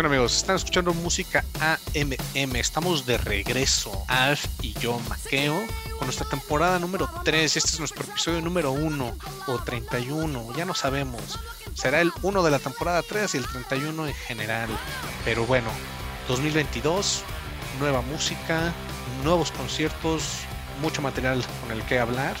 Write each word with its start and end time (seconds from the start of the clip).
¿Qué 0.00 0.06
onda 0.06 0.16
amigos? 0.16 0.34
Están 0.38 0.56
escuchando 0.56 0.94
música 0.94 1.44
AMM. 1.60 2.56
Estamos 2.56 3.04
de 3.04 3.18
regreso, 3.18 4.02
Alf 4.08 4.46
y 4.62 4.72
yo, 4.78 4.98
Maqueo, 5.10 5.62
con 5.98 6.06
nuestra 6.06 6.26
temporada 6.26 6.78
número 6.78 7.06
3. 7.22 7.54
Este 7.54 7.68
es 7.68 7.78
nuestro 7.78 8.04
episodio 8.04 8.40
número 8.40 8.72
1 8.72 9.14
o 9.46 9.58
31, 9.58 10.56
ya 10.56 10.64
no 10.64 10.72
sabemos. 10.72 11.38
Será 11.74 12.00
el 12.00 12.12
1 12.22 12.42
de 12.42 12.50
la 12.50 12.58
temporada 12.58 13.02
3 13.02 13.34
y 13.34 13.36
el 13.36 13.46
31 13.46 14.06
en 14.06 14.14
general. 14.14 14.70
Pero 15.26 15.44
bueno, 15.44 15.68
2022, 16.28 17.22
nueva 17.78 18.00
música, 18.00 18.72
nuevos 19.22 19.52
conciertos, 19.52 20.22
mucho 20.80 21.02
material 21.02 21.44
con 21.60 21.76
el 21.76 21.84
que 21.84 21.98
hablar. 21.98 22.38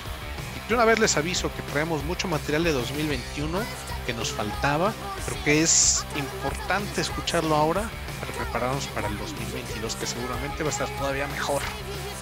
Y 0.70 0.72
de 0.72 0.76
una 0.76 0.84
vez 0.84 1.00
les 1.00 1.16
aviso 1.16 1.52
que 1.52 1.62
traemos 1.72 2.04
mucho 2.04 2.28
material 2.28 2.62
de 2.62 2.70
2021 2.70 3.58
que 4.06 4.14
nos 4.14 4.30
faltaba, 4.30 4.94
pero 5.24 5.36
que 5.42 5.62
es 5.62 6.06
importante 6.14 7.00
escucharlo 7.00 7.56
ahora 7.56 7.90
para 8.20 8.32
prepararnos 8.32 8.86
para 8.86 9.08
el 9.08 9.18
2022, 9.18 9.96
que 9.96 10.06
seguramente 10.06 10.62
va 10.62 10.68
a 10.68 10.72
estar 10.72 10.88
todavía 10.90 11.26
mejor 11.26 11.60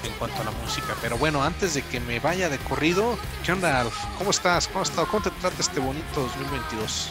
en 0.03 0.13
cuanto 0.15 0.41
a 0.41 0.47
la 0.47 0.51
música. 0.63 0.97
Pero 1.03 1.19
bueno, 1.19 1.45
antes 1.45 1.75
de 1.75 1.83
que 1.83 2.01
me 2.01 2.21
vaya 2.21 2.49
de 2.49 2.57
corrido, 2.57 3.19
¿qué 3.45 3.53
onda? 3.53 3.85
¿Cómo 4.17 4.31
estás? 4.31 4.67
¿Cómo 4.69 4.81
has 4.81 4.89
estado? 4.89 5.09
¿Cómo 5.09 5.23
te 5.25 5.31
trata 5.43 5.57
este 5.61 5.81
bonito 5.81 6.07
2022? 6.15 7.11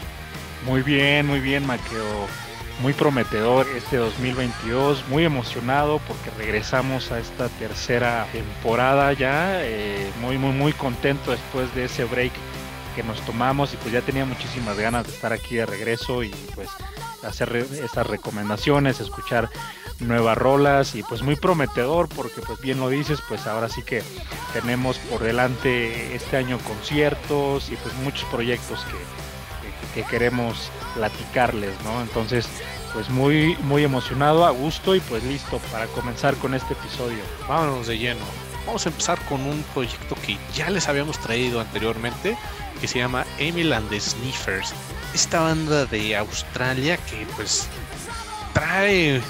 Muy 0.66 0.82
bien, 0.82 1.28
muy 1.28 1.40
bien, 1.40 1.68
Maqueo. 1.68 2.47
Muy 2.82 2.94
prometedor 2.94 3.68
este 3.76 3.98
2022, 3.98 5.08
muy 5.10 5.26
emocionado 5.26 6.00
porque 6.08 6.30
regresamos 6.38 7.12
a 7.12 7.20
esta 7.20 7.50
tercera 7.50 8.28
temporada 8.32 9.14
ya, 9.14 9.66
eh, 9.66 10.12
muy, 10.22 10.38
muy, 10.38 10.52
muy 10.52 10.74
contento 10.74 11.32
después 11.32 11.74
de 11.74 11.86
ese 11.86 12.06
break 12.06 12.34
que 12.96 13.02
nos 13.02 13.20
tomamos 13.22 13.74
y 13.74 13.78
pues 13.78 13.92
ya 13.92 14.02
tenía 14.02 14.26
muchísimas 14.26 14.78
ganas 14.78 15.08
de 15.08 15.14
estar 15.14 15.34
aquí 15.34 15.56
de 15.56 15.66
regreso 15.66 16.24
y 16.24 16.30
pues 16.54 16.70
hacer 17.24 17.66
estas 17.84 18.06
recomendaciones, 18.06 19.00
escuchar 19.00 19.50
nuevas 20.00 20.38
rolas 20.38 20.94
y 20.96 21.02
pues 21.02 21.24
muy 21.24 21.36
prometedor 21.36 22.08
porque 22.10 22.42
pues 22.42 22.60
bien 22.62 22.80
lo 22.80 22.90
dices, 22.90 23.20
pues 23.28 23.48
ahora 23.48 23.70
sí 23.70 23.82
que 23.82 24.04
tenemos 24.54 25.00
por 25.00 25.24
delante 25.24 26.16
este 26.16 26.38
año 26.38 26.60
conciertos 26.60 27.70
y 27.72 27.76
pues 27.76 27.94
muchos 28.04 28.24
proyectos 28.30 28.80
que, 28.86 29.27
que, 29.94 30.04
queremos 30.04 30.72
platicarles, 30.96 31.74
¿no? 31.84 32.02
Entonces 32.02 32.48
pues 32.94 33.10
muy 33.10 33.56
muy 33.64 33.84
emocionado, 33.84 34.46
a 34.46 34.52
gusto 34.52 34.96
y 34.96 35.00
pues 35.02 35.24
listo 35.24 35.60
para 35.72 35.88
comenzar 35.88 36.36
con 36.36 36.54
este 36.54 36.74
episodio. 36.74 37.20
Vámonos 37.48 37.88
de 37.88 37.98
lleno. 37.98 38.26
Vamos 38.66 38.86
a 38.86 38.90
empezar 38.90 39.20
con 39.30 39.42
un 39.42 39.64
proyecto 39.74 40.16
que 40.26 40.38
ya 40.54 40.70
les 40.70 40.88
habíamos 40.88 41.18
traído 41.20 41.62
anteriormente 41.62 42.38
que 42.80 42.88
se 42.88 43.00
llama 43.00 43.26
Emil 43.38 43.74
and 43.74 43.90
the 43.90 44.00
Sniffers. 44.00 44.74
Esta 45.14 45.42
banda 45.42 45.86
de 45.86 46.16
Australia 46.16 46.98
que 46.98 47.26
pues 47.36 47.68
trae 48.54 49.22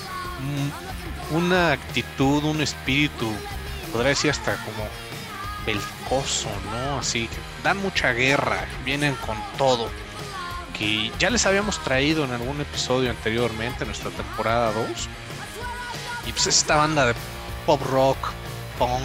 una 1.31 1.73
actitud, 1.73 2.43
un 2.43 2.61
espíritu, 2.61 3.31
podría 3.91 4.09
decir 4.09 4.31
hasta 4.31 4.55
como 4.63 4.87
belcoso, 5.65 6.49
¿no? 6.71 6.99
Así 6.99 7.27
que 7.27 7.37
dan 7.63 7.77
mucha 7.77 8.13
guerra, 8.13 8.65
vienen 8.85 9.15
con 9.15 9.37
todo. 9.57 9.89
Que 10.79 11.11
ya 11.19 11.29
les 11.29 11.45
habíamos 11.45 11.83
traído 11.83 12.23
en 12.25 12.31
algún 12.31 12.61
episodio 12.61 13.09
anteriormente, 13.09 13.83
en 13.83 13.87
nuestra 13.87 14.11
temporada 14.11 14.71
2. 14.71 14.85
Y 16.27 16.31
pues 16.31 16.47
esta 16.47 16.75
banda 16.75 17.05
de 17.07 17.13
pop 17.65 17.81
rock, 17.89 18.17
punk, 18.77 19.01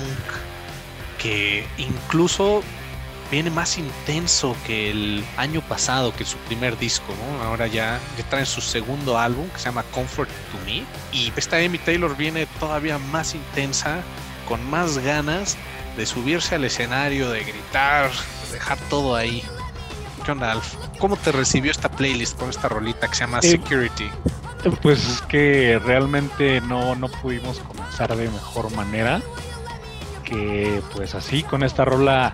que 1.19 1.67
incluso 1.79 2.63
viene 3.33 3.49
más 3.49 3.79
intenso 3.79 4.55
que 4.67 4.91
el 4.91 5.25
año 5.39 5.63
pasado, 5.63 6.15
que 6.15 6.25
su 6.25 6.37
primer 6.39 6.79
disco, 6.79 7.15
¿no? 7.17 7.43
Ahora 7.43 7.67
ya, 7.67 7.99
ya 8.19 8.25
traen 8.29 8.45
su 8.45 8.61
segundo 8.61 9.19
álbum 9.19 9.49
que 9.49 9.59
se 9.59 9.65
llama 9.65 9.85
Comfort 9.85 10.29
to 10.29 10.59
Me. 10.67 10.85
Y 11.13 11.33
esta 11.35 11.57
Amy 11.57 11.79
Taylor 11.79 12.15
viene 12.15 12.47
todavía 12.61 12.99
más 12.99 13.35
intensa, 13.35 14.03
con 14.47 14.63
más 14.69 14.99
ganas 14.99 15.57
de 15.97 16.05
subirse 16.05 16.57
al 16.57 16.65
escenario, 16.65 17.31
de 17.31 17.43
gritar, 17.43 18.11
de 18.47 18.53
dejar 18.53 18.79
todo 18.91 19.17
ahí. 19.17 19.43
¿Qué 20.25 20.31
onda, 20.31 20.53
Alf? 20.53 20.75
¿Cómo 20.99 21.17
te 21.17 21.33
recibió 21.33 21.71
esta 21.71 21.89
playlist 21.91 22.39
con 22.39 22.51
esta 22.51 22.69
rolita 22.69 23.09
que 23.09 23.15
se 23.15 23.25
llama 23.25 23.43
Security? 23.43 24.09
Pues 24.81 25.05
es 25.05 25.23
que 25.23 25.81
realmente 25.85 26.61
no, 26.61 26.95
no 26.95 27.09
pudimos 27.09 27.59
comenzar 27.59 28.15
de 28.17 28.29
mejor 28.29 28.71
manera 28.77 29.21
que 30.25 30.81
pues 30.95 31.17
así 31.17 31.43
con 31.43 31.65
esta 31.65 31.85
rola 31.85 32.33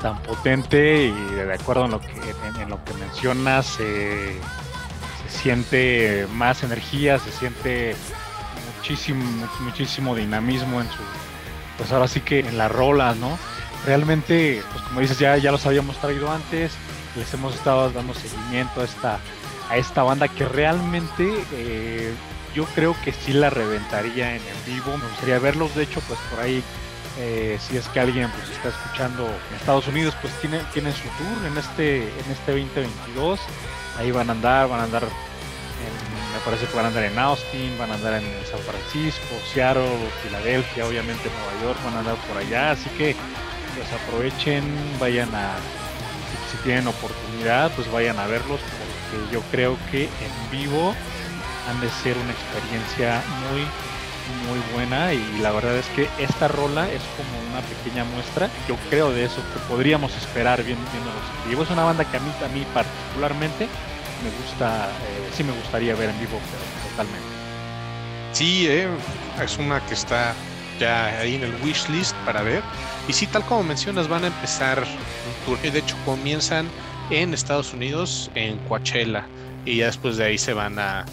tan 0.00 0.22
potente 0.22 1.04
y 1.04 1.34
de 1.34 1.52
acuerdo 1.52 1.84
en 1.84 1.90
lo 1.90 2.00
que, 2.00 2.12
en, 2.58 2.68
lo 2.70 2.82
que 2.84 2.94
mencionas, 2.94 3.66
se 3.66 4.36
siente 5.28 6.26
más 6.32 6.62
energía, 6.62 7.18
se 7.18 7.30
siente 7.32 7.94
muchísimo, 8.76 9.24
muchísimo 9.60 10.14
dinamismo 10.14 10.80
en 10.80 10.88
su, 10.88 11.02
pues 11.76 11.92
ahora 11.92 12.08
sí 12.08 12.20
que 12.20 12.40
en 12.40 12.56
la 12.56 12.68
rola, 12.68 13.14
¿no? 13.14 13.38
Realmente, 13.84 14.62
pues 14.72 14.82
como 14.84 15.00
dices, 15.00 15.18
ya, 15.18 15.36
ya 15.36 15.52
los 15.52 15.66
habíamos 15.66 15.96
traído 15.98 16.30
antes, 16.30 16.72
les 17.16 17.32
hemos 17.34 17.54
estado 17.54 17.90
dando 17.90 18.14
seguimiento 18.14 18.80
a 18.80 18.84
esta, 18.84 19.18
a 19.68 19.76
esta 19.76 20.02
banda 20.02 20.28
que 20.28 20.44
realmente 20.44 21.44
eh, 21.52 22.14
yo 22.54 22.64
creo 22.74 22.96
que 23.04 23.12
sí 23.12 23.32
la 23.32 23.50
reventaría 23.50 24.36
en 24.36 24.42
el 24.42 24.72
vivo. 24.74 24.96
Me 24.96 25.08
gustaría 25.08 25.38
verlos, 25.38 25.74
de 25.74 25.84
hecho, 25.84 26.00
pues 26.08 26.18
por 26.30 26.40
ahí 26.40 26.62
eh, 27.18 27.58
si 27.60 27.76
es 27.76 27.88
que 27.88 28.00
alguien 28.00 28.30
pues 28.30 28.50
está 28.50 28.68
escuchando 28.68 29.26
en 29.26 29.56
Estados 29.56 29.88
Unidos, 29.88 30.14
pues 30.20 30.32
tienen, 30.40 30.60
tienen 30.72 30.92
su 30.92 31.02
tour 31.02 31.46
en 31.46 31.56
este, 31.56 32.02
en 32.02 32.30
este 32.30 32.52
2022. 32.52 33.40
Ahí 33.98 34.10
van 34.10 34.28
a 34.28 34.32
andar, 34.32 34.68
van 34.68 34.80
a 34.80 34.84
andar, 34.84 35.02
me 35.02 36.40
parece 36.44 36.66
que 36.66 36.76
van 36.76 36.84
a 36.84 36.88
andar 36.88 37.04
en 37.04 37.18
Austin, 37.18 37.78
van 37.78 37.90
a 37.90 37.94
andar 37.94 38.22
en 38.22 38.26
San 38.50 38.60
Francisco, 38.60 39.34
Seattle, 39.52 40.10
Filadelfia, 40.22 40.86
obviamente 40.86 41.30
Nueva 41.30 41.64
York, 41.64 41.78
van 41.84 41.94
a 41.94 41.98
andar 42.00 42.16
por 42.28 42.36
allá. 42.36 42.72
Así 42.72 42.90
que 42.90 43.16
pues 43.74 43.88
aprovechen, 43.92 44.64
vayan 44.98 45.34
a, 45.34 45.56
si, 46.50 46.56
tienen 46.58 46.86
oportunidad, 46.86 47.70
pues 47.72 47.90
vayan 47.90 48.18
a 48.18 48.26
verlos, 48.26 48.60
porque 48.60 49.32
yo 49.32 49.40
creo 49.50 49.76
que 49.90 50.04
en 50.04 50.50
vivo 50.50 50.94
han 51.68 51.80
de 51.80 51.90
ser 51.90 52.16
una 52.18 52.32
experiencia 52.32 53.22
muy 53.50 53.66
muy 54.48 54.58
buena 54.74 55.12
y 55.12 55.38
la 55.38 55.52
verdad 55.52 55.76
es 55.76 55.86
que 55.94 56.08
esta 56.18 56.48
rola 56.48 56.90
es 56.90 57.02
como 57.16 57.30
una 57.50 57.60
pequeña 57.60 58.04
muestra, 58.04 58.50
yo 58.68 58.76
creo 58.90 59.12
de 59.12 59.24
eso 59.24 59.36
que 59.36 59.60
podríamos 59.68 60.16
esperar 60.16 60.62
viendo, 60.64 60.84
los 60.84 61.44
en 61.44 61.50
vivo. 61.50 61.62
Es 61.62 61.70
una 61.70 61.84
banda 61.84 62.04
que 62.04 62.16
a 62.16 62.20
mí, 62.20 62.32
a 62.44 62.48
mí 62.48 62.66
particularmente 62.74 63.68
me 64.24 64.30
gusta, 64.42 64.88
eh, 64.88 65.30
sí 65.36 65.44
me 65.44 65.52
gustaría 65.52 65.94
ver 65.94 66.10
en 66.10 66.18
vivo, 66.18 66.40
pero 66.50 66.90
totalmente. 66.90 67.28
Sí, 68.32 68.66
eh, 68.68 68.88
es 69.42 69.58
una 69.58 69.80
que 69.86 69.94
está 69.94 70.34
ya 70.78 71.06
ahí 71.18 71.36
en 71.36 71.44
el 71.44 71.54
wish 71.62 71.88
list 71.88 72.14
para 72.24 72.42
ver. 72.42 72.62
Y 73.08 73.12
sí, 73.12 73.26
tal 73.26 73.44
como 73.44 73.62
mencionas, 73.62 74.08
van 74.08 74.24
a 74.24 74.26
empezar 74.28 74.84
tour. 75.46 75.58
De 75.58 75.78
hecho, 75.78 75.96
comienzan 76.04 76.68
en 77.10 77.32
Estados 77.32 77.72
Unidos, 77.72 78.30
en 78.34 78.58
Coachella, 78.68 79.26
y 79.64 79.78
ya 79.78 79.86
después 79.86 80.16
de 80.16 80.24
ahí 80.24 80.38
se 80.38 80.52
van 80.52 80.78
a, 80.78 81.06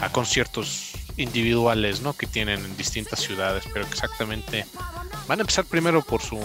a 0.00 0.08
conciertos 0.10 0.92
individuales, 1.16 2.00
¿no? 2.00 2.14
Que 2.14 2.26
tienen 2.26 2.64
en 2.64 2.76
distintas 2.76 3.20
ciudades, 3.20 3.64
pero 3.72 3.84
exactamente 3.86 4.64
van 5.28 5.38
a 5.38 5.42
empezar 5.42 5.64
primero 5.64 6.02
por 6.02 6.22
su 6.22 6.38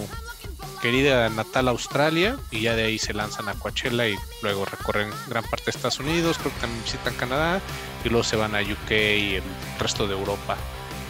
querida 0.80 1.28
natal 1.28 1.68
Australia 1.68 2.38
y 2.50 2.62
ya 2.62 2.74
de 2.74 2.84
ahí 2.84 2.98
se 2.98 3.12
lanzan 3.12 3.48
a 3.48 3.54
Coachella 3.54 4.08
y 4.08 4.16
luego 4.42 4.64
recorren 4.64 5.10
gran 5.28 5.44
parte 5.44 5.66
de 5.66 5.70
Estados 5.72 6.00
Unidos, 6.00 6.38
creo 6.38 6.52
que 6.54 6.60
también 6.60 6.82
visitan 6.82 7.14
Canadá 7.14 7.60
y 8.04 8.08
luego 8.08 8.24
se 8.24 8.36
van 8.36 8.54
a 8.54 8.62
UK 8.62 8.90
y 8.90 9.34
el 9.36 9.42
resto 9.78 10.06
de 10.06 10.14
Europa 10.14 10.56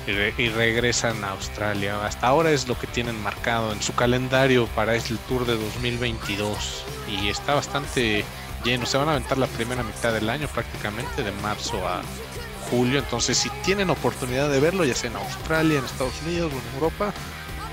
y, 0.07 0.49
regresan 0.49 1.23
a 1.25 1.31
Australia. 1.31 2.05
Hasta 2.05 2.27
ahora 2.27 2.51
es 2.51 2.69
lo 2.69 2.79
que 2.79 2.87
tienen 2.87 3.21
marcado 3.23 3.73
en 3.73 3.83
su 3.83 3.95
calendario 3.95 4.67
para 4.69 4.95
el 4.95 5.19
tour 5.29 5.47
de 5.47 5.57
2022 5.57 6.85
y 7.09 7.29
está 7.29 7.55
bastante 7.55 8.25
lleno. 8.65 8.87
Se 8.87 8.99
van 8.99 9.09
a 9.09 9.13
aventar 9.13 9.39
la 9.39 9.47
primera 9.47 9.83
mitad 9.83 10.13
del 10.13 10.29
año 10.29 10.49
prácticamente 10.49 11.23
de 11.23 11.33
marzo 11.33 11.87
a 11.87 12.03
julio. 12.71 12.99
Entonces, 12.99 13.39
si 13.39 13.51
tienen 13.65 13.91
oportunidad 13.91 14.49
de 14.51 14.61
verlo, 14.61 14.85
ya 14.85 14.95
sea 14.95 15.11
en 15.11 15.17
Australia, 15.17 15.79
en 15.79 15.85
Estados 15.85 16.15
Unidos 16.27 16.53
o 16.53 16.57
en 16.57 16.75
Europa, 16.75 17.13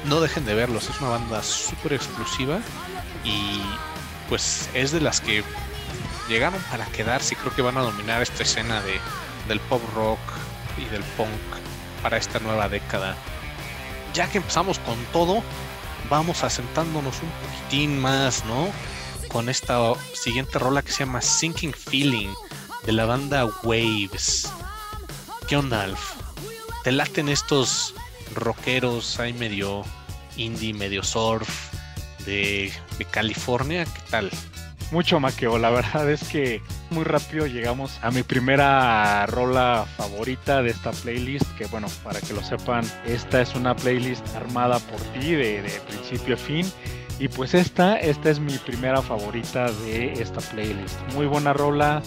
no 0.05 0.19
dejen 0.19 0.45
de 0.45 0.53
verlos. 0.53 0.89
Es 0.89 0.99
una 0.99 1.11
banda 1.11 1.41
súper 1.43 1.93
exclusiva 1.93 2.59
y 3.23 3.61
pues 4.29 4.69
es 4.73 4.91
de 4.91 5.01
las 5.01 5.21
que 5.21 5.43
llegaron 6.27 6.61
para 6.69 6.85
quedarse 6.87 7.33
y 7.33 7.37
creo 7.37 7.55
que 7.55 7.61
van 7.61 7.77
a 7.77 7.81
dominar 7.81 8.21
esta 8.21 8.43
escena 8.43 8.81
de, 8.81 8.99
del 9.47 9.61
pop 9.61 9.81
rock 9.95 10.19
y 10.77 10.85
del 10.85 11.03
punk 11.15 11.66
para 11.97 12.17
esta 12.17 12.39
nueva 12.39 12.69
década. 12.69 13.15
Ya 14.13 14.29
que 14.29 14.37
empezamos 14.37 14.79
con 14.79 14.97
todo, 15.13 15.43
vamos 16.09 16.43
asentándonos 16.43 17.21
un 17.21 17.29
poquitín 17.29 17.99
más, 17.99 18.45
¿no? 18.45 18.69
Con 19.27 19.49
esta 19.49 19.93
siguiente 20.13 20.59
rola 20.59 20.81
que 20.81 20.91
se 20.91 20.99
llama 20.99 21.21
Sinking 21.21 21.73
Feeling 21.73 22.33
de 22.85 22.91
la 22.93 23.05
banda 23.05 23.45
Waves. 23.63 24.51
¿Qué 25.47 25.57
onda, 25.57 25.83
Alf? 25.83 26.13
¿Te 26.83 26.91
laten 26.91 27.29
estos 27.29 27.93
rockeros 28.33 29.19
ahí 29.19 29.33
medio 29.33 29.83
indie, 30.37 30.73
medio 30.73 31.03
surf 31.03 31.49
de, 32.25 32.71
California? 33.11 33.85
¿Qué 33.85 34.01
tal? 34.09 34.31
Mucho 34.89 35.19
maqueo, 35.19 35.57
la 35.57 35.69
verdad 35.69 36.09
es 36.09 36.23
que 36.29 36.61
muy 36.91 37.03
rápido 37.03 37.45
llegamos 37.45 37.99
a 38.01 38.09
mi 38.09 38.23
primera 38.23 39.25
rola 39.25 39.85
favorita 39.97 40.63
de 40.63 40.69
esta 40.69 40.91
playlist, 40.91 41.45
que 41.57 41.65
bueno, 41.65 41.87
para 42.05 42.21
que 42.21 42.33
lo 42.33 42.41
sepan, 42.41 42.85
esta 43.05 43.41
es 43.41 43.53
una 43.53 43.75
playlist 43.75 44.25
armada 44.33 44.79
por 44.79 45.01
ti 45.11 45.33
de, 45.33 45.81
principio 45.87 46.35
a 46.35 46.37
fin. 46.37 46.65
Y 47.19 47.27
pues 47.27 47.53
esta, 47.53 47.97
esta 47.97 48.29
es 48.29 48.39
mi 48.39 48.57
primera 48.59 49.01
favorita 49.01 49.69
de 49.71 50.13
esta 50.13 50.39
playlist. 50.39 50.95
Muy 51.13 51.25
buena 51.25 51.51
rola, 51.51 52.01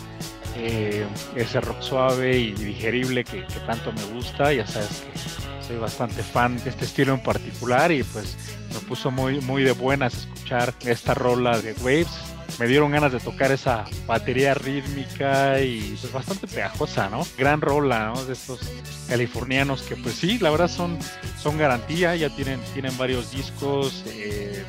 eh, 0.57 1.05
ese 1.37 1.61
rock 1.61 1.83
suave 1.83 2.39
y 2.39 2.53
digerible 2.53 3.25
que, 3.25 3.45
que, 3.45 3.61
tanto 3.67 3.93
me 3.93 4.05
gusta. 4.15 4.55
Ya 4.55 4.67
sabes 4.67 5.03
que 5.03 5.67
soy 5.67 5.77
bastante 5.77 6.23
fan 6.23 6.57
de 6.65 6.71
este 6.71 6.87
estilo 6.87 7.13
en 7.13 7.23
particular 7.23 7.93
y 7.93 8.05
pues 8.05 8.39
me 8.73 8.79
puso 8.89 9.11
muy, 9.11 9.41
muy 9.41 9.65
de 9.65 9.73
buenas 9.73 10.15
escuchar 10.15 10.73
esta 10.87 11.13
rola 11.13 11.61
de 11.61 11.75
Waves 11.83 12.30
me 12.59 12.67
dieron 12.67 12.91
ganas 12.91 13.13
de 13.13 13.21
tocar 13.21 13.53
esa 13.53 13.85
batería 14.07 14.55
rítmica 14.55 15.61
y 15.61 15.97
pues 16.01 16.13
bastante 16.13 16.47
pegajosa, 16.47 17.09
¿no? 17.09 17.27
Gran 17.39 17.61
rola, 17.61 18.13
¿no? 18.15 18.25
De 18.25 18.33
estos 18.33 18.61
californianos 19.09 19.83
que 19.83 19.97
pues 19.97 20.15
sí, 20.15 20.39
la 20.39 20.51
verdad 20.51 20.69
son, 20.69 20.99
son 21.39 21.59
garantía, 21.59 22.15
ya 22.17 22.31
tienen, 22.31 22.61
tienen 22.73 22.97
varios 22.97 23.31
discos 23.31 24.05
eh, 24.07 24.65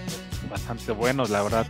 bastante 0.49 0.91
buenos, 0.91 1.29
la 1.29 1.43
verdad. 1.43 1.67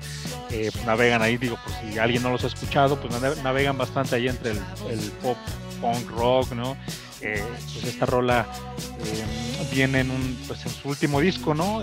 Eh, 0.49 0.71
navegan 0.85 1.21
ahí, 1.21 1.37
digo, 1.37 1.57
pues 1.63 1.75
si 1.81 1.99
alguien 1.99 2.23
no 2.23 2.31
los 2.31 2.43
ha 2.43 2.47
escuchado, 2.47 2.99
pues 2.99 3.13
navegan 3.43 3.77
bastante 3.77 4.15
ahí 4.15 4.27
entre 4.27 4.51
el, 4.51 5.11
pop, 5.21 5.37
punk, 5.79 6.09
rock, 6.11 6.51
¿no? 6.53 6.77
Eh, 7.21 7.43
pues 7.73 7.85
esta 7.85 8.05
rola 8.05 8.47
viene 9.71 9.99
en, 9.99 10.11
un, 10.11 10.39
pues 10.47 10.65
en 10.65 10.71
su 10.71 10.89
último 10.89 11.19
disco, 11.19 11.53
¿no? 11.53 11.81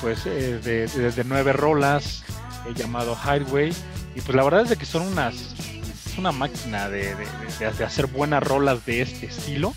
pues 0.00 0.24
de, 0.24 0.58
de, 0.60 1.24
nueve 1.24 1.52
rolas, 1.52 2.22
llamado 2.72 3.16
Highway. 3.16 3.72
Y 4.14 4.20
pues 4.20 4.34
la 4.34 4.44
verdad 4.44 4.62
es 4.62 4.70
de 4.70 4.76
que 4.76 4.86
son 4.86 5.02
unas. 5.02 5.34
Es 5.34 6.18
una 6.18 6.32
máquina 6.32 6.88
de, 6.88 7.14
de, 7.58 7.84
hacer 7.84 8.06
buenas 8.06 8.42
rolas 8.42 8.84
de 8.86 9.02
este 9.02 9.26
estilo. 9.26 9.74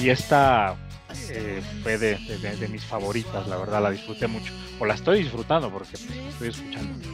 Y 0.00 0.08
esta 0.08 0.76
eh, 1.30 1.62
fue 1.82 1.98
de, 1.98 2.68
mis 2.68 2.84
favoritas, 2.84 3.46
la 3.46 3.56
verdad, 3.56 3.82
la 3.82 3.90
disfruté 3.90 4.26
mucho. 4.26 4.52
O 4.78 4.86
la 4.86 4.94
estoy 4.94 5.22
disfrutando 5.22 5.70
porque 5.70 5.92
pues, 5.92 6.10
estoy 6.28 6.48
escuchando. 6.48 7.08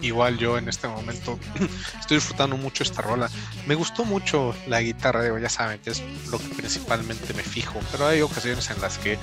Igual 0.00 0.36
yo 0.36 0.58
en 0.58 0.68
este 0.68 0.86
momento 0.86 1.38
estoy 2.00 2.18
disfrutando 2.18 2.56
mucho 2.56 2.82
esta 2.82 3.02
rola. 3.02 3.30
Me 3.66 3.74
gustó 3.74 4.04
mucho 4.04 4.54
la 4.66 4.80
guitarra, 4.80 5.38
ya 5.40 5.48
saben 5.48 5.80
que 5.80 5.90
es 5.90 6.02
lo 6.30 6.38
que 6.38 6.48
principalmente 6.48 7.32
me 7.32 7.42
fijo, 7.42 7.80
pero 7.90 8.06
hay 8.06 8.20
ocasiones 8.20 8.68
en 8.70 8.80
las 8.80 8.98
que 8.98 9.18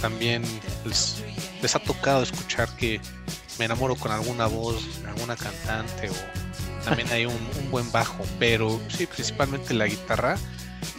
también 0.00 0.42
les 0.84 1.74
ha 1.74 1.78
tocado 1.80 2.22
escuchar 2.22 2.68
que 2.76 3.00
me 3.60 3.66
enamoro 3.66 3.94
con 3.94 4.10
alguna 4.10 4.46
voz, 4.46 4.82
alguna 5.06 5.36
cantante 5.36 6.08
o 6.08 6.14
también 6.86 7.12
hay 7.12 7.26
un, 7.26 7.36
buen 7.70 7.92
bajo, 7.92 8.24
pero 8.38 8.80
sí, 8.88 9.04
principalmente 9.04 9.74
la 9.74 9.86
guitarra, 9.86 10.38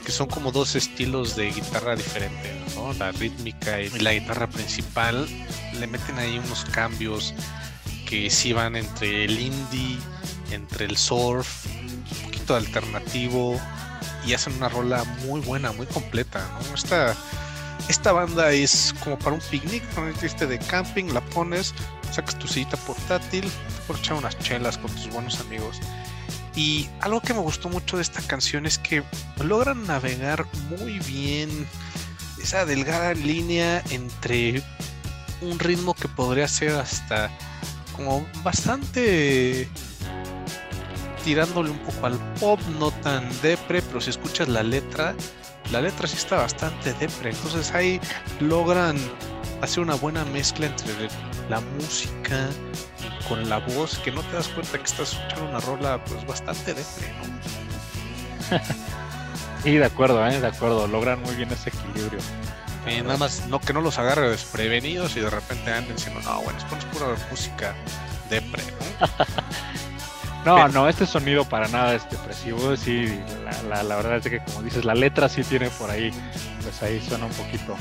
que 0.05 0.11
son 0.11 0.27
como 0.27 0.51
dos 0.51 0.75
estilos 0.75 1.35
de 1.35 1.51
guitarra 1.51 1.95
diferentes. 1.95 2.51
La 2.99 3.11
rítmica 3.13 3.81
y 3.81 3.89
la 3.89 4.13
guitarra 4.13 4.47
principal 4.47 5.27
le 5.79 5.87
meten 5.87 6.19
ahí 6.19 6.37
unos 6.37 6.65
cambios 6.65 7.33
que 8.07 8.29
sí 8.29 8.53
van 8.53 8.75
entre 8.75 9.25
el 9.25 9.39
indie, 9.39 9.97
entre 10.51 10.85
el 10.85 10.97
surf, 10.97 11.65
un 11.65 12.25
poquito 12.25 12.55
alternativo 12.55 13.59
y 14.27 14.33
hacen 14.33 14.53
una 14.53 14.69
rola 14.69 15.03
muy 15.25 15.41
buena, 15.41 15.71
muy 15.71 15.87
completa, 15.87 16.47
¿no? 16.69 16.75
Esta, 16.75 17.15
esta 17.89 18.11
banda 18.11 18.51
es 18.51 18.93
como 19.03 19.17
para 19.17 19.35
un 19.35 19.41
picnic, 19.41 19.83
¿no? 19.95 20.47
de 20.47 20.59
camping, 20.59 21.05
la 21.13 21.21
pones, 21.21 21.73
sacas 22.11 22.37
tu 22.37 22.47
sillita 22.47 22.77
portátil, 22.77 23.49
por 23.87 23.97
echar 23.97 24.17
unas 24.17 24.37
chelas 24.39 24.77
con 24.77 24.91
tus 24.91 25.09
buenos 25.09 25.39
amigos. 25.39 25.79
Y 26.55 26.89
algo 26.99 27.21
que 27.21 27.33
me 27.33 27.39
gustó 27.39 27.69
mucho 27.69 27.97
de 27.97 28.03
esta 28.03 28.21
canción 28.21 28.65
es 28.65 28.77
que 28.77 29.03
logran 29.43 29.85
navegar 29.87 30.45
muy 30.69 30.99
bien 30.99 31.67
esa 32.41 32.65
delgada 32.65 33.13
línea 33.13 33.81
entre 33.89 34.61
un 35.41 35.59
ritmo 35.59 35.93
que 35.93 36.07
podría 36.07 36.47
ser 36.47 36.71
hasta 36.71 37.29
como 37.95 38.25
bastante 38.43 39.67
tirándole 41.23 41.69
un 41.69 41.79
poco 41.79 42.07
al 42.07 42.17
pop, 42.39 42.59
no 42.79 42.91
tan 42.91 43.27
depre, 43.41 43.81
pero 43.81 44.01
si 44.01 44.09
escuchas 44.09 44.47
la 44.47 44.63
letra, 44.63 45.15
la 45.71 45.81
letra 45.81 46.07
sí 46.07 46.17
está 46.17 46.37
bastante 46.37 46.93
depre. 46.93 47.31
Entonces 47.31 47.71
ahí 47.73 47.99
logran 48.39 48.97
hacer 49.61 49.81
una 49.81 49.95
buena 49.95 50.25
mezcla 50.25 50.65
entre 50.65 51.09
la 51.49 51.59
música 51.59 52.49
con 53.27 53.47
la 53.49 53.59
voz 53.59 53.97
que 53.99 54.11
no 54.11 54.21
te 54.23 54.35
das 54.35 54.47
cuenta 54.49 54.77
que 54.77 54.83
estás 54.83 55.13
escuchando 55.13 55.49
una 55.49 55.59
rola 55.59 56.03
pues 56.03 56.25
bastante 56.25 56.73
de 56.73 56.81
¿no? 56.81 58.57
sí, 59.63 59.77
de 59.77 59.85
acuerdo, 59.85 60.25
¿eh? 60.27 60.41
de 60.41 60.47
acuerdo, 60.47 60.87
logran 60.87 61.21
muy 61.21 61.35
bien 61.35 61.51
ese 61.51 61.69
equilibrio. 61.69 62.19
Y 62.87 63.01
nada 63.01 63.17
más 63.17 63.47
no 63.47 63.61
que 63.61 63.73
no 63.73 63.81
los 63.81 63.99
agarre 63.99 64.29
desprevenidos 64.29 65.15
y 65.15 65.19
de 65.19 65.29
repente 65.29 65.71
anden 65.71 65.95
diciendo, 65.95 66.19
no, 66.23 66.41
bueno, 66.41 66.59
pones 66.67 66.85
pura 66.85 67.05
música 67.29 67.75
depre, 68.29 68.63
¿no? 68.63 69.07
no, 70.45 70.67
no, 70.67 70.89
este 70.89 71.05
sonido 71.05 71.45
para 71.45 71.67
nada 71.67 71.93
es 71.93 72.09
depresivo, 72.09 72.75
sí, 72.75 73.19
la, 73.69 73.83
la, 73.83 73.95
verdad 73.95 74.17
es 74.17 74.27
que 74.27 74.39
como 74.39 74.63
dices, 74.63 74.85
la 74.85 74.95
letra 74.95 75.29
sí 75.29 75.43
tiene 75.43 75.69
por 75.69 75.89
ahí, 75.89 76.11
pues 76.61 76.81
ahí 76.83 77.01
suena 77.01 77.25
un 77.25 77.33
poquito 77.33 77.75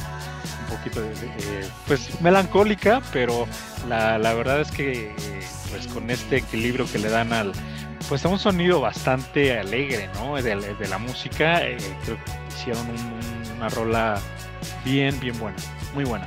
poquito 0.71 1.03
de, 1.03 1.69
pues 1.87 2.21
melancólica, 2.21 3.03
pero 3.13 3.47
la, 3.89 4.19
la, 4.19 4.35
verdad 4.35 4.61
es 4.61 4.71
que 4.71 5.13
pues 5.71 5.87
con 5.89 6.11
este 6.11 6.39
equilibrio 6.39 6.87
que 6.91 6.99
le 6.99 7.11
dan 7.11 7.33
al 7.33 7.53
pues 8.09 8.25
a 8.25 8.29
un 8.29 8.39
sonido 8.39 8.81
bastante 8.81 9.59
alegre, 9.59 10.09
¿no? 10.15 10.37
De, 10.37 10.57
de 10.57 10.89
la 10.89 10.99
música, 10.99 11.65
eh, 11.67 11.77
creo 12.05 12.17
que 12.17 12.55
hicieron 12.57 12.87
una 13.57 13.69
rola 13.69 14.21
bien, 14.85 15.19
bien 15.21 15.39
buena, 15.39 15.59
muy 15.95 16.05
buena. 16.05 16.27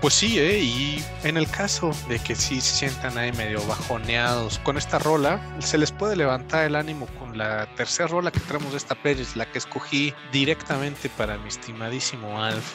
Pues 0.00 0.14
sí, 0.14 0.38
¿eh? 0.38 0.60
y 0.60 1.04
en 1.24 1.36
el 1.36 1.50
caso 1.50 1.90
de 2.08 2.20
que 2.20 2.36
sí 2.36 2.60
se 2.60 2.76
sientan 2.76 3.18
ahí 3.18 3.32
medio 3.32 3.60
bajoneados 3.66 4.60
con 4.60 4.78
esta 4.78 5.00
rola, 5.00 5.40
se 5.58 5.76
les 5.76 5.90
puede 5.90 6.14
levantar 6.14 6.66
el 6.66 6.76
ánimo 6.76 7.06
con 7.18 7.36
la 7.36 7.66
tercera 7.74 8.06
rola 8.06 8.30
que 8.30 8.38
traemos 8.38 8.70
de 8.70 8.76
esta 8.76 8.94
playlist, 8.94 9.34
la 9.34 9.50
que 9.50 9.58
escogí 9.58 10.14
directamente 10.30 11.08
para 11.08 11.36
mi 11.38 11.48
estimadísimo 11.48 12.40
Alf. 12.40 12.74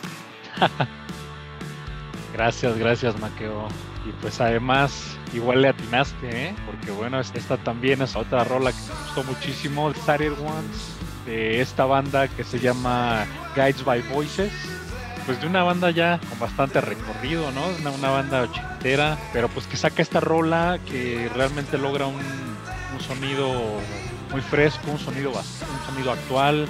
gracias, 2.34 2.78
gracias, 2.78 3.18
Maqueo. 3.18 3.70
Y 4.06 4.12
pues 4.22 4.42
además, 4.42 5.18
igual 5.34 5.62
le 5.62 5.70
atinaste, 5.70 6.48
¿eh? 6.48 6.56
Porque 6.66 6.92
bueno, 6.92 7.22
esta 7.22 7.56
también 7.56 8.02
es 8.02 8.18
otra 8.18 8.44
rola 8.44 8.74
que 8.74 8.80
me 8.80 9.00
gustó 9.06 9.24
muchísimo, 9.24 9.94
Started 9.94 10.34
Ones, 10.34 10.98
de 11.26 11.62
esta 11.62 11.86
banda 11.86 12.28
que 12.28 12.44
se 12.44 12.60
llama 12.60 13.26
Guides 13.56 13.86
by 13.86 14.02
Voices. 14.14 14.52
Pues 15.26 15.40
de 15.40 15.48
una 15.48 15.64
banda 15.64 15.90
ya 15.92 16.20
con 16.30 16.38
bastante 16.40 16.82
recorrido, 16.82 17.52
¿no? 17.52 17.68
Una, 17.96 18.10
banda 18.10 18.42
ochentera, 18.42 19.18
pero 19.32 19.48
pues 19.48 19.68
que 19.68 19.78
saca 19.78 20.02
esta 20.02 20.20
rola 20.20 20.80
que 20.86 21.30
realmente 21.34 21.78
logra 21.78 22.08
un, 22.08 22.16
un 22.16 23.00
sonido 23.00 23.50
muy 24.32 24.42
fresco, 24.42 24.92
un 24.92 25.00
sonido, 25.00 25.32
un 25.32 25.86
sonido 25.86 26.12
actual, 26.12 26.68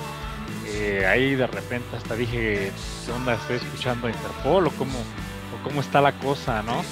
eh, 0.67 1.05
ahí 1.05 1.36
de 1.36 1.48
repente 1.48 1.95
hasta 1.95 2.15
dije, 2.15 2.72
¿qué 3.05 3.12
onda? 3.12 3.36
¿Estoy 3.36 3.57
escuchando 3.57 4.10
Interpol 4.10 4.67
o 4.67 4.72
cómo, 4.72 5.00
o 5.00 5.63
cómo 5.63 5.81
está 5.81 6.01
la 6.01 6.13
cosa, 6.13 6.62
no? 6.63 6.83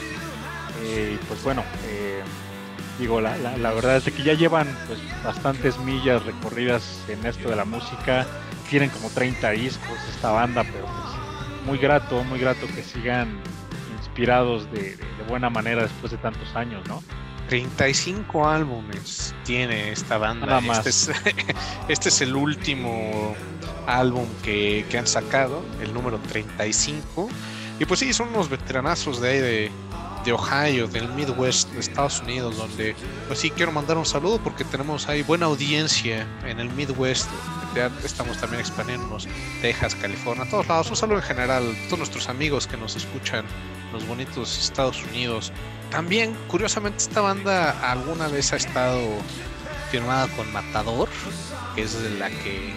eh, 0.82 1.18
pues 1.28 1.42
bueno, 1.42 1.62
eh, 1.86 2.22
digo, 2.98 3.20
la, 3.20 3.36
la, 3.36 3.72
verdad 3.72 3.96
es 3.96 4.04
que 4.12 4.22
ya 4.22 4.34
llevan 4.34 4.68
pues, 4.86 4.98
bastantes 5.24 5.78
millas 5.78 6.24
recorridas 6.24 7.04
en 7.08 7.24
esto 7.26 7.50
de 7.50 7.56
la 7.56 7.64
música, 7.64 8.26
tienen 8.68 8.90
como 8.90 9.08
30 9.10 9.50
discos 9.50 9.98
esta 10.08 10.30
banda, 10.30 10.64
pero 10.64 10.86
pues 10.86 11.66
muy 11.66 11.78
grato, 11.78 12.22
muy 12.24 12.38
grato 12.38 12.66
que 12.66 12.82
sigan 12.82 13.40
inspirados 13.98 14.70
de 14.72 14.96
buena 15.28 15.50
manera 15.50 15.82
después 15.82 16.12
de 16.12 16.18
tantos 16.18 16.54
años, 16.54 16.86
¿no? 16.88 17.02
35 17.48 18.48
álbumes 18.48 19.34
tiene 19.44 19.92
esta 19.92 20.16
banda. 20.16 20.58
Este 20.58 20.88
es, 20.88 21.10
este 21.88 22.08
es, 22.08 22.20
el 22.22 22.34
último 22.34 23.34
álbum 23.86 24.26
que, 24.42 24.86
han 24.98 25.06
sacado, 25.06 25.62
el 25.82 25.92
número 25.92 26.18
35. 26.18 27.28
Y 27.78 27.84
pues 27.84 28.00
sí, 28.00 28.12
son 28.12 28.28
unos 28.28 28.48
veteranazos 28.48 29.20
de 29.20 29.28
ahí 29.28 29.38
de, 29.38 29.70
de 30.24 30.32
Ohio, 30.32 30.86
del 30.88 31.08
Midwest 31.08 31.70
de 31.70 31.80
Estados 31.80 32.20
Unidos, 32.20 32.56
donde 32.56 32.94
pues 33.26 33.40
sí 33.40 33.50
quiero 33.50 33.72
mandar 33.72 33.96
un 33.98 34.06
saludo 34.06 34.38
porque 34.42 34.64
tenemos 34.64 35.08
ahí 35.08 35.22
buena 35.22 35.46
audiencia 35.46 36.26
en 36.46 36.60
el 36.60 36.70
Midwest. 36.70 37.28
Estamos 38.04 38.38
también 38.38 38.60
expandiéndonos 38.60 39.26
Texas, 39.62 39.94
California, 39.94 40.48
todos 40.50 40.68
lados. 40.68 40.90
Un 40.90 40.96
saludo 40.96 41.18
en 41.18 41.24
general 41.24 41.64
a 41.64 41.86
todos 41.86 41.98
nuestros 41.98 42.28
amigos 42.28 42.66
que 42.66 42.76
nos 42.76 42.96
escuchan 42.96 43.44
los 43.92 44.06
bonitos 44.06 44.58
Estados 44.58 45.02
Unidos. 45.04 45.52
También, 45.90 46.36
curiosamente, 46.48 46.98
esta 46.98 47.20
banda 47.20 47.70
alguna 47.90 48.28
vez 48.28 48.52
ha 48.52 48.56
estado 48.56 49.00
firmada 49.90 50.28
con 50.36 50.50
Matador, 50.52 51.08
que 51.74 51.82
es 51.82 51.94
la 52.18 52.28
que 52.28 52.72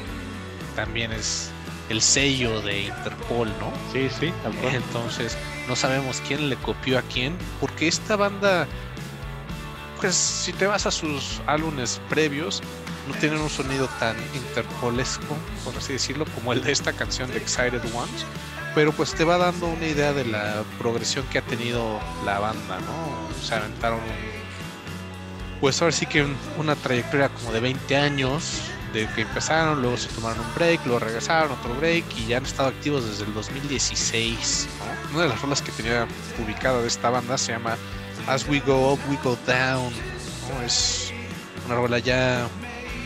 también 0.75 1.11
es 1.11 1.51
el 1.89 2.01
sello 2.01 2.61
de 2.61 2.83
Interpol, 2.83 3.47
¿no? 3.59 3.71
Sí, 3.93 4.09
sí, 4.19 4.33
Entonces, 4.71 5.37
no 5.67 5.75
sabemos 5.75 6.21
quién 6.27 6.49
le 6.49 6.55
copió 6.57 6.99
a 6.99 7.01
quién, 7.03 7.37
porque 7.59 7.87
esta 7.87 8.15
banda 8.15 8.67
pues 9.99 10.15
si 10.15 10.53
te 10.53 10.67
vas 10.67 10.85
a 10.85 10.91
sus 10.91 11.41
álbumes 11.47 12.01
previos, 12.09 12.61
no 13.07 13.15
tienen 13.15 13.39
un 13.39 13.49
sonido 13.49 13.87
tan 13.99 14.15
interpolesco, 14.33 15.37
por 15.63 15.75
así 15.75 15.93
decirlo, 15.93 16.25
como 16.35 16.53
el 16.53 16.63
de 16.63 16.71
esta 16.71 16.93
canción 16.93 17.31
de 17.31 17.37
Excited 17.37 17.81
Ones, 17.93 18.25
pero 18.73 18.91
pues 18.91 19.13
te 19.13 19.23
va 19.23 19.37
dando 19.37 19.67
una 19.67 19.87
idea 19.87 20.13
de 20.13 20.25
la 20.25 20.63
progresión 20.77 21.25
que 21.27 21.39
ha 21.39 21.41
tenido 21.41 21.99
la 22.25 22.39
banda, 22.39 22.79
¿no? 22.79 23.43
Se 23.43 23.55
aventaron, 23.55 23.99
pues 25.61 25.81
ahora 25.81 25.91
sí 25.91 26.05
que 26.05 26.25
una 26.57 26.75
trayectoria 26.75 27.29
como 27.29 27.51
de 27.51 27.61
20 27.61 27.95
años, 27.97 28.61
que 29.03 29.21
empezaron, 29.21 29.81
luego 29.81 29.97
se 29.97 30.07
tomaron 30.09 30.39
un 30.39 30.55
break, 30.55 30.85
luego 30.85 30.99
regresaron, 30.99 31.51
otro 31.51 31.75
break 31.75 32.05
y 32.17 32.27
ya 32.27 32.37
han 32.37 32.45
estado 32.45 32.69
activos 32.69 33.05
desde 33.05 33.25
el 33.25 33.33
2016. 33.33 34.67
Una 35.13 35.23
de 35.23 35.29
las 35.29 35.41
rolas 35.41 35.61
que 35.61 35.71
tenía 35.73 36.07
publicada 36.37 36.81
de 36.81 36.87
esta 36.87 37.09
banda 37.09 37.37
se 37.37 37.51
llama 37.51 37.77
As 38.27 38.47
We 38.47 38.61
Go 38.61 38.93
Up, 38.93 38.99
We 39.09 39.17
Go 39.23 39.37
Down. 39.45 39.91
Es 40.65 41.11
una 41.65 41.75
rola 41.75 41.99
ya 41.99 42.47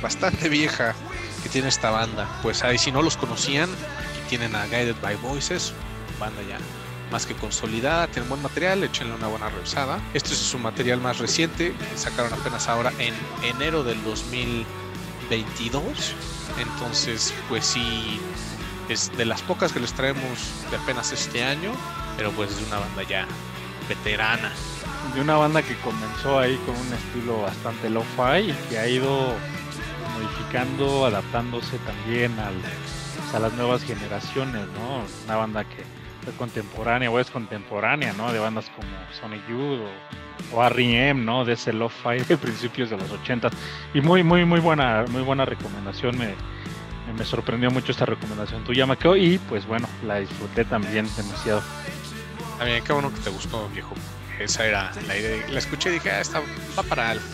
bastante 0.01 0.47
vieja 0.49 0.93
que 1.41 1.49
tiene 1.49 1.69
esta 1.69 1.89
banda. 1.89 2.27
Pues 2.43 2.63
ahí 2.63 2.77
si 2.77 2.91
no 2.91 3.01
los 3.01 3.17
conocían, 3.17 3.69
aquí 3.69 4.29
tienen 4.29 4.55
a 4.55 4.65
Guided 4.67 4.95
by 5.01 5.15
Voices, 5.15 5.73
banda 6.19 6.41
ya 6.47 6.59
más 7.11 7.25
que 7.25 7.33
consolidada, 7.33 8.05
tienen 8.07 8.29
buen 8.29 8.43
material, 8.43 8.83
échenle 8.83 9.15
una 9.15 9.27
buena 9.27 9.49
revisada. 9.49 9.99
Este 10.13 10.33
es 10.33 10.37
su 10.37 10.59
material 10.59 11.01
más 11.01 11.17
reciente, 11.17 11.73
sacaron 11.95 12.31
apenas 12.31 12.67
ahora 12.67 12.93
en 12.99 13.15
enero 13.43 13.83
del 13.83 14.03
2000 14.03 14.65
22. 15.29 16.15
Entonces, 16.59 17.33
pues 17.47 17.65
sí, 17.65 18.19
es 18.89 19.15
de 19.17 19.25
las 19.25 19.41
pocas 19.41 19.71
que 19.71 19.79
les 19.79 19.93
traemos 19.93 20.39
de 20.69 20.77
apenas 20.77 21.11
este 21.11 21.43
año, 21.43 21.71
pero 22.17 22.31
pues 22.31 22.57
de 22.57 22.65
una 22.65 22.79
banda 22.79 23.03
ya 23.03 23.27
veterana. 23.87 24.51
De 25.13 25.21
una 25.21 25.37
banda 25.37 25.61
que 25.61 25.75
comenzó 25.77 26.39
ahí 26.39 26.57
con 26.65 26.75
un 26.75 26.93
estilo 26.93 27.41
bastante 27.41 27.89
lo-fi 27.89 28.49
y 28.49 28.55
que 28.69 28.79
ha 28.79 28.87
ido 28.87 29.33
modificando, 30.15 31.05
adaptándose 31.05 31.77
también 31.79 32.37
al, 32.39 32.55
a 33.33 33.39
las 33.39 33.53
nuevas 33.53 33.83
generaciones, 33.83 34.65
¿no? 34.77 35.03
Una 35.25 35.35
banda 35.37 35.63
que 35.63 35.83
contemporánea 36.37 37.09
o 37.11 37.19
es 37.19 37.29
contemporánea, 37.29 38.13
¿no? 38.13 38.31
De 38.31 38.39
bandas 38.39 38.69
como 38.75 38.89
Sonic 39.19 39.47
Youth 39.47 39.81
o 39.81 40.29
o 40.53 40.63
R.E.M., 40.63 41.23
¿no? 41.23 41.45
De 41.45 41.53
ese 41.53 41.73
Love-Fi 41.73 42.23
de 42.27 42.37
principios 42.37 42.89
de 42.89 42.97
los 42.97 43.09
80 43.11 43.49
y 43.93 44.01
muy 44.01 44.23
muy 44.23 44.45
muy 44.45 44.59
buena 44.59 45.05
muy 45.09 45.21
buena 45.21 45.45
recomendación 45.45 46.17
me, 46.17 46.33
me 47.17 47.25
sorprendió 47.25 47.69
mucho 47.71 47.91
esta 47.91 48.05
recomendación 48.05 48.63
tuya 48.63 48.85
Maqueo 48.85 49.15
y 49.15 49.37
pues 49.37 49.65
bueno 49.65 49.87
la 50.05 50.19
disfruté 50.19 50.65
también 50.65 51.07
demasiado 51.15 51.61
también 52.57 52.83
qué 52.83 52.93
bueno 52.93 53.13
que 53.13 53.19
te 53.19 53.29
gustó 53.29 53.67
viejo 53.69 53.93
esa 54.39 54.65
era 54.65 54.91
la 55.07 55.17
idea 55.17 55.47
la 55.49 55.59
escuché 55.59 55.89
y 55.89 55.93
dije 55.93 56.11
ah, 56.11 56.21
esta 56.21 56.41
va 56.77 56.83
para 56.83 57.11
algo 57.11 57.25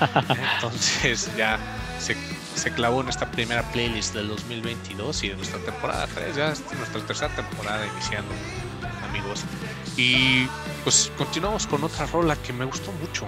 entonces 0.54 1.30
ya 1.36 1.58
se, 1.98 2.16
se, 2.58 2.72
clavó 2.72 3.00
en 3.00 3.08
esta 3.08 3.30
primera 3.30 3.62
playlist 3.72 4.14
del 4.14 4.28
2022 4.28 5.24
y 5.24 5.28
de 5.28 5.36
nuestra 5.36 5.58
temporada 5.60 6.06
3 6.14 6.36
ya 6.36 6.52
es 6.52 6.62
nuestra 6.76 7.00
tercera 7.06 7.34
temporada 7.34 7.86
iniciando 7.86 8.32
amigos 9.08 9.44
y 9.96 10.46
pues 10.84 11.10
continuamos 11.18 11.66
con 11.66 11.82
otra 11.82 12.06
rola 12.06 12.36
que 12.36 12.52
me 12.52 12.64
gustó 12.64 12.92
mucho, 12.92 13.24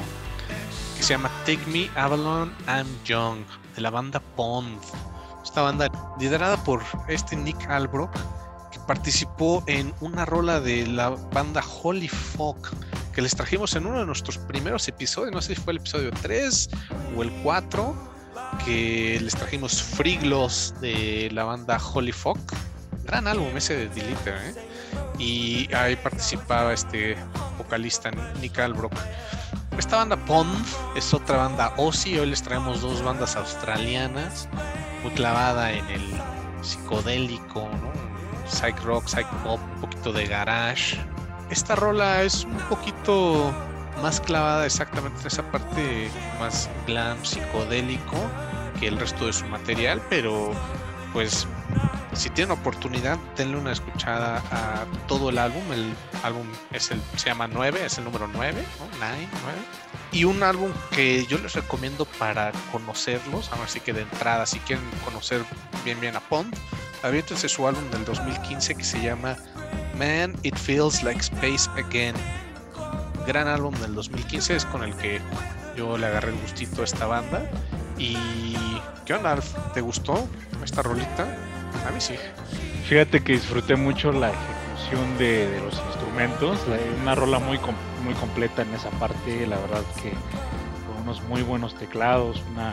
que 0.96 1.02
se 1.02 1.14
llama 1.14 1.30
Take 1.44 1.66
Me 1.66 1.90
Avalon 1.96 2.52
I'm 2.68 2.86
Young, 3.04 3.40
de 3.74 3.80
la 3.82 3.90
banda 3.90 4.20
Pond. 4.36 4.80
Esta 5.42 5.62
banda 5.62 5.90
liderada 6.20 6.62
por 6.62 6.82
este 7.08 7.34
Nick 7.34 7.68
Albrook, 7.68 8.12
que 8.70 8.78
participó 8.86 9.64
en 9.66 9.92
una 10.00 10.24
rola 10.24 10.60
de 10.60 10.86
la 10.86 11.10
banda 11.10 11.62
Holy 11.82 12.08
Folk, 12.08 12.70
que 13.12 13.20
les 13.20 13.34
trajimos 13.34 13.74
en 13.74 13.86
uno 13.86 13.98
de 13.98 14.06
nuestros 14.06 14.38
primeros 14.38 14.86
episodios, 14.86 15.32
no 15.32 15.42
sé 15.42 15.56
si 15.56 15.60
fue 15.60 15.72
el 15.72 15.78
episodio 15.78 16.10
3 16.22 16.70
o 17.16 17.22
el 17.22 17.32
4, 17.42 18.09
que 18.64 19.18
les 19.20 19.34
trajimos 19.34 19.82
Friglos 19.82 20.74
de 20.80 21.30
la 21.32 21.44
banda 21.44 21.78
Holy 21.78 22.12
Folk. 22.12 22.40
Gran 23.04 23.26
álbum 23.26 23.56
ese 23.56 23.76
de 23.76 23.88
Deliter, 23.88 24.36
¿eh? 24.36 24.54
y 25.18 25.72
ahí 25.74 25.96
participaba 25.96 26.72
este 26.72 27.16
vocalista 27.58 28.10
Nick 28.40 28.58
Albrook. 28.58 28.92
Esta 29.78 29.96
banda 29.96 30.16
Pond 30.16 30.50
es 30.94 31.12
otra 31.14 31.38
banda 31.38 31.72
Ozzy, 31.76 32.18
hoy 32.18 32.30
les 32.30 32.42
traemos 32.42 32.82
dos 32.82 33.02
bandas 33.02 33.36
australianas, 33.36 34.48
muy 35.02 35.12
clavada 35.12 35.72
en 35.72 35.84
el 35.88 36.06
psicodélico, 36.62 37.68
psych 38.46 38.80
rock, 38.84 39.06
psych 39.06 39.28
pop, 39.42 39.60
un 39.74 39.80
poquito 39.80 40.12
de 40.12 40.26
garage. 40.26 40.98
Esta 41.50 41.74
rola 41.74 42.22
es 42.22 42.44
un 42.44 42.58
poquito 42.68 43.52
más 44.02 44.20
clavada 44.20 44.66
exactamente 44.66 45.20
en 45.20 45.26
esa 45.26 45.42
parte 45.50 46.10
más 46.38 46.68
glam, 46.86 47.24
psicodélico 47.24 48.16
que 48.72 48.88
el 48.88 48.98
resto 48.98 49.26
de 49.26 49.32
su 49.32 49.46
material, 49.46 50.00
pero 50.08 50.52
pues 51.12 51.46
si 52.12 52.28
tienen 52.30 52.52
oportunidad, 52.52 53.18
denle 53.36 53.56
una 53.56 53.72
escuchada 53.72 54.42
a 54.50 54.84
todo 55.06 55.30
el 55.30 55.38
álbum. 55.38 55.62
El 55.72 55.94
álbum 56.22 56.46
es 56.72 56.90
el, 56.90 57.00
se 57.16 57.28
llama 57.28 57.46
9, 57.46 57.86
es 57.86 57.98
el 57.98 58.04
número 58.04 58.28
9, 58.28 58.64
¿no? 58.78 58.98
9, 58.98 59.28
9. 59.42 59.58
Y 60.12 60.24
un 60.24 60.42
álbum 60.42 60.72
que 60.90 61.24
yo 61.26 61.38
les 61.38 61.54
recomiendo 61.54 62.04
para 62.04 62.52
conocerlos, 62.72 63.50
ver 63.50 63.68
si 63.68 63.80
que 63.80 63.92
de 63.92 64.02
entrada, 64.02 64.44
si 64.44 64.58
quieren 64.60 64.84
conocer 65.04 65.44
bien 65.84 66.00
bien 66.00 66.16
a 66.16 66.20
Pond, 66.20 66.54
aviéntense 67.02 67.48
su 67.48 67.66
álbum 67.66 67.88
del 67.90 68.04
2015 68.04 68.74
que 68.74 68.84
se 68.84 69.00
llama 69.00 69.36
Man, 69.96 70.36
It 70.42 70.56
Feels 70.56 71.02
Like 71.02 71.20
Space 71.20 71.70
Again. 71.76 72.14
Gran 73.26 73.46
álbum 73.46 73.74
del 73.76 73.94
2015, 73.94 74.56
es 74.56 74.64
con 74.64 74.82
el 74.82 74.96
que 74.96 75.20
yo 75.76 75.96
le 75.96 76.06
agarré 76.06 76.30
el 76.32 76.40
gustito 76.40 76.82
a 76.82 76.84
esta 76.84 77.06
banda. 77.06 77.48
Y, 78.00 78.16
¿qué 79.04 79.12
onda? 79.12 79.38
¿Te 79.74 79.82
gustó 79.82 80.26
esta 80.64 80.80
rolita? 80.80 81.24
A 81.86 81.90
mí 81.90 82.00
sí. 82.00 82.14
Fíjate 82.88 83.22
que 83.22 83.34
disfruté 83.34 83.76
mucho 83.76 84.10
la 84.10 84.30
ejecución 84.30 85.18
de, 85.18 85.60
los 85.62 85.74
instrumentos, 85.86 86.58
una 87.02 87.14
rola 87.14 87.38
muy, 87.38 87.60
muy 88.02 88.14
completa 88.14 88.62
en 88.62 88.72
esa 88.74 88.88
parte, 88.90 89.46
la 89.46 89.58
verdad 89.58 89.82
que 90.02 90.12
con 90.86 91.02
unos 91.02 91.22
muy 91.24 91.42
buenos 91.42 91.74
teclados, 91.74 92.42
una, 92.50 92.72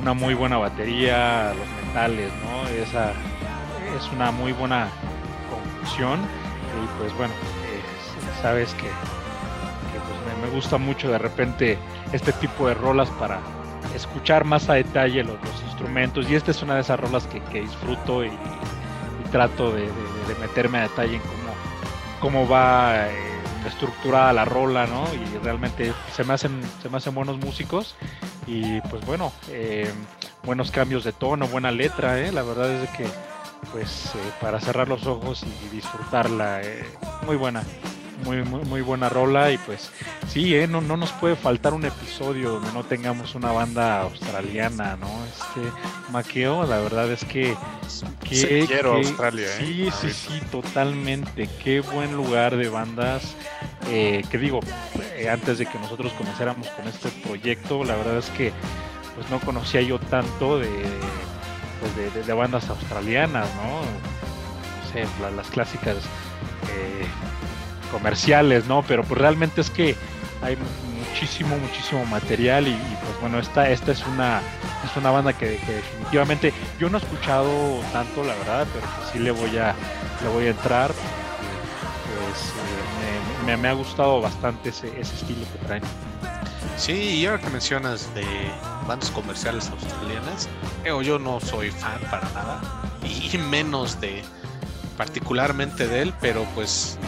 una 0.00 0.14
muy 0.14 0.34
buena 0.34 0.58
batería, 0.58 1.54
los 1.54 1.86
metales, 1.86 2.32
¿no? 2.42 2.68
Esa 2.68 3.12
es 3.96 4.10
una 4.12 4.32
muy 4.32 4.52
buena 4.52 4.88
confusión 5.48 6.20
y 6.20 6.98
pues 6.98 7.16
bueno, 7.16 7.32
eh, 7.32 8.42
sabes 8.42 8.74
que, 8.74 8.88
pues 8.88 10.42
me, 10.42 10.48
gusta 10.54 10.76
mucho 10.76 11.08
de 11.08 11.18
repente 11.18 11.78
este 12.12 12.32
tipo 12.32 12.66
de 12.66 12.74
rolas 12.74 13.08
para 13.10 13.38
escuchar 13.94 14.44
más 14.44 14.68
a 14.68 14.74
detalle 14.74 15.24
los, 15.24 15.38
instrumentos 15.66 16.28
y 16.28 16.34
esta 16.34 16.50
es 16.50 16.62
una 16.62 16.74
de 16.74 16.82
esas 16.82 17.00
rolas 17.00 17.26
que, 17.26 17.60
disfruto 17.60 18.24
y, 18.24 18.30
trato 19.32 19.72
de, 19.72 19.88
meterme 20.40 20.78
a 20.78 20.82
detalle 20.82 21.16
en 21.16 21.22
cómo, 21.22 21.54
cómo 22.20 22.48
va 22.48 23.08
eh, 23.08 23.12
estructurada 23.66 24.32
la 24.32 24.44
rola, 24.44 24.86
¿no? 24.86 25.06
Y 25.14 25.38
realmente 25.38 25.92
se 26.12 26.24
me 26.24 26.34
hacen, 26.34 26.60
se 26.82 26.88
me 26.88 26.96
hacen 26.96 27.14
buenos 27.14 27.38
músicos 27.38 27.94
y 28.46 28.80
pues 28.82 29.04
bueno, 29.06 29.32
eh, 29.48 29.90
buenos 30.44 30.70
cambios 30.70 31.04
de 31.04 31.12
tono, 31.12 31.46
buena 31.46 31.70
letra, 31.70 32.20
¿eh? 32.20 32.32
La 32.32 32.42
verdad 32.42 32.70
es 32.70 32.90
que 32.90 33.06
pues 33.72 34.06
eh, 34.14 34.18
para 34.40 34.60
cerrar 34.60 34.88
los 34.88 35.06
ojos 35.06 35.44
y 35.44 35.74
disfrutarla, 35.74 36.60
muy 37.26 37.36
buena 37.36 37.62
muy, 38.24 38.42
muy, 38.42 38.64
muy 38.64 38.80
buena 38.80 39.08
rola 39.08 39.50
y 39.50 39.58
pues 39.58 39.90
sí, 40.28 40.54
¿eh? 40.54 40.66
no, 40.66 40.80
no 40.80 40.96
nos 40.96 41.12
puede 41.12 41.36
faltar 41.36 41.74
un 41.74 41.84
episodio 41.84 42.52
donde 42.52 42.72
no 42.72 42.84
tengamos 42.84 43.34
una 43.34 43.52
banda 43.52 44.02
australiana, 44.02 44.96
¿no? 44.96 45.08
Este 45.24 45.72
Maqueo, 46.10 46.64
la 46.66 46.78
verdad 46.78 47.10
es 47.10 47.24
que... 47.24 47.56
que 48.28 48.64
quiero 48.66 48.94
Australia, 48.94 49.46
¿eh? 49.46 49.64
Sí, 49.64 49.88
sí, 50.00 50.10
sí, 50.10 50.40
totalmente. 50.50 51.48
Qué 51.62 51.80
buen 51.80 52.16
lugar 52.16 52.56
de 52.56 52.68
bandas. 52.68 53.34
Eh, 53.88 54.22
que 54.30 54.38
digo, 54.38 54.60
eh, 55.16 55.28
antes 55.28 55.58
de 55.58 55.66
que 55.66 55.78
nosotros 55.78 56.12
comenzáramos 56.12 56.68
con 56.68 56.86
este 56.86 57.08
proyecto, 57.26 57.82
la 57.82 57.96
verdad 57.96 58.18
es 58.18 58.30
que 58.30 58.52
pues 59.14 59.28
no 59.30 59.40
conocía 59.40 59.80
yo 59.80 59.98
tanto 59.98 60.58
de, 60.58 60.68
pues, 61.80 62.26
de, 62.26 62.32
bandas 62.32 62.68
australianas, 62.68 63.48
¿no? 63.56 63.80
No 63.80 64.92
sé, 64.92 65.06
las 65.34 65.48
clásicas 65.48 65.96
eh, 65.96 67.06
comerciales, 67.90 68.66
¿no? 68.66 68.82
Pero 68.82 69.04
pues 69.04 69.20
realmente 69.20 69.60
es 69.60 69.70
que 69.70 69.96
hay 70.42 70.56
muchísimo, 70.96 71.56
muchísimo 71.58 72.04
material 72.06 72.68
y, 72.68 72.72
pues 72.72 73.20
bueno, 73.20 73.38
esta, 73.38 73.68
esta 73.70 73.92
es 73.92 74.06
una 74.06 74.40
es 74.84 74.96
una 74.96 75.10
banda 75.10 75.32
que, 75.32 75.60
definitivamente 75.66 76.52
yo 76.78 76.88
no 76.88 76.98
he 76.98 77.00
escuchado 77.00 77.80
tanto, 77.92 78.24
la 78.24 78.34
verdad, 78.36 78.66
pero 78.72 78.86
sí 79.12 79.18
le 79.18 79.30
voy 79.30 79.58
a 79.58 79.74
le 80.22 80.28
voy 80.28 80.46
a 80.46 80.50
entrar. 80.50 80.92
Pues 80.92 82.52
eh, 83.46 83.56
me, 83.56 83.68
ha 83.68 83.72
gustado 83.72 84.20
bastante 84.20 84.70
ese, 84.70 84.88
estilo 85.00 85.46
que 85.52 85.66
traen. 85.66 85.82
Sí, 86.76 86.92
y 86.92 87.26
ahora 87.26 87.42
que 87.42 87.50
mencionas 87.50 88.12
de 88.14 88.24
bandas 88.86 89.10
comerciales 89.10 89.68
australianas, 89.68 90.48
yo 91.04 91.18
no 91.18 91.40
soy 91.40 91.70
fan 91.70 92.00
para 92.10 92.28
nada, 92.30 92.60
y 93.04 93.36
menos 93.36 94.00
de 94.00 94.22
particularmente 94.96 95.86
de 95.86 96.02
él, 96.02 96.14
pero 96.20 96.44
pues 96.54 96.98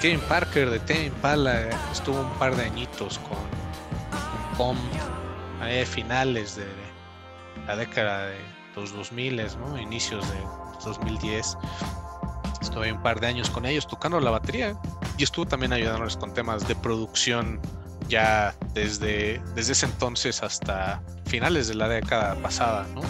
Kevin 0.00 0.20
Parker 0.20 0.70
de 0.70 0.78
Tame 0.80 1.06
Impala 1.06 1.68
estuvo 1.92 2.20
un 2.20 2.32
par 2.38 2.56
de 2.56 2.64
añitos 2.64 3.18
con 3.18 3.36
punk 4.56 4.78
a 5.60 5.84
finales 5.84 6.56
de 6.56 6.64
la 7.66 7.76
década 7.76 8.28
de 8.28 8.38
los 8.74 8.94
2000, 8.94 9.42
¿no? 9.58 9.78
inicios 9.78 10.26
de 10.30 10.38
2010. 10.86 11.58
Estuve 12.62 12.92
un 12.92 13.02
par 13.02 13.20
de 13.20 13.26
años 13.26 13.50
con 13.50 13.66
ellos 13.66 13.86
tocando 13.86 14.18
la 14.20 14.30
batería 14.30 14.74
y 15.18 15.22
estuvo 15.22 15.44
también 15.44 15.74
ayudándoles 15.74 16.16
con 16.16 16.32
temas 16.32 16.66
de 16.66 16.74
producción 16.76 17.60
ya 18.08 18.54
desde, 18.72 19.42
desde 19.54 19.72
ese 19.72 19.84
entonces 19.84 20.42
hasta 20.42 21.02
finales 21.26 21.68
de 21.68 21.74
la 21.74 21.88
década 21.88 22.36
pasada, 22.36 22.86
¿no? 22.94 23.02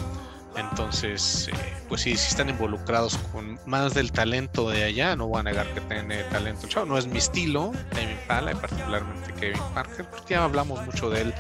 Entonces, 0.57 1.49
eh, 1.49 1.53
pues 1.89 2.03
sí, 2.03 2.17
si 2.17 2.29
están 2.29 2.49
involucrados 2.49 3.17
con 3.33 3.59
más 3.67 3.95
del 3.95 4.13
talento 4.13 4.69
de 4.69 4.85
allá, 4.85 5.17
no 5.17 5.29
voy 5.29 5.41
a 5.41 5.43
negar 5.45 5.67
que 5.75 5.81
tiene 5.83 6.23
talento. 6.25 6.85
no 6.85 6.99
es 6.99 7.07
mi 7.07 7.19
estilo, 7.19 7.73
David 7.93 8.17
Pala, 8.27 8.53
y 8.53 8.55
particularmente 8.57 9.33
Kevin 9.35 9.63
Parker, 9.75 10.07
porque 10.07 10.35
ya 10.35 10.45
hablamos 10.45 10.85
mucho 10.85 11.09
de 11.11 11.23
él 11.23 11.35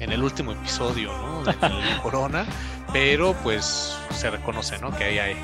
en 0.00 0.12
el 0.12 0.22
último 0.22 0.52
episodio, 0.52 1.12
¿no? 1.16 1.44
De 1.44 1.54
Corona, 2.02 2.44
pero 2.92 3.34
pues 3.42 3.96
se 4.10 4.30
reconoce, 4.30 4.78
¿no? 4.78 4.90
Que 4.96 5.04
ahí 5.04 5.18
hay. 5.18 5.36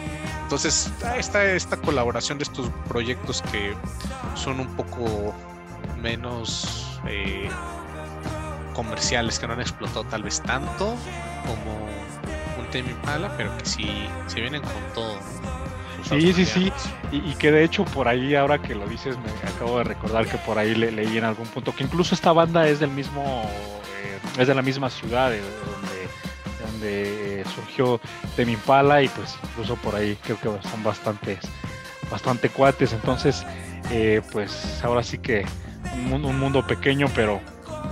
Entonces, 0.43 0.91
está 1.17 1.45
esta 1.45 1.76
colaboración 1.76 2.38
de 2.38 2.45
estos 2.45 2.69
proyectos 2.88 3.43
que 3.50 3.75
son 4.35 4.61
un 4.61 4.76
poco 4.76 5.35
menos 6.00 6.99
eh, 7.07 7.49
comerciales, 8.75 9.38
que 9.38 9.47
no 9.47 9.55
han 9.55 9.61
explotado 9.61 10.05
tal 10.05 10.23
vez 10.23 10.41
tanto 10.43 10.95
como 11.47 11.87
mi 12.81 12.93
pala 13.05 13.35
pero 13.37 13.57
que 13.59 13.67
sí 13.67 14.09
se 14.29 14.41
vienen 14.41 14.62
con 14.62 14.73
todo. 14.95 15.19
Sí, 16.09 16.33
sí, 16.33 16.45
sí. 16.45 16.73
Y, 17.11 17.35
que 17.35 17.52
de 17.52 17.64
hecho 17.64 17.85
por 17.85 18.09
ahí, 18.09 18.35
ahora 18.35 18.61
que 18.61 18.75
lo 18.75 18.87
dices, 18.87 19.17
me 19.19 19.49
acabo 19.49 19.79
de 19.79 19.85
recordar 19.85 20.26
que 20.26 20.38
por 20.38 20.59
ahí 20.59 20.75
le, 20.75 20.91
leí 20.91 21.17
en 21.17 21.25
algún 21.25 21.47
punto 21.47 21.75
que 21.75 21.85
incluso 21.85 22.14
esta 22.14 22.33
banda 22.33 22.67
es 22.69 22.81
del 22.81 22.91
mismo, 22.91 23.45
eh, 24.02 24.19
es 24.38 24.49
de 24.49 24.55
la 24.55 24.62
misma 24.62 24.91
ciudad 24.91 25.31
de 25.31 25.41
donde, 25.41 26.71
donde 26.73 27.41
eh, 27.41 27.45
surgió 27.55 28.00
Temi 28.37 28.57
Pala 28.57 29.02
y 29.02 29.09
pues 29.09 29.37
incluso 29.45 29.76
por 29.76 29.95
ahí 29.95 30.17
creo 30.23 30.38
que 30.41 30.69
son 30.69 30.83
bastantes, 30.83 31.38
bastante 32.11 32.49
cuates. 32.49 32.93
Entonces, 32.93 33.45
eh, 33.91 34.23
pues 34.33 34.83
ahora 34.83 35.02
sí 35.02 35.19
que 35.19 35.45
un, 36.11 36.25
un 36.25 36.38
mundo 36.38 36.67
pequeño, 36.67 37.07
pero, 37.14 37.41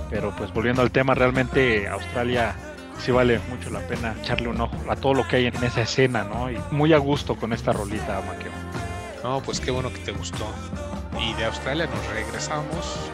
pero 0.09 0.35
pues 0.35 0.51
volviendo 0.53 0.81
al 0.81 0.91
tema, 0.91 1.15
realmente 1.15 1.87
Australia 1.87 2.55
sí 2.99 3.11
vale 3.11 3.39
mucho 3.49 3.69
la 3.69 3.79
pena 3.81 4.15
echarle 4.21 4.47
un 4.47 4.61
ojo 4.61 4.75
a 4.89 4.95
todo 4.95 5.13
lo 5.13 5.27
que 5.27 5.37
hay 5.37 5.45
en 5.47 5.63
esa 5.63 5.81
escena, 5.81 6.23
¿no? 6.23 6.51
Y 6.51 6.59
muy 6.71 6.93
a 6.93 6.97
gusto 6.97 7.35
con 7.35 7.53
esta 7.53 7.73
rolita, 7.73 8.21
Maqueo. 8.27 8.51
No, 9.23 9.41
pues 9.41 9.59
qué 9.59 9.71
bueno 9.71 9.91
que 9.91 9.99
te 9.99 10.11
gustó. 10.11 10.47
Y 11.19 11.33
de 11.33 11.45
Australia 11.45 11.87
nos 11.87 12.07
regresamos 12.07 13.09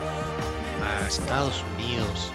a 0.84 1.08
Estados 1.08 1.64
Unidos, 1.76 2.32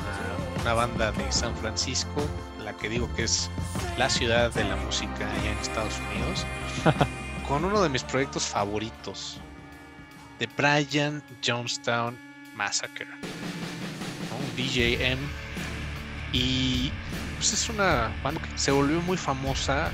a 0.00 0.62
una 0.62 0.74
banda 0.74 1.12
de 1.12 1.30
San 1.30 1.54
Francisco, 1.56 2.22
la 2.64 2.72
que 2.72 2.88
digo 2.88 3.08
que 3.14 3.24
es 3.24 3.50
la 3.98 4.08
ciudad 4.08 4.52
de 4.52 4.64
la 4.64 4.76
música 4.76 5.30
allá 5.30 5.52
en 5.52 5.58
Estados 5.58 5.94
Unidos, 6.10 6.46
con 7.48 7.64
uno 7.64 7.82
de 7.82 7.88
mis 7.90 8.02
proyectos 8.02 8.46
favoritos, 8.46 9.38
The 10.38 10.48
Brian 10.56 11.22
Jonestown 11.44 12.18
Massacre. 12.54 13.06
Un 13.06 14.56
DJM 14.56 15.18
y 16.34 16.90
pues 17.36 17.52
es 17.52 17.68
una 17.68 18.10
banda 18.22 18.42
que 18.42 18.58
se 18.58 18.72
volvió 18.72 19.00
muy 19.02 19.16
famosa, 19.16 19.90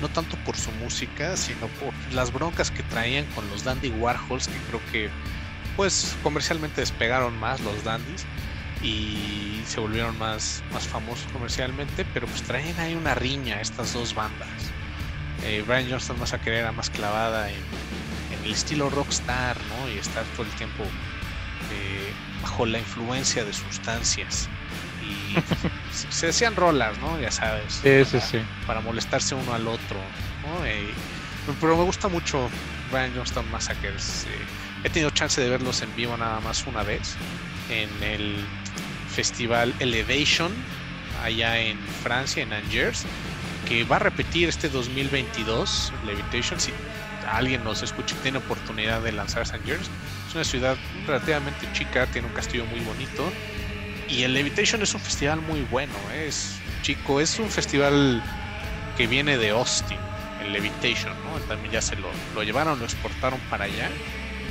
no 0.00 0.08
tanto 0.08 0.36
por 0.44 0.56
su 0.56 0.70
música, 0.72 1.36
sino 1.36 1.66
por 1.66 1.92
las 2.14 2.32
broncas 2.32 2.70
que 2.70 2.84
traían 2.84 3.26
con 3.34 3.48
los 3.50 3.64
Dandy 3.64 3.90
Warhols, 3.90 4.46
que 4.46 4.58
creo 4.68 4.80
que 4.92 5.10
pues 5.76 6.16
comercialmente 6.22 6.80
despegaron 6.80 7.36
más 7.40 7.60
los 7.60 7.82
Dandies 7.82 8.24
y 8.82 9.60
se 9.66 9.80
volvieron 9.80 10.16
más, 10.16 10.62
más 10.72 10.86
famosos 10.86 11.26
comercialmente, 11.32 12.06
pero 12.14 12.28
pues 12.28 12.42
traían 12.42 12.78
ahí 12.78 12.94
una 12.94 13.16
riña 13.16 13.60
estas 13.60 13.92
dos 13.92 14.14
bandas. 14.14 14.48
Eh, 15.42 15.64
Brian 15.66 15.90
Johnston 15.90 16.20
más 16.20 16.32
a 16.34 16.40
querer 16.40 16.60
era 16.60 16.72
más 16.72 16.88
clavada 16.88 17.50
en, 17.50 17.58
el 18.44 18.52
estilo 18.52 18.88
rockstar, 18.90 19.56
¿no? 19.68 19.88
Y 19.90 19.98
estar 19.98 20.24
todo 20.36 20.46
el 20.46 20.52
tiempo 20.52 20.84
eh, 20.84 22.12
bajo 22.42 22.64
la 22.64 22.78
influencia 22.78 23.44
de 23.44 23.52
sustancias 23.52 24.48
se 25.92 26.26
decían 26.26 26.56
rolas, 26.56 26.98
¿no? 26.98 27.20
Ya 27.20 27.30
sabes. 27.30 27.82
para, 28.66 28.80
molestarse 28.80 29.34
uno 29.34 29.54
al 29.54 29.66
otro, 29.66 29.96
eh, 30.64 30.90
pero 31.60 31.76
me 31.76 31.84
gusta 31.84 32.08
mucho 32.08 32.48
Brian 32.90 33.12
Johnston 33.14 33.50
Massacres. 33.50 34.26
Eh, 34.28 34.84
he 34.84 34.90
tenido 34.90 35.10
chance 35.10 35.40
de 35.40 35.48
verlos 35.48 35.82
en 35.82 35.94
vivo 35.96 36.16
nada 36.16 36.40
más 36.40 36.66
una 36.66 36.82
vez 36.82 37.16
en 37.68 37.90
el 38.02 38.36
festival 39.08 39.74
Elevation 39.80 40.52
allá 41.22 41.58
en 41.58 41.78
Francia, 42.02 42.42
en 42.42 42.52
Angers, 42.52 43.04
que 43.68 43.84
va 43.84 43.96
a 43.96 43.98
repetir 43.98 44.48
este 44.48 44.68
2022, 44.68 45.92
Levitation, 46.06 46.58
si 46.58 46.72
alguien 47.30 47.62
nos 47.62 47.82
escucha 47.82 48.14
y 48.18 48.22
tiene 48.22 48.38
oportunidad 48.38 49.02
de 49.02 49.12
lanzarse 49.12 49.52
a 49.52 49.56
Angers. 49.56 49.90
Es 50.28 50.34
una 50.34 50.44
ciudad 50.44 50.76
relativamente 51.06 51.68
chica, 51.72 52.06
tiene 52.06 52.28
un 52.28 52.34
castillo 52.34 52.64
muy 52.66 52.80
bonito 52.80 53.30
y 54.10 54.24
el 54.24 54.34
Levitation 54.34 54.82
es 54.82 54.92
un 54.94 55.00
festival 55.00 55.40
muy 55.40 55.62
bueno, 55.70 55.94
¿eh? 56.12 56.26
es 56.28 56.56
chico, 56.82 57.20
es 57.20 57.38
un 57.38 57.48
festival 57.48 58.22
que 58.96 59.06
viene 59.06 59.38
de 59.38 59.50
Austin, 59.50 59.98
el 60.44 60.52
Levitation. 60.52 61.14
También 61.48 61.72
ya 61.72 61.82
se 61.82 61.96
lo, 61.96 62.08
lo 62.34 62.42
llevaron, 62.42 62.78
lo 62.78 62.84
exportaron 62.84 63.38
para 63.48 63.64
allá. 63.64 63.88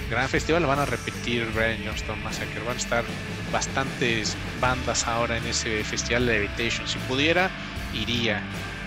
Gran 0.09 0.27
festival, 0.27 0.65
van 0.65 0.79
a 0.79 0.85
repetir 0.85 1.45
Brian 1.53 1.77
Johnston 1.85 2.21
Massacre, 2.23 2.59
van 2.65 2.75
a 2.75 2.79
estar 2.79 3.03
bastantes 3.51 4.35
bandas 4.59 5.05
ahora 5.05 5.37
en 5.37 5.45
ese 5.45 5.83
festival 5.83 6.25
Levitation. 6.25 6.87
Si 6.87 6.97
pudiera, 6.99 7.51
iría, 7.93 8.41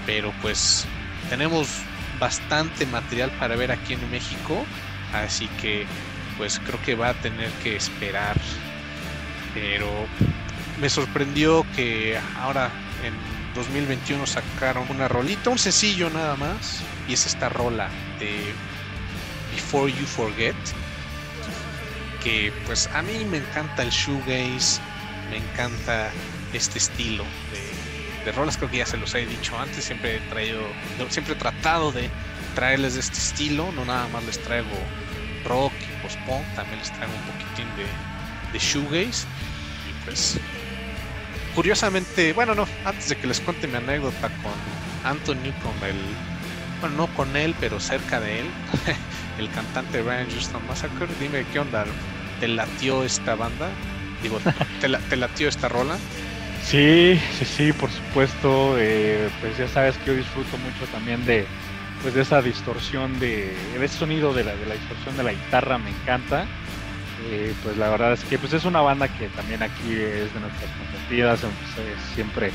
pero 0.06 0.32
pues 0.42 0.86
tenemos 1.30 1.68
bastante 2.18 2.86
material 2.86 3.30
para 3.38 3.56
ver 3.56 3.72
aquí 3.72 3.94
en 3.94 4.10
México, 4.10 4.64
así 5.12 5.48
que 5.60 5.86
pues 6.38 6.60
creo 6.64 6.80
que 6.82 6.94
va 6.94 7.10
a 7.10 7.14
tener 7.14 7.50
que 7.62 7.76
esperar. 7.76 8.36
Pero 9.54 10.08
me 10.80 10.88
sorprendió 10.88 11.66
que 11.76 12.18
ahora 12.36 12.70
en 13.04 13.14
2021 13.54 14.26
sacaron 14.26 14.86
una 14.90 15.08
rolita, 15.08 15.50
un 15.50 15.58
sencillo 15.58 16.10
nada 16.10 16.36
más, 16.36 16.80
y 17.08 17.14
es 17.14 17.26
esta 17.26 17.48
rola 17.48 17.88
de 18.18 18.52
Before 19.52 19.92
You 19.92 20.06
Forget, 20.06 20.56
que 22.22 22.52
pues 22.66 22.88
a 22.94 23.02
mí 23.02 23.24
me 23.24 23.38
encanta 23.38 23.82
el 23.82 23.90
shoegaze, 23.90 24.80
me 25.30 25.38
encanta 25.38 26.10
este 26.52 26.78
estilo 26.78 27.24
de, 28.24 28.32
rolas, 28.32 28.56
creo 28.56 28.70
que 28.70 28.78
ya 28.78 28.86
se 28.86 28.96
los 28.96 29.14
he 29.14 29.26
dicho 29.26 29.58
antes, 29.58 29.84
siempre 29.84 30.16
he 30.16 30.20
traído, 30.30 30.60
siempre 31.08 31.34
he 31.34 31.36
tratado 31.36 31.90
de 31.90 32.08
traerles 32.54 32.94
de 32.94 33.00
este 33.00 33.18
estilo, 33.18 33.72
no 33.72 33.84
nada 33.84 34.06
más 34.08 34.24
les 34.24 34.40
traigo 34.40 34.68
rock 35.44 35.72
y 35.80 36.02
post-punk, 36.02 36.44
también 36.54 36.78
les 36.78 36.92
traigo 36.92 37.12
un 37.12 37.32
poquitín 37.32 37.66
de, 37.76 38.52
de 38.52 38.58
shoegaze, 38.58 39.26
y 39.88 40.04
pues 40.04 40.38
curiosamente, 41.54 42.32
bueno, 42.32 42.54
no, 42.54 42.66
antes 42.84 43.08
de 43.08 43.16
que 43.16 43.26
les 43.26 43.40
cuente 43.40 43.66
mi 43.66 43.76
anécdota 43.76 44.28
con 44.42 44.52
Anthony, 45.04 45.52
con 45.62 45.88
el, 45.88 45.96
bueno, 46.80 46.96
no 46.96 47.06
con 47.14 47.36
él, 47.36 47.54
pero 47.60 47.80
cerca 47.80 48.20
de 48.20 48.40
él, 48.40 48.46
el 49.38 49.50
cantante 49.50 50.02
Ryan 50.02 50.30
Justin 50.30 50.66
Massacre, 50.66 51.06
dime 51.20 51.44
qué 51.52 51.60
onda, 51.60 51.84
¿te 52.40 52.48
latió 52.48 53.04
esta 53.04 53.34
banda? 53.34 53.70
Digo, 54.22 54.38
¿te, 54.80 55.16
latió 55.16 55.48
esta 55.48 55.68
rola? 55.68 55.96
Sí, 56.64 57.20
sí, 57.38 57.44
sí, 57.44 57.72
por 57.72 57.90
supuesto. 57.90 58.76
Eh, 58.78 59.28
pues 59.40 59.58
ya 59.58 59.66
sabes 59.66 59.96
que 59.98 60.06
yo 60.06 60.14
disfruto 60.14 60.56
mucho 60.58 60.90
también 60.92 61.24
de, 61.26 61.44
pues 62.02 62.14
de 62.14 62.22
esa 62.22 62.40
distorsión 62.40 63.18
de, 63.18 63.52
de 63.78 63.84
ese 63.84 63.98
sonido 63.98 64.32
de 64.32 64.44
la, 64.44 64.54
de 64.54 64.66
la 64.66 64.74
distorsión 64.74 65.16
de 65.16 65.24
la 65.24 65.32
guitarra, 65.32 65.78
me 65.78 65.90
encanta. 65.90 66.46
Eh, 67.24 67.54
pues 67.62 67.76
la 67.76 67.88
verdad 67.88 68.12
es 68.12 68.24
que 68.24 68.38
pues 68.38 68.52
es 68.52 68.64
una 68.64 68.80
banda 68.80 69.06
que 69.08 69.28
también 69.28 69.62
aquí 69.62 69.92
es 69.92 70.32
de 70.34 70.40
nuestras 70.40 70.70
consentidas, 70.78 71.40
siempre 72.14 72.50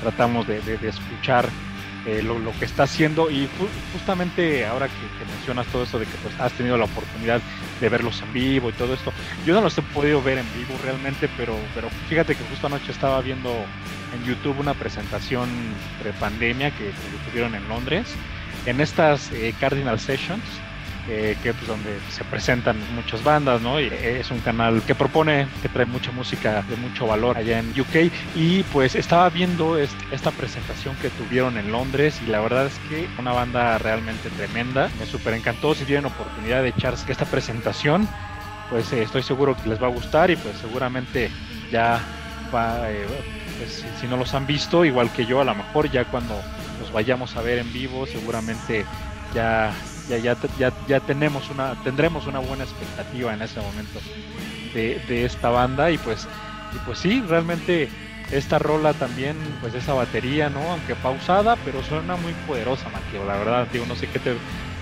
tratamos 0.00 0.46
de, 0.46 0.58
escuchar 0.82 1.48
eh, 2.06 2.22
lo, 2.22 2.36
que 2.58 2.64
está 2.64 2.84
haciendo 2.84 3.30
y 3.30 3.48
justamente 3.92 4.66
ahora 4.66 4.88
que, 4.88 5.24
mencionas 5.24 5.66
todo 5.66 5.82
eso 5.84 5.98
de 5.98 6.06
que 6.06 6.16
pues 6.22 6.38
has 6.38 6.52
tenido 6.52 6.76
la 6.76 6.84
oportunidad 6.84 7.40
de 7.80 7.88
verlos 7.88 8.22
en 8.22 8.32
vivo 8.32 8.68
y 8.68 8.72
todo 8.74 8.94
esto, 8.94 9.12
yo 9.44 9.54
no 9.54 9.62
los 9.62 9.76
he 9.78 9.82
podido 9.82 10.22
ver 10.22 10.38
en 10.38 10.46
vivo 10.54 10.78
realmente, 10.84 11.28
pero, 11.36 11.56
pero 11.74 11.88
fíjate 12.08 12.34
que 12.34 12.44
justo 12.44 12.66
anoche 12.66 12.92
estaba 12.92 13.20
viendo 13.20 13.50
en 14.14 14.24
YouTube 14.24 14.60
una 14.60 14.74
presentación 14.74 15.48
pre-pandemia 16.00 16.70
que, 16.70 16.92
tuvieron 17.30 17.54
en 17.54 17.66
Londres, 17.68 18.14
en 18.66 18.80
estas 18.80 19.32
eh, 19.32 19.54
Cardinal 19.58 19.98
Sessions, 19.98 20.44
eh, 21.08 21.36
que 21.42 21.52
pues 21.52 21.66
donde 21.66 21.98
se 22.10 22.24
presentan 22.24 22.76
muchas 22.94 23.22
bandas, 23.22 23.60
¿no? 23.60 23.80
Y 23.80 23.86
es 23.86 24.30
un 24.30 24.40
canal 24.40 24.82
que 24.82 24.94
propone, 24.94 25.46
que 25.62 25.68
trae 25.68 25.86
mucha 25.86 26.10
música 26.12 26.62
de 26.68 26.76
mucho 26.76 27.06
valor 27.06 27.36
allá 27.36 27.58
en 27.58 27.78
UK 27.78 28.12
y 28.34 28.62
pues 28.64 28.94
estaba 28.94 29.28
viendo 29.30 29.78
esta 29.78 30.30
presentación 30.30 30.96
que 30.96 31.10
tuvieron 31.10 31.58
en 31.58 31.70
Londres 31.72 32.20
y 32.26 32.30
la 32.30 32.40
verdad 32.40 32.66
es 32.66 32.78
que 32.88 33.08
una 33.18 33.32
banda 33.32 33.78
realmente 33.78 34.30
tremenda, 34.30 34.90
me 34.98 35.06
súper 35.06 35.34
encantó, 35.34 35.74
si 35.74 35.84
tienen 35.84 36.06
oportunidad 36.06 36.62
de 36.62 36.68
echarse 36.68 37.10
esta 37.10 37.24
presentación, 37.24 38.08
pues 38.70 38.92
eh, 38.92 39.02
estoy 39.02 39.22
seguro 39.22 39.56
que 39.56 39.68
les 39.68 39.82
va 39.82 39.86
a 39.86 39.90
gustar 39.90 40.30
y 40.30 40.36
pues 40.36 40.56
seguramente 40.58 41.30
ya 41.70 42.00
eh, 42.88 43.06
pues, 43.58 43.84
si 44.00 44.06
no 44.06 44.16
los 44.16 44.32
han 44.34 44.46
visto, 44.46 44.84
igual 44.84 45.10
que 45.10 45.26
yo, 45.26 45.40
a 45.40 45.44
lo 45.44 45.54
mejor 45.54 45.90
ya 45.90 46.04
cuando 46.04 46.40
los 46.80 46.92
vayamos 46.92 47.36
a 47.36 47.42
ver 47.42 47.58
en 47.58 47.72
vivo, 47.72 48.06
seguramente 48.06 48.84
ya, 49.34 49.72
ya, 50.08 50.18
ya, 50.18 50.36
ya, 50.58 50.72
ya 50.86 51.00
tenemos 51.00 51.50
una, 51.50 51.74
tendremos 51.82 52.26
una 52.26 52.38
buena 52.38 52.64
expectativa 52.64 53.32
en 53.32 53.42
ese 53.42 53.60
momento 53.60 54.00
de, 54.74 55.00
de 55.08 55.24
esta 55.24 55.50
banda 55.50 55.90
y 55.90 55.98
pues, 55.98 56.26
y 56.74 56.78
pues 56.84 56.98
sí, 56.98 57.22
realmente 57.26 57.88
esta 58.30 58.58
rola 58.58 58.92
también, 58.94 59.36
pues 59.60 59.74
esa 59.74 59.92
batería, 59.92 60.48
¿no? 60.48 60.60
Aunque 60.70 60.94
pausada, 60.94 61.56
pero 61.64 61.82
suena 61.82 62.16
muy 62.16 62.32
poderosa, 62.46 62.88
Maquio. 62.88 63.24
La 63.24 63.36
verdad, 63.36 63.68
digo, 63.72 63.86
no 63.86 63.94
sé 63.94 64.08
qué 64.08 64.18
te, 64.18 64.34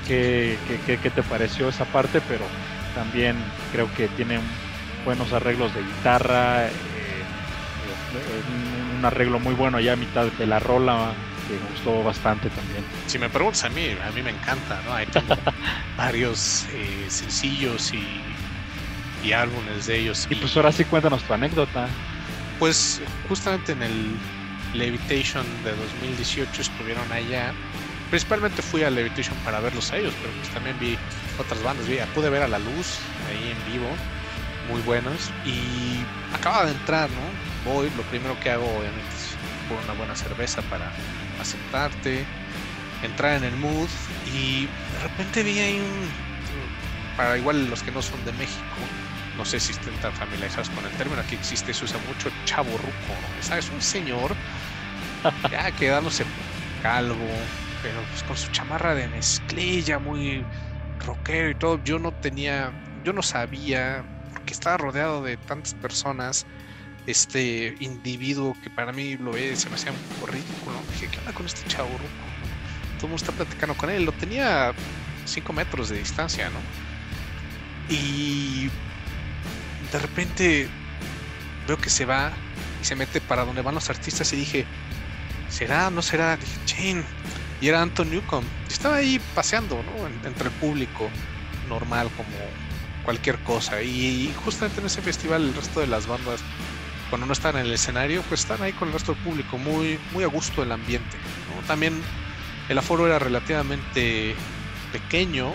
qué, 0.06 0.56
qué, 0.87 0.98
qué 0.98 1.11
te 1.11 1.22
pareció 1.22 1.68
esa 1.68 1.85
parte, 1.87 2.20
pero 2.28 2.44
también 2.94 3.37
creo 3.72 3.92
que 3.94 4.08
tiene 4.08 4.38
buenos 5.04 5.32
arreglos 5.32 5.74
de 5.74 5.82
guitarra, 5.82 6.66
eh, 6.66 6.70
eh, 6.70 8.98
un 8.98 9.04
arreglo 9.04 9.40
muy 9.40 9.54
bueno 9.54 9.78
allá 9.78 9.94
a 9.94 9.96
mitad 9.96 10.26
de 10.26 10.46
la 10.46 10.58
rola 10.58 11.12
que 11.56 11.62
me 11.62 11.70
gustó 11.70 12.02
bastante 12.02 12.48
también. 12.50 12.84
Si 13.06 13.18
me 13.18 13.28
preguntas 13.28 13.64
a 13.64 13.68
mí, 13.68 13.96
a 14.02 14.10
mí 14.12 14.22
me 14.22 14.30
encanta, 14.30 14.80
¿no? 14.84 14.94
Hay 14.94 15.06
varios 15.96 16.66
eh, 16.72 17.06
sencillos 17.08 17.92
y, 17.92 19.26
y, 19.26 19.32
álbumes 19.32 19.86
de 19.86 19.98
ellos. 19.98 20.26
Y, 20.30 20.34
pues 20.36 20.56
ahora 20.56 20.72
sí 20.72 20.84
cuéntanos 20.84 21.22
tu 21.22 21.32
anécdota. 21.34 21.88
Pues 22.58 23.00
justamente 23.28 23.72
en 23.72 23.82
el 23.82 24.16
Levitation 24.74 25.44
de 25.64 25.72
2018 25.72 26.62
estuvieron 26.62 27.10
allá. 27.12 27.52
Principalmente 28.10 28.62
fui 28.62 28.82
a 28.82 28.90
Levitation 28.90 29.36
para 29.44 29.60
verlos 29.60 29.90
a 29.92 29.96
ellos, 29.96 30.14
pero 30.20 30.32
pues 30.34 30.48
también 30.50 30.76
vi 30.78 30.96
otras 31.38 31.62
bandas. 31.62 31.86
Vi, 31.86 31.98
pude 32.14 32.30
ver 32.30 32.42
a 32.42 32.48
La 32.48 32.58
Luz 32.58 32.98
ahí 33.28 33.52
en 33.52 33.72
vivo, 33.72 33.88
muy 34.70 34.80
buenos. 34.82 35.30
Y 35.44 36.02
acaba 36.34 36.64
de 36.66 36.72
entrar, 36.72 37.10
¿no? 37.10 37.72
Voy, 37.72 37.90
lo 37.96 38.02
primero 38.04 38.38
que 38.40 38.50
hago 38.50 38.64
obviamente 38.64 39.08
es 39.14 39.36
por 39.68 39.82
una 39.84 39.94
buena 39.94 40.16
cerveza 40.16 40.62
para 40.62 40.90
aceptarte, 41.42 42.24
entrar 43.02 43.37
en 43.37 43.44
el 43.44 43.57
mood 43.57 43.88
y 44.35 44.66
de 44.66 45.02
repente 45.02 45.42
vi 45.42 45.59
ahí 45.59 45.78
un... 45.78 46.33
Para 47.16 47.37
igual 47.37 47.68
los 47.68 47.83
que 47.83 47.90
no 47.90 48.00
son 48.00 48.24
de 48.24 48.33
México, 48.33 48.62
no 49.37 49.44
sé 49.44 49.61
si 49.61 49.72
estén 49.72 49.94
tan 49.96 50.12
familiarizados 50.14 50.70
con 50.70 50.85
el 50.85 50.90
término, 50.92 51.20
aquí 51.20 51.35
existe, 51.35 51.74
se 51.74 51.85
usa 51.85 51.98
mucho 52.09 52.31
chavo 52.44 52.70
ruco, 52.78 52.90
¿no? 53.50 53.57
Es 53.57 53.70
un 53.70 53.83
señor 53.83 54.35
ya 55.50 55.70
quedándose 55.78 56.24
calvo, 56.83 57.28
pero 57.83 58.00
pues 58.11 58.22
con 58.24 58.37
su 58.37 58.50
chamarra 58.50 58.94
de 58.94 59.09
mezclilla, 59.09 59.98
muy 59.98 60.44
rockero 61.05 61.50
y 61.50 61.55
todo. 61.55 61.83
Yo 61.85 61.98
no 61.98 62.12
tenía, 62.12 62.72
yo 63.05 63.12
no 63.12 63.22
sabía, 63.22 64.05
porque 64.33 64.52
estaba 64.52 64.76
rodeado 64.76 65.22
de 65.22 65.37
tantas 65.37 65.74
personas, 65.74 66.46
este 67.06 67.74
individuo 67.80 68.56
que 68.62 68.70
para 68.70 68.92
mí 68.92 69.16
lo 69.16 69.32
ve, 69.32 69.56
se 69.56 69.68
me 69.68 69.76
hacía 69.76 69.92
un 69.92 69.98
poco 69.98 70.32
ridículo. 70.32 70.80
Dije, 70.92 71.08
¿qué 71.08 71.18
onda 71.18 71.32
con 71.32 71.46
este 71.46 71.66
chavo? 71.68 71.88
Todo 71.88 73.06
el 73.06 73.08
mundo 73.08 73.16
está 73.16 73.32
platicando 73.32 73.76
con 73.76 73.90
él, 73.90 74.04
lo 74.04 74.12
tenía 74.12 74.72
5 75.24 75.52
metros 75.52 75.88
de 75.88 75.98
distancia, 75.98 76.50
¿no? 76.50 76.60
Y 77.88 78.70
de 79.90 79.98
repente 79.98 80.68
veo 81.66 81.76
que 81.78 81.90
se 81.90 82.04
va 82.04 82.32
y 82.80 82.84
se 82.84 82.94
mete 82.94 83.20
para 83.20 83.44
donde 83.44 83.62
van 83.62 83.74
los 83.74 83.90
artistas 83.90 84.32
y 84.32 84.36
dije, 84.36 84.64
¿será? 85.48 85.90
¿No 85.90 86.02
será? 86.02 86.36
Dije, 86.36 86.58
Chin. 86.64 87.04
Y 87.60 87.68
era 87.68 87.80
Anton 87.80 88.10
Newcomb. 88.10 88.44
estaba 88.68 88.96
ahí 88.96 89.20
paseando, 89.36 89.80
¿no? 89.84 90.28
entre 90.28 90.48
el 90.48 90.54
público, 90.54 91.08
normal, 91.68 92.10
como 92.16 92.28
cualquier 93.04 93.38
cosa. 93.40 93.82
Y, 93.82 94.34
justamente 94.44 94.80
en 94.80 94.86
ese 94.86 95.02
festival 95.02 95.42
el 95.44 95.54
resto 95.54 95.80
de 95.80 95.86
las 95.86 96.06
bandas, 96.06 96.40
cuando 97.12 97.27
no 97.27 97.35
están 97.35 97.59
en 97.59 97.66
el 97.66 97.72
escenario, 97.75 98.22
pues 98.22 98.40
están 98.40 98.62
ahí 98.62 98.72
con 98.72 98.88
el 98.88 98.94
resto 98.94 99.12
del 99.12 99.22
público, 99.22 99.59
muy, 99.59 99.98
muy 100.12 100.25
a 100.25 100.29
gusto 100.29 100.62
el 100.62 100.72
ambiente. 100.72 101.18
También 101.66 102.01
el 102.70 102.79
aforo 102.79 103.07
era 103.07 103.18
relativamente 103.18 104.35
pequeño, 104.92 105.53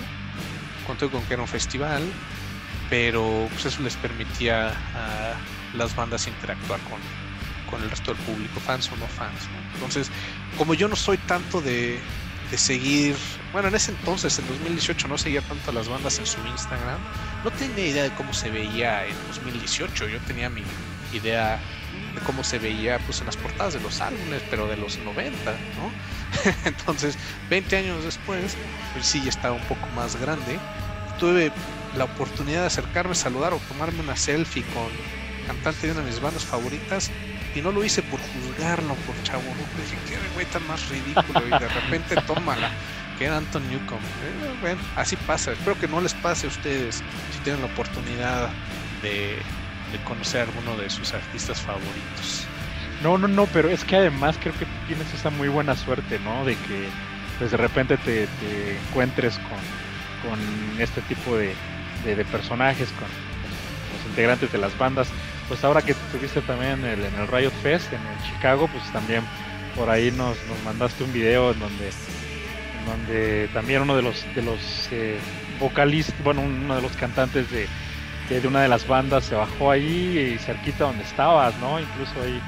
conté 0.86 1.10
con 1.10 1.24
que 1.24 1.34
era 1.34 1.42
un 1.42 1.48
festival, 1.48 2.04
pero 2.92 3.48
pues 3.50 3.66
eso 3.66 3.82
les 3.82 3.96
permitía 3.96 4.68
a 4.68 5.34
las 5.76 5.96
bandas 5.96 6.28
interactuar 6.28 6.80
con, 6.82 7.00
con 7.72 7.82
el 7.82 7.90
resto 7.90 8.14
del 8.14 8.22
público, 8.22 8.60
fans 8.60 8.92
o 8.92 8.98
no 8.98 9.08
fans. 9.08 9.50
Entonces, 9.74 10.12
como 10.60 10.76
yo 10.76 10.88
no 10.88 10.96
soy 10.96 11.18
tanto 11.18 11.60
de, 11.60 12.00
de, 12.52 12.58
seguir, 12.60 13.16
bueno, 13.52 13.70
en 13.70 13.74
ese 13.74 13.94
entonces, 13.94 14.38
en 14.38 14.48
2018, 14.48 15.08
no 15.08 15.18
seguía 15.18 15.42
tanto 15.42 15.72
a 15.72 15.74
las 15.74 15.90
bandas 15.90 16.20
en 16.20 16.28
su 16.28 16.38
Instagram, 16.52 17.00
no 17.44 17.50
tenía 17.50 17.88
idea 17.88 18.04
de 18.04 18.12
cómo 18.12 18.32
se 18.32 18.52
veía 18.52 19.08
en 19.08 19.16
2018, 19.30 20.08
yo 20.08 20.20
tenía 20.20 20.52
mi 20.52 20.62
idea 21.14 21.60
de 22.14 22.22
cómo 22.22 22.44
se 22.44 22.60
veía 22.60 23.00
pues 23.00 23.20
en 23.20 23.28
las 23.28 23.38
portadas 23.38 23.74
de 23.74 23.80
los 23.80 24.02
álbumes, 24.02 24.42
pero 24.50 24.68
de 24.68 24.78
los 24.78 24.98
90, 25.00 25.52
¿no? 25.52 25.92
Entonces, 26.66 27.18
20 27.50 27.78
años 27.78 28.04
después, 28.04 28.56
pues 28.94 29.06
sí, 29.06 29.22
ya 29.24 29.30
estaba 29.30 29.56
un 29.56 29.64
poco 29.64 29.88
más 29.96 30.16
grande. 30.16 30.60
Tuve 31.20 31.52
la 31.96 32.06
oportunidad 32.06 32.62
de 32.62 32.68
acercarme, 32.68 33.16
saludar 33.16 33.54
o 33.54 33.60
tomarme 33.68 34.02
una 34.02 34.16
selfie 34.16 34.64
con 34.74 34.88
cantante 35.48 35.88
de 35.88 35.94
una 35.94 36.02
de 36.02 36.12
mis 36.12 36.20
bandas 36.20 36.44
favoritas 36.44 37.10
y 37.56 37.62
no 37.62 37.72
lo 37.72 37.84
hice 37.84 38.04
por 38.04 38.20
juzgarlo, 38.20 38.94
por 38.96 39.24
chavo, 39.24 39.44
¿no? 39.44 39.82
dije, 39.82 39.98
qué 40.08 40.34
güey 40.34 40.46
tan 40.48 40.68
más 40.68 40.88
ridículo 40.90 41.48
y 41.48 41.50
de 41.50 41.68
repente 41.68 42.16
tómala, 42.28 42.70
que 43.18 43.26
era 43.26 43.38
Anton 43.38 43.68
Newcomb. 43.70 44.00
Eh, 44.00 44.58
bueno, 44.62 44.82
así 44.96 45.16
pasa, 45.16 45.54
espero 45.54 45.80
que 45.80 45.88
no 45.88 46.02
les 46.02 46.14
pase 46.14 46.46
a 46.46 46.50
ustedes 46.50 46.98
si 47.32 47.40
tienen 47.44 47.62
la 47.62 47.68
oportunidad 47.68 48.50
de, 49.02 49.40
de 49.92 49.98
conocer 50.00 50.48
a 50.48 50.82
de 50.82 50.90
sus 50.90 51.14
artistas 51.14 51.62
favoritos. 51.62 52.48
No, 53.04 53.18
no, 53.18 53.28
no, 53.28 53.46
pero 53.48 53.70
es 53.70 53.84
que 53.84 53.96
además 53.96 54.38
creo 54.42 54.54
que 54.58 54.66
tienes 54.88 55.14
esa 55.14 55.30
muy 55.30 55.48
buena 55.48 55.76
suerte, 55.76 56.20
¿no? 56.20 56.46
De 56.46 56.56
que 56.56 56.88
pues 57.38 57.52
de 57.52 57.58
repente 57.58 57.98
te, 57.98 58.28
encuentres 58.90 59.38
con, 59.38 60.30
con 60.30 60.82
este 60.82 61.02
tipo 61.02 61.38
de, 61.38 61.54
de, 62.04 62.26
personajes, 62.26 62.90
con, 62.94 63.08
los 63.08 64.10
integrantes 64.10 64.52
de 64.52 64.58
las 64.58 64.76
bandas. 64.78 65.08
Pues 65.48 65.64
ahora 65.64 65.82
que 65.82 65.92
estuviste 65.92 66.42
también 66.42 66.80
en 66.80 66.86
el, 66.86 67.06
en 67.06 67.16
el 67.16 67.28
Riot 67.28 67.52
Fest 67.62 67.94
en 67.94 68.02
el 68.02 68.34
Chicago, 68.34 68.68
pues 68.68 68.84
también 68.92 69.24
por 69.76 69.90
ahí 69.90 70.12
nos, 70.12 70.36
nos 70.48 70.62
mandaste 70.66 71.04
un 71.04 71.14
video 71.14 71.52
en 71.52 71.60
donde, 71.60 71.92
donde 72.86 73.48
también 73.54 73.84
uno 73.84 73.96
de 73.96 74.02
los 74.02 74.26
de 74.36 74.42
los 74.42 74.90
eh, 74.92 75.18
vocalistas, 75.60 76.16
bueno, 76.24 76.42
uno 76.42 76.76
de 76.76 76.82
los 76.82 76.92
cantantes 76.94 77.50
de, 77.52 77.68
de, 78.30 78.48
una 78.48 78.62
de 78.62 78.68
las 78.68 78.88
bandas 78.88 79.26
se 79.26 79.36
bajó 79.36 79.72
ahí 79.72 80.36
y 80.36 80.38
cerquita 80.40 80.86
donde 80.86 81.04
estabas, 81.04 81.56
¿no? 81.60 81.80
Incluso 81.80 82.14
ahí 82.24 82.42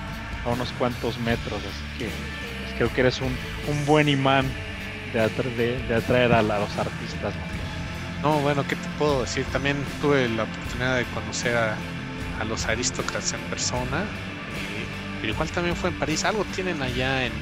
a 0.46 0.50
unos 0.50 0.72
cuantos 0.74 1.18
metros, 1.20 1.60
así 1.60 2.00
que 2.00 2.06
pues, 2.06 2.76
creo 2.78 2.94
que 2.94 3.02
eres 3.02 3.22
un, 3.22 3.36
un 3.68 3.86
buen 3.86 4.10
imán 4.10 4.46
de, 5.14 5.78
de, 5.88 5.96
atraer 5.96 6.34
a, 6.34 6.42
los 6.42 6.78
artistas. 6.78 7.34
No, 8.22 8.40
bueno, 8.40 8.66
¿qué 8.68 8.76
te 8.76 8.88
puedo 8.98 9.22
decir? 9.22 9.46
También 9.46 9.78
tuve 10.02 10.28
la 10.30 10.44
oportunidad 10.44 10.98
de 10.98 11.06
conocer 11.06 11.56
a, 11.56 11.76
los 12.48 12.66
aristócratas 12.68 13.34
en 13.34 13.42
persona, 13.50 14.02
eh, 14.02 14.86
pero 15.20 15.34
igual 15.34 15.50
también 15.50 15.76
fue 15.76 15.90
en 15.90 16.00
París. 16.00 16.24
Algo 16.24 16.46
tienen 16.56 16.82
allá 16.82 17.26
en, 17.26 17.34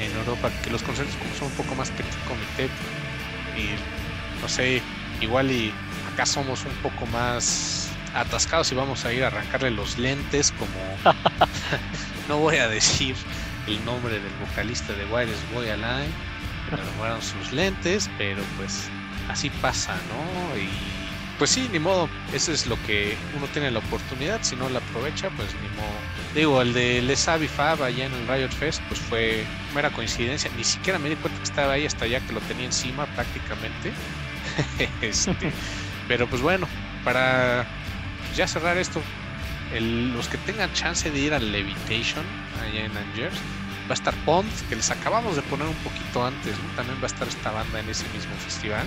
en 0.00 0.12
Europa, 0.18 0.50
que 0.64 0.70
los 0.70 0.82
conciertos 0.82 1.14
como 1.16 1.34
son 1.34 1.46
un 1.48 1.54
poco 1.54 1.74
más 1.76 1.90
petit 1.90 2.14
comité, 2.26 2.68
y 3.56 4.40
no 4.40 4.48
sé, 4.48 4.82
igual 5.20 5.50
y 5.50 5.72
acá 6.12 6.26
somos 6.26 6.64
un 6.64 6.74
poco 6.82 7.06
más 7.06 7.88
atascados 8.14 8.70
y 8.72 8.74
vamos 8.74 9.04
a 9.04 9.12
ir 9.12 9.24
a 9.24 9.28
arrancarle 9.28 9.70
los 9.70 9.98
lentes 9.98 10.52
como 10.52 11.14
no 12.28 12.38
voy 12.38 12.56
a 12.56 12.68
decir 12.68 13.16
el 13.66 13.84
nombre 13.84 14.14
del 14.14 14.32
vocalista 14.46 14.92
de 14.92 15.04
Wireless 15.06 15.38
Boy 15.54 15.68
Alive, 15.68 16.10
me 16.70 16.76
robaron 16.76 17.22
sus 17.22 17.52
lentes, 17.52 18.10
pero 18.18 18.42
pues 18.56 18.88
así 19.28 19.50
pasa, 19.50 19.94
¿no? 19.94 20.58
Y 20.58 20.68
pues 21.38 21.50
sí, 21.50 21.68
ni 21.72 21.78
modo, 21.78 22.08
eso 22.32 22.52
es 22.52 22.66
lo 22.66 22.80
que 22.84 23.16
uno 23.36 23.46
tiene 23.48 23.70
la 23.70 23.78
oportunidad, 23.78 24.42
si 24.42 24.56
no 24.56 24.68
la 24.68 24.78
aprovecha, 24.78 25.30
pues 25.30 25.48
ni 25.54 25.68
modo. 25.76 25.92
Digo, 26.34 26.62
el 26.62 26.72
de 26.72 27.02
Les 27.02 27.24
Fab 27.24 27.82
allá 27.82 28.06
en 28.06 28.12
el 28.12 28.28
Riot 28.28 28.50
Fest, 28.50 28.80
pues 28.88 29.00
fue 29.00 29.44
mera 29.74 29.90
coincidencia, 29.90 30.50
ni 30.56 30.64
siquiera 30.64 30.98
me 30.98 31.08
di 31.08 31.16
cuenta 31.16 31.38
que 31.38 31.44
estaba 31.44 31.72
ahí 31.72 31.86
hasta 31.86 32.06
ya 32.06 32.20
que 32.20 32.32
lo 32.32 32.40
tenía 32.40 32.66
encima 32.66 33.06
prácticamente. 33.06 33.92
este, 35.00 35.52
pero 36.12 36.26
pues 36.26 36.42
bueno, 36.42 36.68
para 37.04 37.64
ya 38.36 38.46
cerrar 38.46 38.76
esto, 38.76 39.00
los 39.80 40.28
que 40.28 40.36
tengan 40.36 40.70
chance 40.74 41.10
de 41.10 41.18
ir 41.18 41.32
al 41.32 41.50
Levitation 41.50 42.22
allá 42.60 42.84
en 42.84 42.94
Angers, 42.94 43.34
va 43.88 43.92
a 43.92 43.94
estar 43.94 44.12
Pond, 44.26 44.46
que 44.68 44.76
les 44.76 44.90
acabamos 44.90 45.36
de 45.36 45.42
poner 45.42 45.66
un 45.66 45.74
poquito 45.76 46.26
antes, 46.26 46.54
también 46.76 46.98
va 46.98 47.04
a 47.04 47.06
estar 47.06 47.26
esta 47.26 47.50
banda 47.50 47.80
en 47.80 47.88
ese 47.88 48.06
mismo 48.10 48.34
festival 48.44 48.84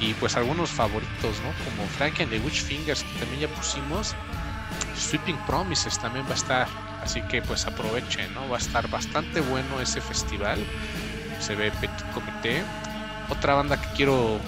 y 0.00 0.12
pues 0.12 0.36
algunos 0.36 0.68
favoritos, 0.68 1.40
¿no? 1.40 1.64
Como 1.64 1.88
Frank 1.96 2.20
and 2.20 2.28
the 2.28 2.38
Witch 2.40 2.62
Fingers, 2.62 3.04
que 3.04 3.20
también 3.20 3.40
ya 3.40 3.48
pusimos. 3.48 4.14
Sweeping 4.98 5.38
Promises 5.46 5.98
también 5.98 6.26
va 6.26 6.32
a 6.32 6.34
estar, 6.34 6.68
así 7.02 7.22
que 7.22 7.40
pues 7.40 7.64
aprovechen, 7.64 8.34
¿no? 8.34 8.46
Va 8.50 8.58
a 8.58 8.60
estar 8.60 8.86
bastante 8.90 9.40
bueno 9.40 9.80
ese 9.80 10.02
festival. 10.02 10.58
Se 11.40 11.54
ve 11.54 11.70
Petit 11.70 12.04
Comité. 12.12 12.62
Otra 13.30 13.54
banda 13.54 13.80
que 13.80 13.88
quiero 13.96 14.38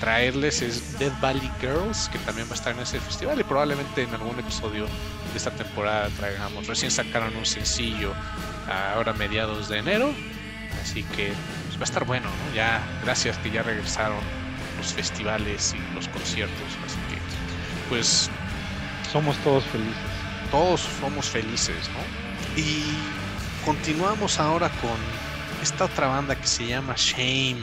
traerles 0.00 0.62
es 0.62 0.98
Dead 0.98 1.12
Valley 1.20 1.50
Girls, 1.60 2.08
que 2.10 2.18
también 2.20 2.46
va 2.48 2.52
a 2.52 2.54
estar 2.54 2.74
en 2.74 2.80
ese 2.80 3.00
festival 3.00 3.40
y 3.40 3.44
probablemente 3.44 4.02
en 4.02 4.14
algún 4.14 4.38
episodio 4.38 4.84
de 4.84 5.36
esta 5.36 5.50
temporada 5.50 6.08
traigamos. 6.18 6.66
Recién 6.66 6.90
sacaron 6.90 7.34
un 7.36 7.46
sencillo 7.46 8.12
ahora 8.94 9.12
mediados 9.12 9.68
de 9.68 9.78
enero, 9.78 10.12
así 10.82 11.02
que 11.02 11.32
pues, 11.66 11.76
va 11.76 11.80
a 11.80 11.84
estar 11.84 12.04
bueno, 12.04 12.28
¿no? 12.28 12.54
Ya, 12.54 12.82
gracias 13.04 13.38
que 13.38 13.50
ya 13.50 13.62
regresaron 13.62 14.18
los 14.76 14.92
festivales 14.92 15.74
y 15.74 15.94
los 15.94 16.08
conciertos, 16.08 16.68
así 16.84 16.98
que 17.10 17.20
pues 17.88 18.30
somos 19.12 19.36
todos 19.38 19.64
felices. 19.64 19.96
Todos 20.50 20.80
somos 21.00 21.26
felices, 21.26 21.90
¿no? 21.92 22.60
Y 22.60 22.84
continuamos 23.64 24.38
ahora 24.38 24.68
con 24.80 24.96
esta 25.62 25.86
otra 25.86 26.06
banda 26.06 26.36
que 26.36 26.46
se 26.46 26.66
llama 26.66 26.94
Shame 26.96 27.56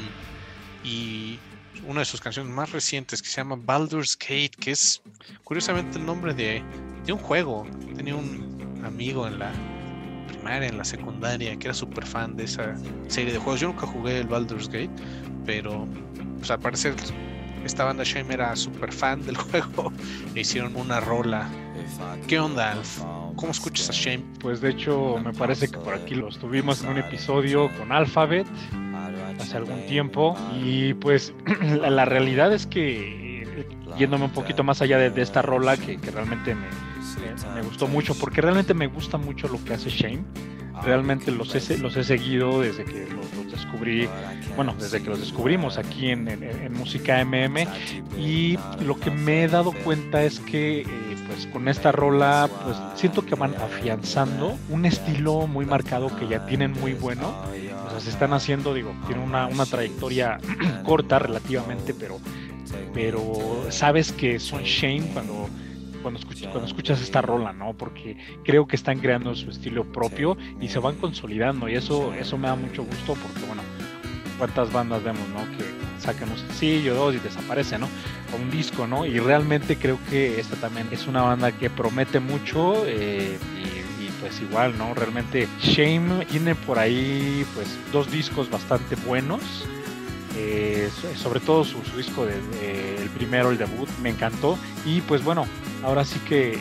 y 0.84 1.39
una 1.87 1.99
de 2.01 2.05
sus 2.05 2.21
canciones 2.21 2.53
más 2.53 2.71
recientes 2.71 3.21
que 3.21 3.27
se 3.27 3.37
llama 3.37 3.57
Baldur's 3.59 4.17
Gate, 4.17 4.51
que 4.59 4.71
es 4.71 5.01
curiosamente 5.43 5.97
el 5.97 6.05
nombre 6.05 6.33
de, 6.33 6.63
de 7.05 7.13
un 7.13 7.19
juego. 7.19 7.65
Tenía 7.95 8.15
un 8.15 8.81
amigo 8.85 9.27
en 9.27 9.39
la 9.39 9.51
primaria, 10.27 10.69
en 10.69 10.77
la 10.77 10.85
secundaria, 10.85 11.55
que 11.57 11.67
era 11.67 11.73
súper 11.73 12.05
fan 12.05 12.35
de 12.35 12.45
esa 12.45 12.75
serie 13.07 13.33
de 13.33 13.39
juegos. 13.39 13.61
Yo 13.61 13.67
nunca 13.67 13.87
jugué 13.87 14.19
el 14.19 14.27
Baldur's 14.27 14.67
Gate, 14.67 14.91
pero 15.45 15.87
pues, 16.37 16.51
al 16.51 16.59
parecer 16.59 16.95
esta 17.65 17.85
banda 17.85 18.03
Shame 18.03 18.33
era 18.33 18.55
súper 18.55 18.91
fan 18.91 19.25
del 19.25 19.37
juego 19.51 19.91
e 20.35 20.41
hicieron 20.41 20.75
una 20.75 20.99
rola. 20.99 21.49
¿Qué 22.27 22.39
onda, 22.39 22.71
Alf? 22.73 23.01
¿Cómo 23.35 23.51
escuchas 23.51 23.89
a 23.89 23.93
Shame? 23.93 24.23
Pues 24.39 24.61
de 24.61 24.69
hecho 24.69 25.17
me 25.23 25.33
parece 25.33 25.67
que 25.67 25.77
por 25.77 25.93
aquí 25.93 26.15
lo 26.15 26.29
estuvimos 26.29 26.83
en 26.83 26.89
un 26.89 26.97
episodio 26.97 27.69
con 27.77 27.91
Alphabet 27.91 28.45
hace 29.39 29.57
algún 29.57 29.85
tiempo 29.85 30.35
y 30.63 30.93
pues 30.95 31.33
la, 31.89 32.05
realidad 32.05 32.53
es 32.53 32.65
que 32.65 33.43
eh, 33.43 33.67
yéndome 33.97 34.25
un 34.25 34.31
poquito 34.31 34.63
más 34.63 34.81
allá 34.81 34.97
de, 34.97 35.21
esta 35.21 35.41
rola 35.41 35.77
que, 35.77 35.97
realmente 36.11 36.55
me, 36.55 36.67
me, 37.55 37.61
gustó 37.61 37.87
mucho 37.87 38.15
porque 38.15 38.41
realmente 38.41 38.73
me 38.73 38.87
gusta 38.87 39.17
mucho 39.17 39.47
lo 39.47 39.63
que 39.63 39.73
hace 39.73 39.89
Shane. 39.89 40.23
Realmente 40.83 41.31
los 41.31 41.53
he, 41.53 41.77
los 41.77 41.95
he 41.95 42.03
seguido 42.03 42.61
desde 42.61 42.83
que 42.83 43.07
los, 43.07 43.51
descubrí, 43.51 44.09
bueno, 44.55 44.75
desde 44.79 45.01
que 45.01 45.09
los 45.09 45.19
descubrimos 45.19 45.77
aquí 45.77 46.09
en, 46.09 46.73
Música 46.73 47.23
MM 47.23 47.67
y 48.17 48.57
lo 48.83 48.99
que 48.99 49.11
me 49.11 49.43
he 49.43 49.47
dado 49.47 49.71
cuenta 49.83 50.23
es 50.23 50.39
que 50.39 50.81
eh, 50.81 50.85
pues 51.27 51.47
con 51.47 51.67
esta 51.67 51.91
rola 51.91 52.49
pues 52.63 52.75
siento 52.95 53.25
que 53.25 53.35
van 53.35 53.53
afianzando 53.55 54.57
un 54.69 54.85
estilo 54.85 55.47
muy 55.47 55.65
marcado 55.65 56.13
que 56.15 56.27
ya 56.27 56.45
tienen 56.45 56.73
muy 56.73 56.93
bueno, 56.93 57.33
sea, 57.93 58.01
se 58.01 58.10
están 58.10 58.34
haciendo, 58.34 58.73
digo, 58.73 58.93
tienen 59.08 59.23
una, 59.23 59.47
una 59.47 59.65
trayectoria 59.65 60.39
corta 60.86 61.19
relativamente, 61.19 61.93
pero, 61.93 62.19
pero 62.93 63.65
sabes 63.69 64.12
que 64.12 64.39
son 64.39 64.63
Shane 64.63 65.08
cuando 65.13 65.49
cuando, 66.03 66.19
cuando 66.51 66.65
escuchas 66.65 67.01
esta 67.01 67.21
rola, 67.21 67.53
¿no? 67.53 67.73
Porque 67.73 68.17
creo 68.43 68.67
que 68.67 68.75
están 68.75 68.99
creando 68.99 69.34
su 69.36 69.49
estilo 69.49 69.86
propio 69.86 70.38
y 70.60 70.67
se 70.67 70.77
van 70.77 70.95
consolidando 70.97 71.69
y 71.69 71.75
eso, 71.75 72.13
eso 72.13 72.38
me 72.38 72.49
da 72.49 72.56
mucho 72.56 72.84
gusto 72.84 73.15
porque, 73.15 73.47
bueno, 73.47 73.63
cuántas 74.38 74.71
bandas 74.71 75.01
vemos, 75.03 75.27
¿no? 75.29 75.39
Que 75.58 75.63
sacan 75.99 76.29
un 76.29 76.38
sencillo, 76.38 76.93
dos 76.93 77.15
y 77.15 77.19
desaparecen, 77.19 77.82
¿no? 77.82 77.88
O 78.34 78.41
un 78.41 78.51
disco, 78.51 78.86
¿no? 78.86 79.06
Y 79.06 79.19
realmente 79.19 79.77
creo 79.77 79.97
que 80.10 80.39
esta 80.39 80.58
también 80.58 80.88
es 80.91 81.08
una 81.08 81.21
banda 81.21 81.51
que 81.53 81.69
promete 81.69 82.19
mucho 82.19 82.86
eh, 82.86 83.39
y, 83.58 83.82
pues 84.23 84.39
igual, 84.39 84.77
¿no? 84.77 84.93
Realmente 84.93 85.49
Shame 85.62 86.25
tiene 86.27 86.55
por 86.55 86.79
ahí 86.79 87.45
pues 87.55 87.67
dos 87.91 88.09
discos 88.09 88.49
bastante 88.49 88.95
buenos. 88.95 89.41
Eh, 90.38 90.89
sobre 91.17 91.41
todo 91.41 91.65
su, 91.65 91.77
disco 91.97 92.25
de, 92.25 93.01
el 93.01 93.09
primero, 93.09 93.51
el 93.51 93.57
debut, 93.57 93.89
me 94.01 94.09
encantó. 94.09 94.57
Y 94.86 95.01
pues 95.01 95.25
bueno, 95.25 95.45
ahora 95.83 96.05
sí 96.05 96.19
que 96.19 96.53
eh, 96.53 96.59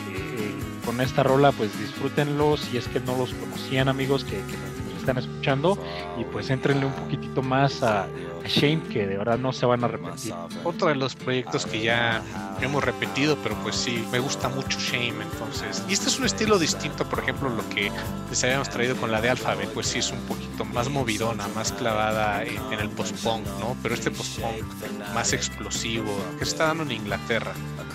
con 0.85 0.99
esta 0.99 1.23
rola 1.23 1.53
pues 1.53 1.79
disfrútenlo 1.79 2.57
si 2.57 2.75
es 2.75 2.89
que 2.89 2.99
no 2.99 3.17
los 3.17 3.33
conocían 3.33 3.87
amigos 3.87 4.25
que, 4.25 4.39
nos 4.39 4.72
están 5.03 5.17
escuchando 5.17 5.77
y 6.17 6.23
pues 6.23 6.49
entrenle 6.49 6.85
un 6.85 6.93
poquitito 6.93 7.41
más 7.41 7.83
a, 7.83 8.07
Shame 8.45 8.81
que 8.91 9.07
de 9.07 9.17
verdad 9.17 9.37
no 9.37 9.53
se 9.53 9.65
van 9.65 9.85
a 9.85 9.87
repetir. 9.87 10.33
Otro 10.65 10.89
de 10.89 10.95
los 10.95 11.15
proyectos 11.15 11.65
que 11.65 11.81
ya 11.81 12.21
hemos 12.59 12.83
repetido, 12.83 13.37
pero 13.41 13.55
pues 13.63 13.77
sí, 13.77 14.05
me 14.11 14.19
gusta 14.19 14.49
mucho 14.49 14.77
Shame 14.79 15.23
entonces. 15.23 15.81
Y 15.87 15.93
este 15.93 16.09
es 16.09 16.19
un 16.19 16.25
estilo 16.25 16.59
distinto, 16.59 17.05
por 17.05 17.19
ejemplo, 17.19 17.49
lo 17.49 17.67
que 17.69 17.89
les 18.29 18.43
habíamos 18.43 18.69
traído 18.69 18.97
con 18.97 19.13
la 19.13 19.21
de 19.21 19.29
Alphabet, 19.29 19.69
pues 19.69 19.87
sí 19.87 19.99
es 19.99 20.11
un 20.11 20.19
poquito 20.23 20.65
más 20.65 20.89
movidona, 20.89 21.47
más 21.55 21.71
clavada 21.71 22.43
en, 22.43 22.57
en 22.73 22.81
el 22.81 22.89
post-punk, 22.89 23.45
¿no? 23.61 23.77
Pero 23.81 23.95
este 23.95 24.11
post-punk 24.11 24.65
más 25.13 25.31
explosivo, 25.31 26.13
que 26.37 26.43
se 26.43 26.51
está 26.51 26.65
dando 26.65 26.83
en 26.83 26.91
Inglaterra 26.91 27.53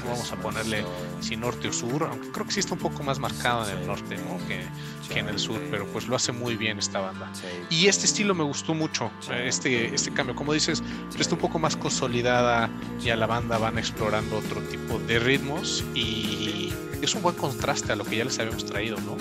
vamos 0.08 0.32
a 0.32 0.36
ponerle 0.36 0.84
si 1.20 1.36
norte 1.36 1.68
o 1.68 1.72
sur, 1.72 2.04
aunque 2.04 2.30
creo 2.30 2.46
que 2.46 2.52
sí 2.52 2.60
está 2.60 2.74
un 2.74 2.80
poco 2.80 3.02
más 3.02 3.18
marcado 3.18 3.68
en 3.68 3.78
el 3.78 3.86
norte 3.86 4.16
que, 4.46 4.64
que, 5.12 5.20
en 5.20 5.28
el 5.28 5.38
sur, 5.38 5.60
pero 5.70 5.86
pues 5.86 6.08
lo 6.08 6.16
hace 6.16 6.32
muy 6.32 6.56
bien 6.56 6.78
esta 6.78 7.00
banda. 7.00 7.30
Y 7.70 7.86
este 7.86 8.06
estilo 8.06 8.34
me 8.34 8.44
gustó 8.44 8.74
mucho, 8.74 9.10
este, 9.30 9.94
este 9.94 10.12
cambio, 10.12 10.34
como 10.34 10.52
dices, 10.52 10.82
está 11.18 11.34
un 11.34 11.40
poco 11.40 11.58
más 11.58 11.76
consolidada, 11.76 12.70
y 13.04 13.10
a 13.10 13.16
la 13.16 13.26
banda 13.26 13.58
van 13.58 13.78
explorando 13.78 14.38
otro 14.38 14.60
tipo 14.62 14.98
de 15.00 15.18
ritmos 15.18 15.84
y 15.94 16.72
es 17.02 17.14
un 17.14 17.22
buen 17.22 17.36
contraste 17.36 17.92
a 17.92 17.96
lo 17.96 18.04
que 18.04 18.16
ya 18.16 18.24
les 18.24 18.38
habíamos 18.38 18.64
traído, 18.66 18.96
¿no? 19.00 19.16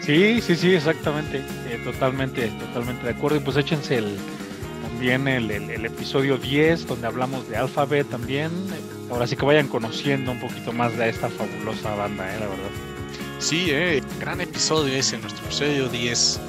Sí, 0.00 0.40
sí, 0.40 0.56
sí, 0.56 0.74
exactamente, 0.74 1.38
eh, 1.38 1.80
totalmente, 1.84 2.48
totalmente 2.48 3.04
de 3.04 3.10
acuerdo. 3.10 3.36
Y 3.36 3.40
pues 3.40 3.56
échense 3.56 3.98
el, 3.98 4.16
también 5.02 5.26
el, 5.26 5.50
el, 5.50 5.84
episodio 5.84 6.38
10, 6.38 6.86
donde 6.86 7.08
hablamos 7.08 7.48
de 7.48 7.56
Alphabet 7.56 8.08
también, 8.08 8.52
ahora 9.10 9.26
sí 9.26 9.34
que 9.34 9.44
vayan 9.44 9.66
conociendo 9.66 10.30
un 10.30 10.38
poquito 10.38 10.72
más 10.72 10.96
de 10.96 11.08
esta 11.08 11.28
fabulosa 11.28 11.92
banda, 11.96 12.32
¿eh? 12.32 12.38
la 12.38 12.46
verdad. 12.46 12.70
Sí, 13.40 13.66
eh, 13.70 14.00
gran 14.20 14.40
episodio 14.40 14.94
ese, 14.94 15.18
nuestro 15.18 15.44
episodio 15.46 15.88
10 15.88 16.40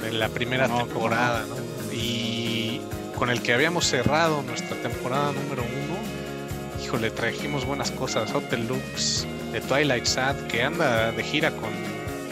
de 0.00 0.12
la 0.12 0.30
primera 0.30 0.66
temporada, 0.66 1.44
¿no? 1.46 1.56
Y 1.92 2.80
con 3.18 3.28
el 3.28 3.42
que 3.42 3.52
habíamos 3.52 3.84
cerrado 3.84 4.40
nuestra 4.44 4.78
temporada 4.78 5.32
número 5.32 5.62
1. 5.62 6.82
Híjole, 6.82 7.10
trajimos 7.10 7.66
buenas 7.66 7.90
cosas. 7.90 8.32
Hotel 8.34 8.66
Lux, 8.66 9.26
de 9.52 9.60
Twilight 9.60 10.06
Sad, 10.06 10.36
que 10.46 10.62
anda 10.62 11.12
de 11.12 11.22
gira 11.22 11.50
con 11.50 11.68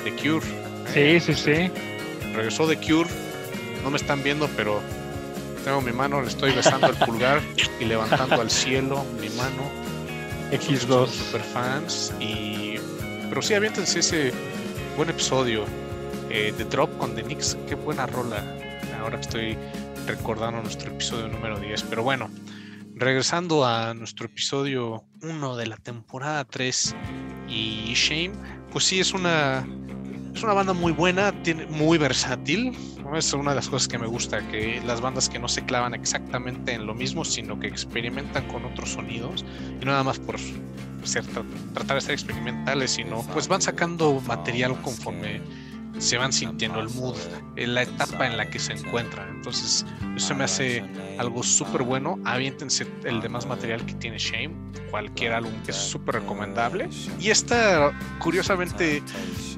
The 0.03 0.13
Cure. 0.13 0.47
Sí, 0.95 1.21
sí, 1.21 1.35
sí. 1.35 1.71
Regresó 2.35 2.67
The 2.67 2.79
Cure. 2.79 3.11
No 3.85 3.91
me 3.91 3.99
están 3.99 4.23
viendo, 4.23 4.49
pero 4.57 4.81
tengo 5.69 5.83
mi 5.83 5.93
mano, 5.93 6.23
le 6.23 6.29
estoy 6.29 6.53
besando 6.53 6.87
el 6.87 6.97
pulgar 6.97 7.43
y 7.79 7.85
levantando 7.85 8.41
al 8.41 8.51
cielo 8.51 9.05
mi 9.21 9.29
mano. 9.29 9.71
X2. 10.51 11.09
Super 11.09 11.43
fans. 11.43 12.15
Y... 12.19 12.77
Pero 13.29 13.43
sí, 13.43 13.53
aviéntense 13.53 13.99
ese 13.99 14.33
buen 14.97 15.11
episodio 15.11 15.67
eh, 16.31 16.55
de 16.57 16.65
Drop 16.65 16.97
con 16.97 17.15
The 17.15 17.23
Knicks. 17.23 17.59
Qué 17.69 17.75
buena 17.75 18.07
rola. 18.07 18.43
Ahora 18.99 19.17
que 19.17 19.21
estoy 19.21 19.59
recordando 20.07 20.63
nuestro 20.63 20.91
episodio 20.91 21.29
número 21.29 21.61
10. 21.61 21.83
Pero 21.83 22.03
bueno, 22.03 22.31
regresando 22.95 23.67
a 23.67 23.93
nuestro 23.93 24.25
episodio 24.25 25.05
1 25.21 25.57
de 25.57 25.67
la 25.67 25.77
temporada 25.77 26.47
3 26.47 26.97
y 27.47 27.93
Shame, 27.93 28.33
pues 28.73 28.85
sí 28.85 29.01
es 29.01 29.13
una 29.13 29.67
es 30.35 30.43
una 30.43 30.55
banda 30.55 30.73
muy 30.73 30.93
buena, 30.93 31.33
tiene, 31.43 31.67
muy 31.67 31.99
versátil. 31.99 32.73
Es 33.15 33.33
una 33.33 33.51
de 33.51 33.57
las 33.57 33.69
cosas 33.69 33.89
que 33.89 33.99
me 33.99 34.07
gusta, 34.07 34.47
que 34.49 34.83
las 34.85 35.01
bandas 35.01 35.29
que 35.29 35.39
no 35.39 35.49
se 35.49 35.65
clavan 35.65 35.95
exactamente 35.95 36.73
en 36.73 36.87
lo 36.87 36.95
mismo, 36.95 37.25
sino 37.25 37.59
que 37.59 37.67
experimentan 37.67 38.47
con 38.49 38.65
otros 38.65 38.93
sonidos. 38.93 39.45
Y 39.81 39.85
no 39.85 39.93
nada 39.93 40.05
más 40.05 40.19
por 40.19 40.37
ser, 41.05 41.25
tratar 41.75 41.97
de 41.97 42.01
ser 42.01 42.13
experimentales, 42.13 42.93
sino 42.93 43.23
pues 43.33 43.49
van 43.49 43.63
sacando 43.63 44.21
material 44.27 44.81
conforme 44.83 45.41
se 45.99 46.17
van 46.17 46.33
sintiendo 46.33 46.81
el 46.81 46.89
mood, 46.91 47.17
en 47.57 47.75
la 47.75 47.83
etapa 47.83 48.27
en 48.27 48.37
la 48.37 48.49
que 48.49 48.59
se 48.59 48.73
encuentran. 48.73 49.29
Entonces, 49.37 49.85
eso 50.17 50.35
me 50.35 50.45
hace 50.45 50.85
algo 51.19 51.43
súper 51.43 51.83
bueno. 51.83 52.19
Aviéntense 52.25 52.87
el 53.05 53.21
demás 53.21 53.47
material 53.47 53.85
que 53.85 53.95
tiene 53.95 54.19
Shame, 54.19 54.51
cualquier 54.91 55.33
álbum 55.33 55.53
es 55.67 55.77
súper 55.77 56.17
recomendable. 56.17 56.89
Y 57.21 57.31
esta, 57.31 57.93
curiosamente, 58.19 59.03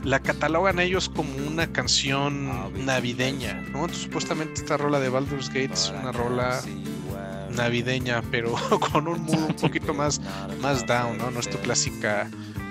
la 0.05 0.21
catalogan 0.21 0.79
ellos 0.81 1.09
como 1.09 1.35
una 1.47 1.71
canción 1.71 2.49
navideña, 2.85 3.55
¿no? 3.73 3.89
supuestamente 3.89 4.61
esta 4.61 4.77
rola 4.77 5.01
de 5.01 5.09
Baldur's 5.09 5.49
Gate 5.49 5.73
es 5.73 5.93
una 5.99 6.13
rola 6.13 6.61
navideña, 7.51 8.23
pero 8.31 8.55
con 8.93 9.09
un 9.09 9.23
mood 9.23 9.51
un 9.51 9.57
poquito 9.57 9.93
más, 9.93 10.21
más 10.61 10.87
down, 10.87 11.19
¿no? 11.19 11.31
No 11.31 11.41
es 11.41 11.51
tu 11.51 11.59
clásica 11.59 12.29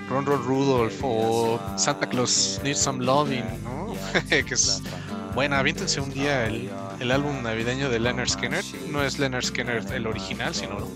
Ron 0.09 0.25
Ron 0.25 0.43
Rudolph 0.43 0.99
o 1.03 1.59
Santa 1.77 2.09
Claus 2.09 2.59
Needs 2.63 2.79
Some 2.79 3.05
Loving, 3.05 3.45
¿no? 3.63 3.95
que 4.29 4.53
es 4.53 4.81
buena. 5.35 5.59
Aviéntense 5.59 6.01
un 6.01 6.11
día 6.11 6.47
el, 6.47 6.69
el, 6.99 7.11
álbum 7.11 7.43
navideño 7.43 7.89
de 7.89 7.99
Leonard 7.99 8.29
Skinner. 8.29 8.63
No 8.89 9.03
es 9.03 9.19
Leonard 9.19 9.43
Skinner 9.43 9.83
el 9.93 10.07
original, 10.07 10.55
sino 10.55 10.87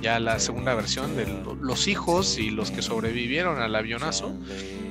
ya 0.00 0.18
la 0.18 0.38
segunda 0.38 0.74
versión 0.74 1.16
de 1.16 1.26
Los 1.60 1.86
hijos 1.86 2.38
y 2.38 2.50
los 2.50 2.70
que 2.70 2.82
sobrevivieron 2.82 3.60
al 3.60 3.74
avionazo. 3.74 4.34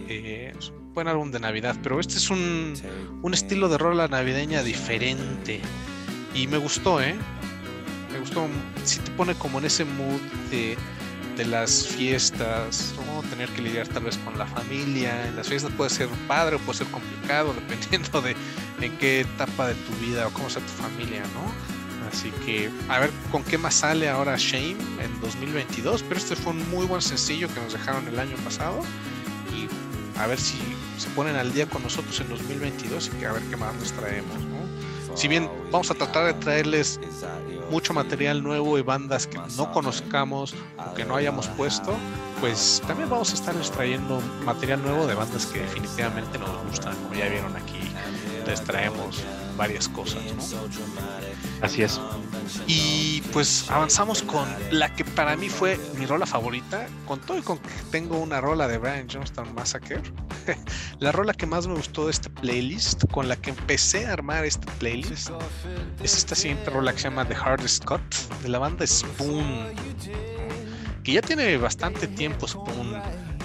Eh, 0.07 0.53
es 0.57 0.69
un 0.69 0.93
buen 0.93 1.07
álbum 1.07 1.31
de 1.31 1.39
Navidad, 1.39 1.75
pero 1.81 1.99
este 1.99 2.15
es 2.15 2.29
un, 2.29 2.73
un 3.21 3.33
estilo 3.33 3.67
de 3.67 3.77
rola 3.77 4.07
navideña 4.07 4.61
diferente. 4.61 5.59
Y 6.35 6.47
me 6.47 6.57
gustó, 6.57 7.01
¿eh? 7.01 7.15
Me 8.13 8.19
gustó, 8.19 8.47
sí 8.83 8.99
te 8.99 9.11
pone 9.11 9.33
como 9.35 9.59
en 9.59 9.65
ese 9.65 9.85
mood 9.85 10.21
de, 10.51 10.77
de 11.37 11.45
las 11.45 11.87
fiestas, 11.87 12.93
tener 13.31 13.49
que 13.49 13.61
lidiar 13.61 13.87
tal 13.87 14.03
vez 14.03 14.17
con 14.17 14.37
la 14.37 14.45
familia. 14.45 15.27
En 15.27 15.35
las 15.35 15.47
fiestas 15.47 15.71
puede 15.73 15.89
ser 15.89 16.09
padre 16.27 16.55
o 16.55 16.59
puede 16.59 16.79
ser 16.79 16.87
complicado, 16.87 17.53
dependiendo 17.67 18.21
de 18.21 18.35
en 18.81 18.97
qué 18.97 19.21
etapa 19.21 19.67
de 19.67 19.75
tu 19.75 19.93
vida 20.05 20.27
o 20.27 20.31
cómo 20.31 20.49
sea 20.49 20.61
tu 20.61 20.83
familia, 20.83 21.23
¿no? 21.33 21.51
Así 22.07 22.31
que 22.45 22.69
a 22.89 22.99
ver 22.99 23.09
con 23.31 23.43
qué 23.43 23.57
más 23.57 23.75
sale 23.75 24.09
ahora 24.09 24.35
Shame 24.37 24.75
en 25.01 25.21
2022. 25.21 26.03
Pero 26.03 26.17
este 26.17 26.35
fue 26.35 26.53
un 26.53 26.69
muy 26.69 26.85
buen 26.85 27.01
sencillo 27.01 27.47
que 27.53 27.61
nos 27.61 27.73
dejaron 27.73 28.07
el 28.07 28.19
año 28.19 28.35
pasado. 28.43 28.81
Y 29.55 29.67
a 30.19 30.27
ver 30.27 30.39
si 30.39 30.57
se 30.97 31.09
ponen 31.09 31.35
al 31.35 31.53
día 31.53 31.67
con 31.67 31.83
nosotros 31.83 32.19
en 32.19 32.29
2022 32.29 33.11
y 33.21 33.25
a 33.25 33.31
ver 33.31 33.43
qué 33.43 33.55
más 33.55 33.73
nos 33.75 33.93
traemos. 33.93 34.37
¿no? 34.43 34.90
Si 35.15 35.27
bien 35.27 35.49
vamos 35.71 35.91
a 35.91 35.93
tratar 35.93 36.25
de 36.25 36.33
traerles 36.33 36.99
mucho 37.69 37.93
material 37.93 38.43
nuevo 38.43 38.77
y 38.77 38.81
bandas 38.81 39.27
que 39.27 39.39
no 39.57 39.71
conozcamos 39.71 40.55
o 40.77 40.93
que 40.93 41.05
no 41.05 41.15
hayamos 41.15 41.47
puesto, 41.49 41.93
pues 42.39 42.81
también 42.87 43.09
vamos 43.09 43.31
a 43.31 43.35
estarles 43.35 43.71
trayendo 43.71 44.21
material 44.45 44.81
nuevo 44.81 45.07
de 45.07 45.15
bandas 45.15 45.45
que 45.45 45.59
definitivamente 45.59 46.37
nos 46.37 46.49
gustan, 46.65 46.95
como 47.03 47.13
ya 47.13 47.29
vieron 47.29 47.55
aquí, 47.55 47.79
les 48.45 48.61
traemos 48.63 49.23
varias 49.57 49.87
cosas, 49.89 50.21
¿no? 50.35 50.43
Así 51.61 51.83
es. 51.83 51.99
Y 52.67 53.21
pues 53.33 53.69
avanzamos 53.69 54.23
con 54.23 54.47
la 54.71 54.93
que 54.93 55.05
para 55.05 55.35
mí 55.35 55.49
fue 55.49 55.79
mi 55.97 56.05
rola 56.05 56.25
favorita, 56.25 56.87
con 57.07 57.19
todo 57.21 57.37
y 57.37 57.41
con 57.41 57.59
que 57.59 57.69
tengo 57.91 58.17
una 58.17 58.41
rola 58.41 58.67
de 58.67 58.77
Brian 58.77 59.07
Johnston 59.11 59.53
Massacre. 59.53 60.01
la 60.99 61.11
rola 61.11 61.33
que 61.33 61.45
más 61.45 61.67
me 61.67 61.75
gustó 61.75 62.05
de 62.05 62.11
este 62.11 62.29
playlist, 62.29 63.05
con 63.11 63.29
la 63.29 63.35
que 63.35 63.51
empecé 63.51 64.07
a 64.07 64.13
armar 64.13 64.45
este 64.45 64.69
playlist, 64.79 65.29
es 66.03 66.17
esta 66.17 66.35
siguiente 66.35 66.69
rola 66.69 66.93
que 66.93 66.99
se 66.99 67.03
llama 67.05 67.27
The 67.27 67.35
Hardest 67.35 67.85
Cut, 67.85 68.01
de 68.41 68.49
la 68.49 68.59
banda 68.59 68.85
Spoon, 68.85 69.67
que 71.03 71.13
ya 71.13 71.21
tiene 71.21 71.57
bastante 71.57 72.07
tiempo 72.07 72.47
Spoon 72.47 73.01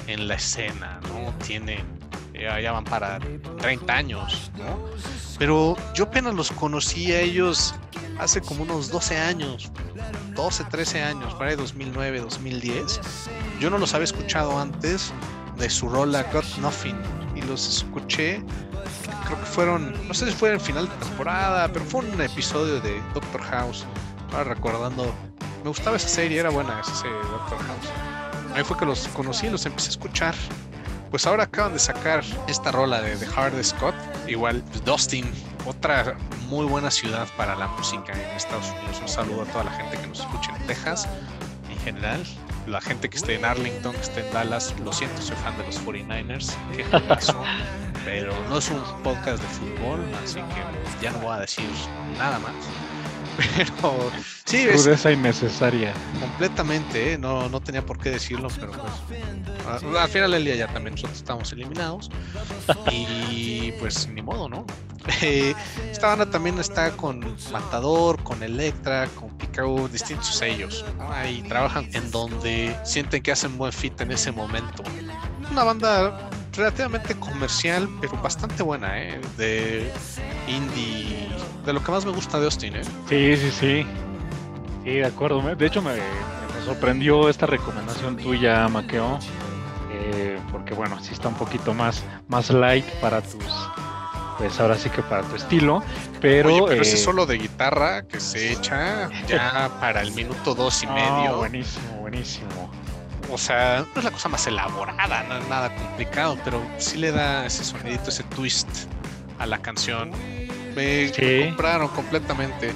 en 0.07 0.29
la 0.29 0.35
escena, 0.35 1.01
¿no? 1.09 1.35
Tiene 1.45 1.85
ya, 2.39 2.73
van 2.73 2.85
para 2.85 3.19
30 3.59 3.93
años, 3.93 4.51
¿no? 4.57 4.85
Pero 5.39 5.77
yo 5.95 6.05
apenas 6.05 6.35
los 6.35 6.51
conocí 6.51 7.13
a 7.13 7.21
ellos 7.21 7.75
hace 8.19 8.41
como 8.41 8.63
unos 8.63 8.91
12 8.91 9.19
años, 9.19 9.71
12, 10.35 10.65
13 10.65 11.03
años, 11.03 11.35
para 11.35 11.53
el 11.53 11.57
2009, 11.59 12.21
2010. 12.21 13.01
Yo 13.61 13.71
no 13.71 13.79
los 13.79 13.95
había 13.95 14.05
escuchado 14.05 14.59
antes 14.59 15.13
de 15.59 15.69
su 15.71 15.89
rola 15.89 16.23
Got 16.33 16.45
Nothing 16.59 16.97
y 17.35 17.43
los 17.43 17.69
escuché, 17.69 18.43
creo 19.27 19.39
que 19.39 19.47
fueron, 19.47 20.09
no 20.09 20.15
sé 20.15 20.27
si 20.27 20.33
fue 20.33 20.53
en 20.53 20.61
final 20.61 20.89
de 20.89 20.95
temporada, 20.97 21.69
pero 21.73 21.85
fue 21.85 22.05
un 22.05 22.21
episodio 22.21 22.81
de 22.81 23.01
Doctor 23.15 23.43
House. 23.43 23.85
Ahora 24.33 24.55
recordando, 24.55 25.15
me 25.63 25.69
gustaba 25.69 25.97
esa 25.97 26.09
serie, 26.09 26.41
era 26.41 26.51
buena 26.51 26.81
esa 26.81 26.95
serie 26.95 27.17
de 27.17 27.25
Doctor 27.25 27.59
House. 27.59 27.89
Ahí 28.55 28.65
fue 28.65 28.77
que 28.79 28.87
los 28.87 29.07
conocí, 29.09 29.51
los 29.51 29.67
empecé 29.67 29.89
a 29.89 29.91
escuchar 29.91 30.35
pues 31.17 31.27
ahora 31.27 31.45
acaban 31.45 31.73
de 31.73 31.79
sacar 31.79 32.23
esta 32.47 32.71
rola 32.71 33.01
de 33.01 33.17
The 33.17 33.27
Hardest 33.35 33.75
Scott, 33.75 33.95
igual 34.29 34.63
pues, 34.71 34.85
Dustin, 34.85 35.25
otra 35.65 36.15
muy 36.51 36.67
buena 36.67 36.91
ciudad 36.91 37.27
para 37.39 37.57
la 37.57 37.69
música 37.69 38.13
en 38.13 38.21
Estados 38.37 38.67
Unidos. 38.73 39.01
Un 39.01 39.09
saludo 39.09 39.41
a 39.41 39.45
toda 39.47 39.65
la 39.65 39.71
gente 39.71 39.97
que 39.97 40.09
nos 40.09 40.21
escucha 40.21 40.55
en 40.55 40.67
Texas 40.67 41.09
en 41.71 41.79
general, 41.79 42.23
la 42.67 42.83
gente 42.83 43.09
que 43.09 43.17
esté 43.17 43.35
en 43.37 43.47
Arlington, 43.47 43.95
que 43.95 44.01
esté 44.03 44.27
en 44.27 44.35
Dallas, 44.35 44.75
lo 44.85 44.93
siento, 44.93 45.23
soy 45.23 45.37
fan 45.37 45.57
de 45.57 45.65
los 45.65 45.83
49ers, 45.87 46.55
qué 46.77 46.85
pero 48.05 48.35
no 48.51 48.59
es 48.59 48.69
un 48.69 48.83
podcast 49.03 49.43
de 49.43 49.49
fútbol, 49.49 50.05
así 50.23 50.35
que 50.35 51.03
ya 51.03 51.13
no 51.13 51.21
voy 51.21 51.35
a 51.35 51.41
decir 51.41 51.65
nada 52.19 52.39
más. 52.41 52.53
Pero 53.57 54.11
sí, 54.45 54.69
es 54.69 55.05
innecesaria. 55.07 55.95
Completamente, 56.21 57.15
¿eh? 57.15 57.19
no, 57.19 57.49
no 57.49 57.61
tenía 57.61 57.85
por 57.85 57.99
qué 57.99 58.11
decirlo, 58.11 58.49
pero 58.59 58.73
pues 58.73 58.93
al 59.67 60.09
final 60.09 60.31
del 60.31 60.45
día 60.45 60.55
ya 60.57 60.67
también 60.69 60.95
nosotros 60.95 61.19
estamos 61.19 61.53
eliminados 61.53 62.11
y 62.91 63.73
pues 63.73 64.09
ni 64.09 64.23
modo, 64.23 64.49
¿no? 64.49 64.65
Eh, 65.23 65.55
esta 65.91 66.09
banda 66.09 66.29
también 66.29 66.59
está 66.59 66.91
con 66.97 67.21
Matador, 67.53 68.23
con 68.25 68.43
Electra, 68.43 69.07
con 69.15 69.31
Picao, 69.39 69.89
distintos 69.89 70.35
sellos. 70.35 70.85
Ahí 71.11 71.43
trabajan 71.43 71.89
en 71.93 72.11
donde 72.11 72.77
sienten 72.85 73.23
que 73.23 73.33
hacen 73.33 73.57
buen 73.57 73.73
fit 73.73 74.01
en 74.01 74.11
ese 74.11 74.33
momento. 74.33 74.83
Una 75.51 75.63
banda 75.63 76.29
relativamente 76.57 77.15
comercial, 77.15 77.89
pero 78.01 78.21
bastante 78.21 78.63
buena, 78.63 79.01
¿eh? 79.01 79.21
De 79.37 79.93
indie 80.49 81.29
de 81.65 81.73
lo 81.73 81.83
que 81.83 81.91
más 81.91 82.05
me 82.05 82.13
gusta 82.13 82.39
de 82.39 82.47
Austin, 82.47 82.77
¿eh? 82.77 82.83
Sí, 83.09 83.37
sí, 83.37 83.51
sí. 83.51 83.87
Sí, 84.85 84.91
de 84.91 85.05
acuerdo. 85.05 85.43
De 85.55 85.67
hecho, 85.67 85.83
me, 85.83 85.93
sorprendió 86.65 87.29
esta 87.29 87.47
recomendación 87.47 88.17
tuya, 88.17 88.69
Maqueo. 88.69 89.19
Eh, 90.17 90.41
porque, 90.51 90.75
bueno, 90.75 90.99
sí 91.03 91.13
está 91.13 91.29
un 91.29 91.35
poquito 91.35 91.75
más, 91.75 92.03
más 92.29 92.51
light 92.51 92.87
para 93.01 93.21
tus. 93.21 93.45
Pues 94.39 94.59
ahora 94.61 94.77
sí 94.77 94.91
que 94.91 95.03
para 95.03 95.23
tu 95.23 95.37
estilo. 95.37 95.83
Pero. 96.21 96.49
Oye, 96.55 96.63
pero 96.69 96.83
ese 96.83 96.95
eh, 96.95 96.99
solo 96.99 97.27
de 97.27 97.39
guitarra 97.39 98.03
que 98.03 98.21
se 98.21 98.53
echa 98.53 99.11
ya 99.27 99.71
para 99.81 100.03
el 100.03 100.13
minuto 100.13 100.55
dos 100.55 100.83
y 100.83 100.87
medio. 100.87 101.37
Buenísimo, 101.37 102.01
buenísimo. 102.01 102.71
O 103.31 103.39
sea, 103.39 103.85
no 103.95 103.99
es 103.99 104.05
la 104.05 104.11
cosa 104.11 104.29
más 104.29 104.47
elaborada, 104.47 105.25
no 105.25 105.37
es 105.37 105.49
nada 105.49 105.75
complicado, 105.75 106.39
pero 106.45 106.63
sí 106.79 106.97
le 106.97 107.11
da 107.11 107.45
ese 107.45 107.65
sonidito, 107.65 108.11
ese 108.11 108.23
twist 108.25 108.69
a 109.39 109.47
la 109.47 109.59
canción 109.59 110.13
me 110.77 111.47
compraron 111.49 111.89
completamente. 111.89 112.73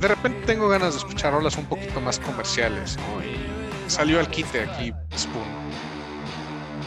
De 0.00 0.08
repente 0.08 0.46
tengo 0.46 0.68
ganas 0.68 0.92
de 0.92 0.98
escuchar 0.98 1.32
rolas 1.32 1.56
un 1.56 1.66
poquito 1.66 2.00
más 2.00 2.20
comerciales, 2.20 2.96
Y 3.20 3.90
salió 3.90 4.20
al 4.20 4.28
quite 4.28 4.62
aquí 4.62 4.92
Spoon. 5.16 5.62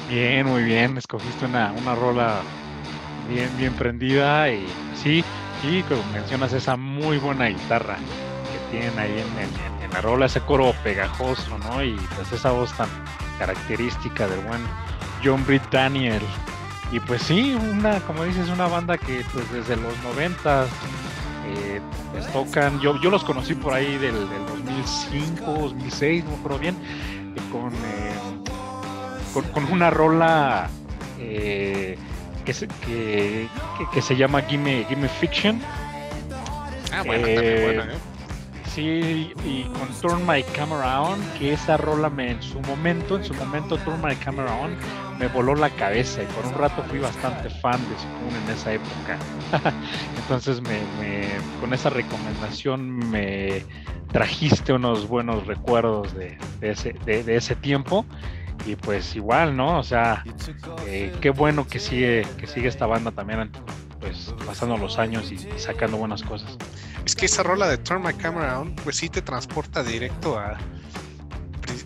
Bien, 0.10 0.46
muy 0.46 0.64
bien. 0.64 0.98
Escogiste 0.98 1.46
una, 1.46 1.72
una 1.74 1.96
rola 1.96 2.42
bien, 3.28 3.50
bien 3.58 3.74
prendida 3.74 4.50
y 4.52 4.68
sí, 4.94 5.24
sí, 5.62 5.84
como 5.88 6.04
mencionas 6.14 6.54
esa 6.54 6.76
muy 6.78 7.18
buena 7.18 7.48
guitarra 7.48 7.98
que 8.52 8.78
tienen 8.78 8.98
ahí 9.00 9.12
en, 9.12 9.84
en, 9.84 9.92
la 9.92 10.02
rola, 10.02 10.26
ese 10.26 10.42
coro 10.42 10.74
pegajoso, 10.84 11.58
¿no? 11.60 11.82
Y 11.84 11.96
pues 12.16 12.32
esa 12.32 12.52
voz 12.52 12.72
tan 12.74 12.90
característica 13.40 14.28
del 14.28 14.42
buen 14.42 14.62
John 15.24 15.44
Britt 15.46 15.64
Daniel. 15.72 16.22
Y 16.92 17.00
pues 17.00 17.22
sí, 17.24 17.56
una, 17.56 18.00
como 18.02 18.26
dices, 18.26 18.50
una 18.50 18.68
banda 18.68 18.98
que 18.98 19.26
pues 19.34 19.52
desde 19.52 19.76
los 19.78 19.98
90 20.04 20.68
eh, 21.48 21.82
pues 22.12 22.32
tocan, 22.32 22.80
yo, 22.80 23.00
yo 23.02 23.10
los 23.10 23.24
conocí 23.24 23.56
por 23.56 23.74
ahí 23.74 23.98
del, 23.98 24.16
2005, 24.48 25.52
2006, 25.52 26.24
no 26.26 26.32
me 26.32 26.38
acuerdo 26.38 26.60
bien, 26.60 26.76
eh, 26.76 27.42
con, 27.52 27.72
con, 29.44 29.66
una 29.72 29.90
rola 29.90 30.70
eh, 31.20 31.98
que, 32.46 32.54
se, 32.54 32.68
que, 32.68 33.48
que, 33.94 34.02
se 34.02 34.16
llama 34.16 34.42
Gimme, 34.44 34.86
Gimme 34.88 35.08
Fiction. 35.08 35.62
Ah, 36.92 37.04
bueno, 37.06 37.26
también 37.26 37.80
¿eh? 37.82 38.16
Sí, 38.76 39.34
y 39.46 39.64
con 39.80 39.88
Turn 40.02 40.28
My 40.28 40.44
Camera 40.44 41.02
On, 41.02 41.18
que 41.40 41.54
esa 41.54 41.78
rola 41.78 42.10
me, 42.10 42.32
en 42.32 42.44
su 42.44 42.60
momento, 42.60 43.16
en 43.16 43.24
su 43.24 43.34
momento 43.34 43.78
Turn 43.78 44.02
My 44.04 44.16
Camera 44.18 44.54
On 44.54 44.76
me 45.18 45.28
voló 45.28 45.56
la 45.56 45.70
cabeza 45.70 46.24
y 46.24 46.26
por 46.26 46.46
un 46.46 46.54
rato 46.56 46.84
fui 46.90 47.00
bastante 47.00 47.50
fan 47.50 47.80
de 47.90 47.96
Spoon 47.96 48.44
en 48.44 48.54
esa 48.54 48.74
época. 48.74 49.18
Entonces 50.18 50.62
me, 50.62 51.30
con 51.62 51.74
esa 51.74 51.90
recomendación 51.90 53.10
me 53.10 53.64
trajiste 54.12 54.74
unos 54.74 55.08
buenos 55.08 55.48
recuerdos 55.48 56.14
de, 56.14 56.38
ese, 56.60 56.94
de, 57.06 57.36
ese 57.36 57.56
tiempo 57.56 58.06
y 58.66 58.76
pues 58.76 59.16
igual, 59.16 59.56
¿no? 59.56 59.80
O 59.80 59.84
sea, 59.84 60.24
eh, 60.88 61.14
qué 61.22 61.30
bueno 61.30 61.68
que 61.68 61.80
sigue, 61.80 62.26
que 62.38 62.48
sigue 62.48 62.68
esta 62.68 62.86
banda 62.86 63.12
también 63.12 63.52
pues 64.00 64.34
pasando 64.46 64.78
los 64.78 65.00
años 65.00 65.32
y 65.32 65.38
sacando 65.58 65.98
buenas 65.98 66.22
cosas 66.22 66.58
es 67.06 67.16
que 67.16 67.28
esa 67.28 67.44
rola 67.44 67.68
de 67.68 67.78
Turn 67.78 68.02
My 68.04 68.14
Camera 68.14 68.60
On, 68.60 68.76
pues 68.78 68.98
sí 68.98 69.10
te 69.10 69.22
transporta 69.22 69.84
directo 69.84 70.40
a, 70.40 70.58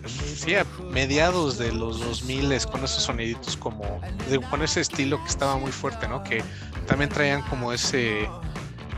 sí, 0.06 0.54
a 0.54 0.64
mediados 0.90 1.58
de 1.58 1.72
los 1.72 2.00
2000 2.00 2.66
con 2.72 2.82
esos 2.84 3.02
soniditos 3.02 3.56
como, 3.56 4.00
con 4.48 4.62
ese 4.62 4.80
estilo 4.80 5.22
que 5.22 5.28
estaba 5.28 5.58
muy 5.58 5.72
fuerte, 5.72 6.08
¿no? 6.08 6.24
Que 6.24 6.42
también 6.86 7.10
traían 7.10 7.42
como 7.42 7.72
ese 7.72 8.28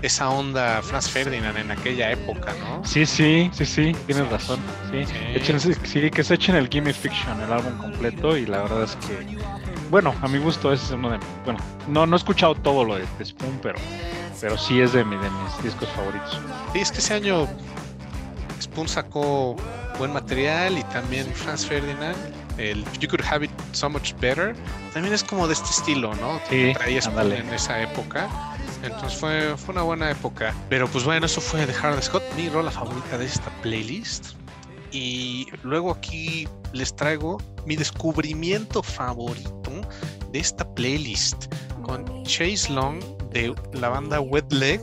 esa 0.02 0.28
onda 0.28 0.82
Franz 0.82 1.08
Ferdinand 1.08 1.56
en 1.56 1.70
aquella 1.70 2.10
época, 2.10 2.52
¿no? 2.60 2.84
Sí, 2.84 3.06
sí, 3.06 3.50
sí, 3.52 3.64
sí, 3.64 3.96
tienes 4.06 4.28
razón. 4.28 4.58
Sí, 4.90 5.04
sí 5.84 6.10
que 6.10 6.24
se 6.24 6.34
echen 6.34 6.56
el 6.56 6.68
Gimme 6.68 6.92
Fiction, 6.92 7.40
el 7.40 7.52
álbum 7.52 7.78
completo, 7.78 8.36
y 8.36 8.46
la 8.46 8.62
verdad 8.62 8.82
es 8.82 8.96
que, 8.96 9.38
bueno, 9.90 10.14
a 10.20 10.28
mi 10.28 10.38
gusto 10.38 10.72
ese 10.72 10.84
es 10.86 10.90
uno 10.90 11.10
de, 11.10 11.18
bueno, 11.44 11.60
no, 11.88 12.06
no 12.06 12.16
he 12.16 12.18
escuchado 12.18 12.54
todo 12.56 12.84
lo 12.84 12.96
de 12.96 13.06
Spoon, 13.24 13.58
pero 13.62 13.78
pero 14.42 14.58
sí 14.58 14.80
es 14.80 14.92
de, 14.92 15.04
mi, 15.04 15.16
de 15.16 15.30
mis 15.30 15.62
discos 15.62 15.88
favoritos. 15.90 16.36
Sí, 16.72 16.80
es 16.80 16.90
que 16.90 16.98
ese 16.98 17.14
año 17.14 17.46
Spoon 18.60 18.88
sacó 18.88 19.54
buen 19.98 20.12
material 20.12 20.76
y 20.76 20.82
también 20.84 21.32
Franz 21.32 21.64
Ferdinand, 21.64 22.16
el 22.58 22.84
You 22.98 23.08
Could 23.08 23.24
Have 23.24 23.44
It 23.44 23.52
So 23.70 23.88
Much 23.88 24.14
Better, 24.20 24.56
también 24.92 25.14
es 25.14 25.22
como 25.22 25.46
de 25.46 25.54
este 25.54 25.70
estilo, 25.70 26.12
¿no? 26.16 26.40
Sí, 26.50 26.72
traía 26.74 27.00
en 27.00 27.54
esa 27.54 27.80
época. 27.80 28.28
Entonces 28.82 29.18
fue, 29.18 29.56
fue 29.56 29.72
una 29.72 29.82
buena 29.82 30.10
época. 30.10 30.54
Pero 30.68 30.88
pues 30.88 31.04
bueno, 31.04 31.26
eso 31.26 31.40
fue 31.40 31.66
de 31.66 31.74
Hard 31.74 32.02
Scott, 32.02 32.22
mi 32.36 32.48
rola 32.48 32.70
favorita 32.70 33.18
de 33.18 33.26
esta 33.26 33.50
playlist. 33.62 34.34
Y 34.90 35.46
luego 35.62 35.90
aquí 35.90 36.48
les 36.72 36.94
traigo 36.94 37.38
mi 37.64 37.76
descubrimiento 37.76 38.82
favorito 38.82 39.70
de 40.30 40.38
esta 40.38 40.68
playlist 40.74 41.52
con 41.82 42.24
Chase 42.24 42.70
Long 42.72 43.00
de 43.32 43.54
la 43.72 43.88
banda 43.88 44.20
Wet 44.20 44.52
Leg. 44.52 44.80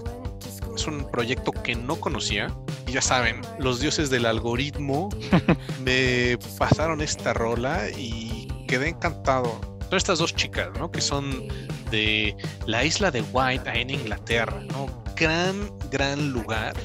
Es 0.76 0.88
un 0.88 1.10
proyecto 1.12 1.52
que 1.52 1.76
no 1.76 2.00
conocía. 2.00 2.48
Y 2.88 2.94
ya 2.94 3.02
saben, 3.02 3.42
los 3.60 3.82
dioses 3.82 4.10
del 4.10 4.26
algoritmo 4.26 5.10
me 5.84 6.40
pasaron 6.58 7.02
esta 7.02 7.34
rola 7.34 7.90
y 7.90 8.48
quedé 8.68 8.90
encantado. 8.90 9.60
Son 9.90 9.98
estas 9.98 10.20
dos 10.20 10.34
chicas, 10.36 10.70
¿no? 10.78 10.90
Que 10.92 11.02
son 11.02 11.48
de 11.92 12.36
la 12.66 12.84
isla 12.84 13.12
de 13.12 13.22
White, 13.22 13.70
ahí 13.70 13.82
en 13.82 13.90
Inglaterra, 13.92 14.62
¿no? 14.72 14.88
Gran, 15.16 15.72
gran 15.90 16.32
lugar. 16.32 16.76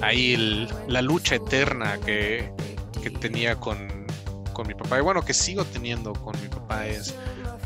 Ahí 0.00 0.68
la 0.88 1.02
lucha 1.02 1.36
eterna 1.36 1.98
que, 2.04 2.50
que 3.02 3.10
tenía 3.10 3.56
con, 3.56 4.06
con 4.52 4.66
mi 4.66 4.74
papá, 4.74 4.98
y 4.98 5.02
bueno, 5.02 5.22
que 5.22 5.34
sigo 5.34 5.64
teniendo 5.64 6.12
con 6.12 6.40
mi 6.40 6.48
papá 6.48 6.86
es 6.86 7.14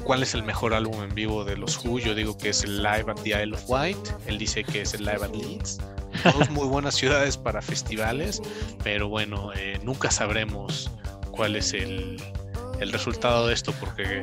cuál 0.04 0.22
es 0.22 0.34
el 0.34 0.42
mejor 0.42 0.74
álbum 0.74 1.02
en 1.02 1.14
vivo 1.14 1.44
de 1.44 1.56
los 1.56 1.84
Who. 1.84 1.98
Yo 1.98 2.14
digo 2.14 2.36
que 2.36 2.50
es 2.50 2.64
el 2.64 2.82
Live 2.82 3.04
at 3.08 3.20
the 3.22 3.30
Isle 3.30 3.54
of 3.54 3.64
White, 3.66 4.10
él 4.26 4.38
dice 4.38 4.64
que 4.64 4.82
es 4.82 4.94
el 4.94 5.04
Live 5.04 5.24
at 5.24 5.34
Leeds. 5.34 5.78
Dos 6.36 6.50
muy 6.50 6.66
buenas 6.66 6.94
ciudades 6.94 7.36
para 7.36 7.62
festivales, 7.62 8.42
pero 8.82 9.08
bueno, 9.08 9.52
eh, 9.54 9.78
nunca 9.84 10.10
sabremos 10.10 10.90
cuál 11.30 11.54
es 11.54 11.72
el, 11.74 12.16
el 12.80 12.92
resultado 12.92 13.46
de 13.46 13.54
esto 13.54 13.72
porque 13.78 14.22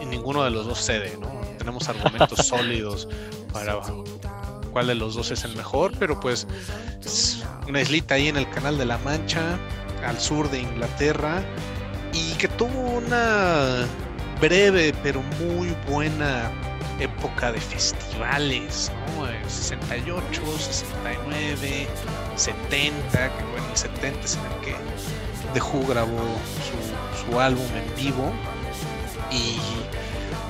en, 0.00 0.10
ninguno 0.10 0.44
de 0.44 0.50
los 0.50 0.66
dos 0.66 0.84
cede, 0.84 1.16
¿no? 1.20 1.30
Tenemos 1.62 1.88
argumentos 1.88 2.44
sólidos 2.44 3.06
para 3.52 3.78
cuál 4.72 4.88
de 4.88 4.96
los 4.96 5.14
dos 5.14 5.30
es 5.30 5.44
el 5.44 5.54
mejor, 5.54 5.92
pero 5.96 6.18
pues 6.18 6.48
una 7.68 7.80
islita 7.80 8.16
ahí 8.16 8.26
en 8.26 8.36
el 8.36 8.50
Canal 8.50 8.78
de 8.78 8.84
la 8.84 8.98
Mancha, 8.98 9.56
al 10.04 10.18
sur 10.18 10.50
de 10.50 10.58
Inglaterra, 10.58 11.40
y 12.12 12.32
que 12.32 12.48
tuvo 12.48 12.98
una 12.98 13.86
breve 14.40 14.92
pero 15.04 15.22
muy 15.38 15.72
buena 15.88 16.50
época 16.98 17.52
de 17.52 17.60
festivales, 17.60 18.90
¿no? 19.16 19.26
68, 19.48 20.42
69, 20.58 21.86
70, 22.34 23.36
que 23.36 23.44
bueno, 23.52 23.66
el 23.70 23.76
70 23.76 24.20
es 24.24 24.34
en 24.34 24.40
el 24.46 24.60
que 24.64 24.74
The 25.54 25.60
Who 25.60 25.86
grabó 25.86 26.18
su, 27.30 27.38
álbum 27.38 27.66
en 27.76 28.04
vivo 28.04 28.32
y 29.30 29.60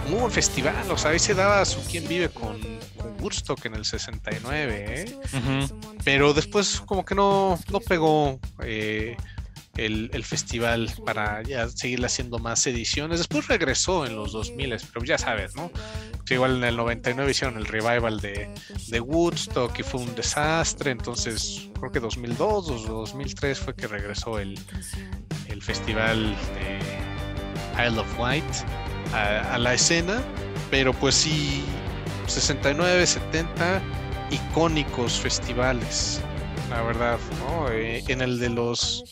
muy 0.08 0.20
buen 0.20 0.30
festival, 0.30 0.90
o 0.90 0.98
sea, 0.98 1.12
ahí 1.12 1.18
se 1.18 1.34
daba 1.34 1.64
su 1.64 1.80
quien 1.82 2.06
vive 2.08 2.28
con, 2.28 2.60
Woodstock 3.20 3.64
en 3.66 3.74
el 3.74 3.84
69, 3.84 4.84
¿eh? 4.88 5.18
pero 6.04 6.34
después 6.34 6.80
como 6.80 7.04
que 7.04 7.14
no, 7.14 7.58
no 7.70 7.80
pegó 7.80 8.40
eh, 8.64 9.16
el, 9.76 10.24
festival 10.24 10.92
para 11.06 11.42
ya 11.42 11.68
seguir 11.68 12.04
haciendo 12.04 12.38
más 12.38 12.66
ediciones. 12.66 13.18
Después 13.18 13.48
regresó 13.48 14.06
en 14.06 14.16
los 14.16 14.32
2000, 14.32 14.76
pero 14.92 15.04
ya 15.04 15.18
sabes, 15.18 15.54
¿no? 15.54 15.70
igual 16.30 16.56
en 16.56 16.64
el 16.64 16.76
99 16.76 17.30
hicieron 17.30 17.58
el 17.58 17.66
revival 17.66 18.20
de, 18.20 18.48
de, 18.88 19.00
Woodstock 19.00 19.78
y 19.78 19.82
fue 19.82 20.00
un 20.00 20.14
desastre. 20.14 20.90
Entonces, 20.90 21.68
creo 21.78 21.92
que 21.92 22.00
2002 22.00 22.70
o 22.70 22.78
2003 22.78 23.58
fue 23.58 23.74
que 23.74 23.86
regresó 23.86 24.38
el, 24.38 24.58
el 25.48 25.62
festival 25.62 26.34
de 26.54 27.86
Isle 27.86 28.00
of 28.00 28.18
Wight 28.18 28.44
a, 29.12 29.58
la 29.58 29.74
escena. 29.74 30.22
Pero 30.70 30.92
pues 30.92 31.14
sí, 31.14 31.64
69, 32.26 33.06
70 33.06 33.82
icónicos 34.30 35.20
festivales, 35.20 36.20
la 36.70 36.82
verdad, 36.82 37.18
¿no? 37.40 37.68
Eh, 37.70 38.02
en 38.08 38.22
el 38.22 38.38
de 38.38 38.48
los 38.48 39.04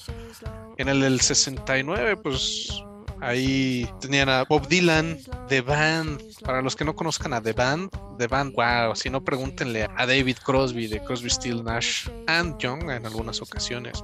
en 0.79 0.89
el 0.89 1.01
del 1.01 1.21
69, 1.21 2.17
pues 2.17 2.83
ahí 3.21 3.87
tenían 4.01 4.31
a 4.31 4.45
Bob 4.45 4.67
Dylan, 4.67 5.19
The 5.49 5.61
Band. 5.61 6.23
Para 6.43 6.63
los 6.63 6.75
que 6.75 6.87
no 6.87 6.97
conozcan 6.97 7.35
a 7.35 7.43
The 7.43 7.53
Band, 7.53 7.91
The 8.17 8.27
Band, 8.27 8.55
wow, 8.55 8.97
si 8.97 9.11
no 9.11 9.23
pregúntenle 9.23 9.87
a 9.95 10.07
David 10.07 10.39
Crosby 10.43 10.87
de 10.87 11.05
Crosby, 11.05 11.29
Still, 11.29 11.63
Nash 11.63 12.09
and 12.29 12.59
Young 12.59 12.91
en 12.91 13.05
algunas 13.05 13.43
ocasiones. 13.43 14.03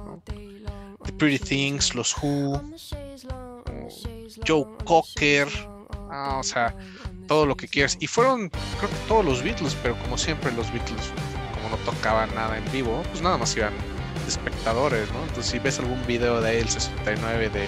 The 1.03 1.13
Pretty 1.13 1.39
Things, 1.39 1.95
Los 1.95 2.15
Who, 2.21 2.61
Joe 4.45 4.67
Cocker, 4.85 5.47
ah, 6.11 6.37
o 6.39 6.43
sea, 6.43 6.75
todo 7.27 7.45
lo 7.45 7.55
que 7.55 7.67
quieras. 7.67 7.97
Y 7.99 8.07
fueron, 8.07 8.49
creo 8.77 8.89
que 8.89 8.95
todos 9.07 9.25
los 9.25 9.43
Beatles, 9.43 9.75
pero 9.81 9.97
como 9.99 10.17
siempre 10.17 10.51
los 10.53 10.71
Beatles, 10.71 11.11
como 11.55 11.69
no 11.69 11.77
tocaban 11.83 12.33
nada 12.35 12.57
en 12.57 12.71
vivo, 12.71 13.03
pues 13.09 13.21
nada 13.21 13.37
más 13.37 13.55
iban 13.55 13.73
espectadores, 14.27 15.11
¿no? 15.11 15.21
Entonces, 15.21 15.45
si 15.45 15.59
ves 15.59 15.79
algún 15.79 16.05
video 16.05 16.41
de 16.41 16.59
el 16.59 16.69
69 16.69 17.49
de 17.49 17.67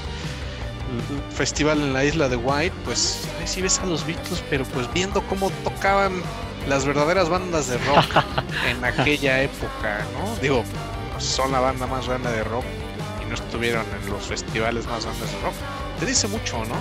festival 1.31 1.81
en 1.81 1.93
la 1.93 2.03
isla 2.03 2.27
de 2.27 2.35
White, 2.35 2.75
pues 2.83 3.27
ahí 3.39 3.47
sí 3.47 3.61
ves 3.61 3.79
a 3.79 3.85
los 3.85 4.05
Beatles, 4.05 4.43
pero 4.49 4.65
pues 4.65 4.91
viendo 4.93 5.21
cómo 5.27 5.51
tocaban 5.63 6.21
las 6.67 6.85
verdaderas 6.85 7.29
bandas 7.29 7.67
de 7.67 7.77
rock 7.79 8.23
en 8.67 8.83
aquella 8.83 9.41
época, 9.41 10.05
¿no? 10.13 10.35
Digo, 10.37 10.63
son 11.17 11.51
la 11.51 11.59
banda 11.59 11.85
más 11.87 12.07
grande 12.07 12.31
de 12.31 12.43
rock 12.43 12.65
y 13.21 13.29
no 13.29 13.35
estuvieron 13.35 13.85
en 14.01 14.09
los 14.09 14.23
festivales 14.23 14.87
más 14.87 15.05
grandes 15.05 15.31
de 15.31 15.39
rock. 15.41 15.53
Te 15.99 16.05
dice 16.05 16.27
mucho, 16.27 16.63
¿no? 16.65 16.75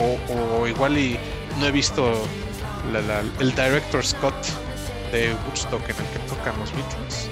O, 0.00 0.66
igual 0.66 0.96
y 0.96 1.18
no 1.58 1.66
he 1.66 1.72
visto 1.72 2.12
el 3.38 3.50
director 3.54 4.04
Scott 4.04 4.34
de 5.12 5.34
Woodstock 5.46 5.82
en 5.82 5.96
el 5.96 6.12
que 6.12 6.18
tocan 6.28 6.58
los 6.58 6.72
Beatles 6.72 7.28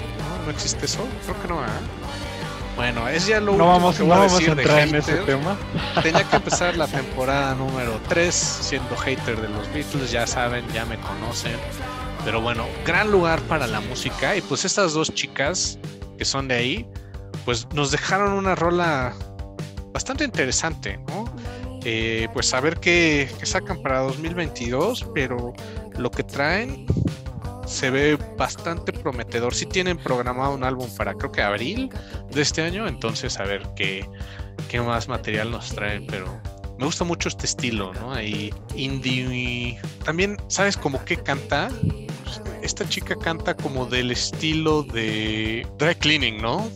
no 0.49 0.51
existe 0.51 0.85
eso? 0.85 1.07
Creo 1.25 1.41
que 1.41 1.47
no, 1.47 1.63
¿eh? 1.63 1.67
Bueno, 2.75 3.07
es 3.07 3.27
ya 3.27 3.39
lo 3.39 3.55
no 3.57 3.67
vamos, 3.67 3.97
que 3.97 4.11
a 4.11 4.21
decir 4.21 4.49
entrar 4.49 4.87
en 4.87 4.95
ese 4.95 5.17
tema. 5.17 5.57
Tenía 6.01 6.23
que 6.23 6.35
empezar 6.37 6.77
la 6.77 6.87
temporada 6.87 7.53
número 7.55 7.99
3 8.07 8.33
siendo 8.33 8.95
hater 8.95 9.39
de 9.41 9.49
los 9.49 9.71
Beatles, 9.73 10.11
ya 10.11 10.25
saben, 10.25 10.65
ya 10.73 10.85
me 10.85 10.97
conocen. 10.97 11.57
Pero 12.23 12.41
bueno, 12.41 12.65
gran 12.85 13.11
lugar 13.11 13.41
para 13.41 13.67
la 13.67 13.81
música. 13.81 14.35
Y 14.35 14.41
pues 14.41 14.65
estas 14.65 14.93
dos 14.93 15.13
chicas 15.13 15.77
que 16.17 16.25
son 16.25 16.47
de 16.47 16.55
ahí, 16.55 16.87
pues 17.45 17.67
nos 17.73 17.91
dejaron 17.91 18.33
una 18.33 18.55
rola 18.55 19.13
bastante 19.93 20.23
interesante, 20.23 20.99
¿no? 21.09 21.25
Eh, 21.85 22.27
pues 22.33 22.47
saber 22.47 22.79
qué, 22.79 23.29
qué 23.39 23.45
sacan 23.45 23.81
para 23.81 23.99
2022, 23.99 25.07
pero 25.13 25.53
lo 25.97 26.11
que 26.11 26.23
traen 26.23 26.85
se 27.69 27.91
ve 27.91 28.17
bastante 28.37 28.91
prometedor. 28.91 29.53
Si 29.53 29.65
tienen 29.65 29.97
programado 29.97 30.55
un 30.55 30.63
álbum 30.63 30.89
para 30.97 31.13
creo 31.13 31.31
que 31.31 31.41
abril 31.41 31.89
de 32.31 32.41
este 32.41 32.63
año, 32.63 32.87
entonces 32.87 33.39
a 33.39 33.43
ver 33.43 33.63
qué, 33.75 34.09
qué 34.67 34.81
más 34.81 35.07
material 35.07 35.51
nos 35.51 35.69
traen, 35.69 36.05
pero 36.07 36.41
me 36.79 36.85
gusta 36.85 37.03
mucho 37.03 37.29
este 37.29 37.45
estilo, 37.45 37.93
¿no? 37.93 38.13
Ahí 38.13 38.53
indie. 38.75 39.77
También, 40.03 40.37
¿sabes 40.47 40.77
cómo 40.77 41.03
que 41.05 41.17
canta? 41.17 41.69
Esta 42.63 42.87
chica 42.89 43.15
canta 43.15 43.55
como 43.55 43.85
del 43.85 44.11
estilo 44.11 44.83
de 44.83 45.67
dry 45.77 45.95
cleaning, 45.95 46.41
¿no? 46.41 46.69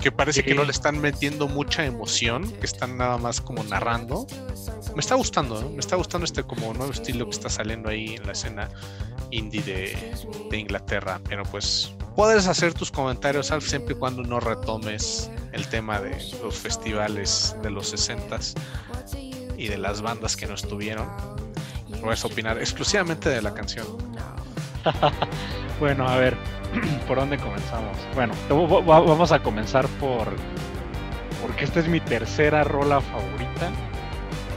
Que 0.00 0.12
parece 0.12 0.44
que 0.44 0.54
no 0.54 0.64
le 0.64 0.70
están 0.70 1.00
metiendo 1.00 1.48
mucha 1.48 1.84
emoción, 1.84 2.50
que 2.52 2.66
están 2.66 2.96
nada 2.96 3.18
más 3.18 3.40
como 3.40 3.64
narrando. 3.64 4.26
Me 4.94 5.00
está 5.00 5.16
gustando, 5.16 5.60
¿no? 5.60 5.70
me 5.70 5.80
está 5.80 5.96
gustando 5.96 6.24
este 6.24 6.42
como 6.44 6.72
nuevo 6.72 6.92
estilo 6.92 7.24
que 7.24 7.32
está 7.32 7.48
saliendo 7.48 7.88
ahí 7.88 8.14
en 8.14 8.26
la 8.26 8.32
escena 8.32 8.68
indie 9.30 9.62
de, 9.62 10.56
Inglaterra. 10.56 11.20
Pero 11.28 11.42
pues 11.44 11.92
puedes 12.14 12.46
hacer 12.46 12.74
tus 12.74 12.90
comentarios, 12.90 13.50
Alf, 13.50 13.66
siempre 13.66 13.94
y 13.94 13.98
cuando 13.98 14.22
no 14.22 14.40
retomes 14.40 15.30
el 15.52 15.66
tema 15.68 16.00
de 16.00 16.16
los 16.42 16.56
festivales 16.56 17.56
de 17.62 17.70
los 17.70 17.88
60 17.88 18.38
y 19.56 19.68
de 19.68 19.78
las 19.78 20.00
bandas 20.00 20.36
que 20.36 20.46
no 20.46 20.54
estuvieron. 20.54 21.08
Puedes 22.00 22.24
opinar 22.24 22.58
exclusivamente 22.58 23.28
de 23.28 23.42
la 23.42 23.52
canción. 23.52 23.86
bueno, 25.78 26.08
a 26.08 26.16
ver, 26.16 26.36
¿por 27.08 27.18
dónde 27.18 27.38
comenzamos? 27.38 27.96
Bueno, 28.14 28.34
vamos 28.84 29.32
a 29.32 29.42
comenzar 29.42 29.86
por. 30.00 30.28
Porque 31.42 31.64
esta 31.64 31.80
es 31.80 31.88
mi 31.88 32.00
tercera 32.00 32.64
rola 32.64 33.00
favorita 33.00 33.70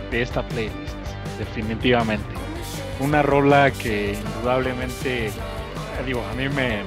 de 0.09 0.21
esta 0.21 0.41
playlist, 0.47 0.95
definitivamente 1.37 2.41
una 3.01 3.21
rola 3.21 3.71
que 3.71 4.13
indudablemente, 4.13 5.27
eh, 5.27 5.31
digo, 6.05 6.23
a 6.31 6.33
mí 6.35 6.47
me, 6.49 6.83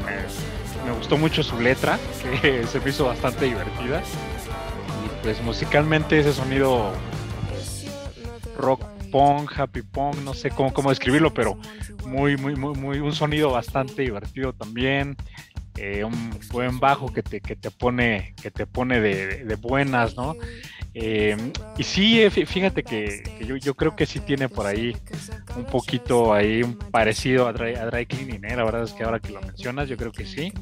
gustó 0.96 1.16
mucho 1.16 1.42
su 1.42 1.60
letra, 1.60 1.98
que 2.42 2.66
se 2.66 2.80
me 2.80 2.90
hizo 2.90 3.06
bastante 3.06 3.46
divertida. 3.46 4.00
Y 5.04 5.22
pues 5.22 5.42
musicalmente 5.42 6.18
ese 6.18 6.32
sonido 6.32 6.92
rock 8.56 8.82
punk, 9.14 9.52
happy 9.56 9.82
punk, 9.82 10.16
no 10.24 10.34
sé 10.34 10.50
cómo, 10.50 10.74
cómo 10.74 10.90
describirlo, 10.90 11.32
pero 11.32 11.56
muy, 12.04 12.36
muy, 12.36 12.56
muy, 12.56 12.74
muy, 12.74 12.98
un 12.98 13.12
sonido 13.12 13.48
bastante 13.52 14.02
divertido 14.02 14.52
también. 14.52 15.16
Eh, 15.76 16.02
un 16.02 16.36
buen 16.50 16.80
bajo 16.80 17.12
que 17.12 17.22
te, 17.22 17.40
que 17.40 17.54
te 17.54 17.70
pone, 17.70 18.34
que 18.42 18.50
te 18.50 18.66
pone 18.66 19.00
de, 19.00 19.54
buenas, 19.54 20.16
¿no? 20.16 20.34
Eh, 20.94 21.36
y 21.78 21.82
sí, 21.84 22.22
eh, 22.22 22.30
fíjate 22.30 22.82
que, 22.82 23.22
yo, 23.62 23.74
creo 23.74 23.94
que 23.94 24.04
sí 24.04 24.18
tiene 24.18 24.48
por 24.48 24.66
ahí 24.66 24.96
un 25.56 25.64
poquito 25.64 26.34
ahí 26.34 26.64
un 26.64 26.76
parecido 26.76 27.46
a 27.46 27.52
Dry, 27.52 27.74
a 27.76 27.90
Cleaning, 28.04 28.44
¿eh? 28.44 28.56
la 28.56 28.64
verdad 28.64 28.82
es 28.82 28.92
que 28.92 29.04
ahora 29.04 29.20
que 29.20 29.30
lo 29.30 29.40
mencionas, 29.40 29.88
yo 29.88 29.96
creo 29.96 30.10
que 30.10 30.26
sí. 30.26 30.52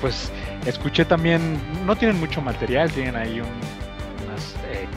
Pues 0.00 0.32
escuché 0.66 1.04
también, 1.04 1.40
no 1.86 1.96
tienen 1.96 2.18
mucho 2.18 2.42
material, 2.42 2.90
tienen 2.90 3.16
ahí 3.16 3.40
eh, 3.40 3.42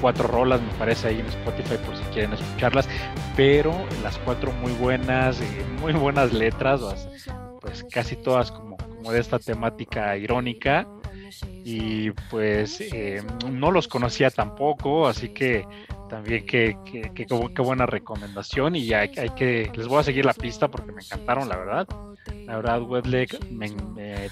cuatro 0.02 0.28
rolas, 0.28 0.62
me 0.62 0.72
parece, 0.74 1.10
ahí 1.10 1.20
en 1.20 1.26
Spotify 1.28 1.76
por 1.86 1.96
si 1.96 2.04
quieren 2.06 2.34
escucharlas, 2.34 2.88
pero 3.36 3.74
las 4.04 4.18
cuatro 4.20 4.52
muy 4.52 4.72
buenas, 4.74 5.40
muy 5.82 5.94
buenas 5.94 6.34
letras, 6.34 6.82
pues 7.62 7.86
casi 7.92 8.16
todas 8.16 8.52
como, 8.52 8.78
como 8.78 9.12
de 9.12 9.20
esta 9.20 9.40
temática 9.40 10.16
irónica 10.18 10.88
y 11.64 12.12
pues 12.30 12.80
eh, 12.82 13.22
no 13.50 13.72
los 13.72 13.88
conocía 13.88 14.30
tampoco, 14.30 15.08
así 15.08 15.30
que 15.30 15.66
también 16.08 16.46
qué, 16.46 16.78
qué, 17.14 17.26
buena 17.62 17.86
recomendación 17.86 18.76
y 18.76 18.94
hay, 18.94 19.12
hay, 19.18 19.30
que 19.32 19.72
les 19.76 19.88
voy 19.88 20.00
a 20.00 20.04
seguir 20.04 20.26
la 20.26 20.34
pista 20.34 20.70
porque 20.70 20.92
me 20.92 21.02
encantaron 21.02 21.50
la 21.50 21.58
verdad. 21.58 21.88
La 22.46 22.56
verdad 22.56 22.82
Wetleg 22.82 23.38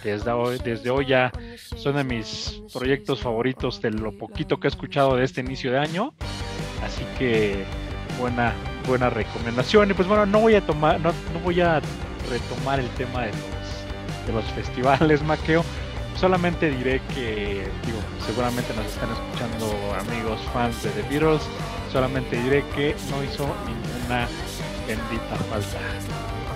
desde, 0.03 0.31
hoy, 0.31 0.57
desde 0.63 0.89
hoy 0.89 1.07
ya 1.07 1.31
son 1.75 1.95
de 1.97 2.03
mis 2.03 2.61
proyectos 2.73 3.21
favoritos 3.21 3.81
de 3.81 3.91
lo 3.91 4.17
poquito 4.17 4.57
que 4.57 4.67
he 4.67 4.69
escuchado 4.69 5.17
de 5.17 5.25
este 5.25 5.41
inicio 5.41 5.71
de 5.71 5.79
año. 5.79 6.13
Así 6.81 7.03
que 7.17 7.65
buena 8.19 8.53
buena 8.87 9.09
recomendación. 9.09 9.91
Y 9.91 9.93
pues 9.93 10.07
bueno 10.07 10.25
no 10.25 10.39
voy 10.39 10.55
a 10.55 10.61
tomar 10.61 10.99
no, 11.01 11.11
no 11.33 11.39
voy 11.43 11.59
a 11.59 11.81
retomar 12.29 12.79
el 12.79 12.89
tema 12.91 13.23
de 13.23 13.31
los, 13.31 14.27
de 14.27 14.33
los 14.33 14.45
festivales 14.53 15.21
maqueo 15.25 15.63
solamente 16.15 16.71
diré 16.71 17.01
que, 17.13 17.67
digo, 17.85 17.99
seguramente 18.25 18.73
nos 18.73 18.85
están 18.85 19.09
escuchando 19.11 19.75
amigos 19.99 20.39
fans 20.53 20.83
de 20.83 20.89
The 20.91 21.01
Beatles, 21.03 21.41
solamente 21.91 22.41
diré 22.41 22.63
que 22.75 22.95
no 23.09 23.23
hizo 23.23 23.47
ninguna 23.65 24.27
bendita 24.87 25.35
falta. 25.49 25.77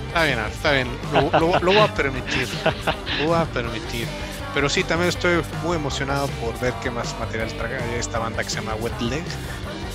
Está 0.08 0.24
bien, 0.24 0.40
está 0.40 0.72
bien, 0.72 0.88
lo, 1.14 1.62
voy 1.62 1.78
a 1.78 1.94
permitir, 1.94 2.48
lo 3.20 3.28
voy 3.28 3.38
a 3.38 3.46
permitir. 3.46 4.08
Pero 4.54 4.68
sí, 4.68 4.84
también 4.84 5.10
estoy 5.10 5.44
muy 5.64 5.76
emocionado 5.76 6.28
por 6.42 6.60
ver 6.60 6.74
qué 6.82 6.90
más 6.90 7.16
material 7.20 7.50
trae 7.54 8.00
esta 8.00 8.18
banda 8.18 8.44
que 8.44 8.50
se 8.50 8.56
llama 8.56 8.74
Wet 8.76 9.00
Leg 9.02 9.24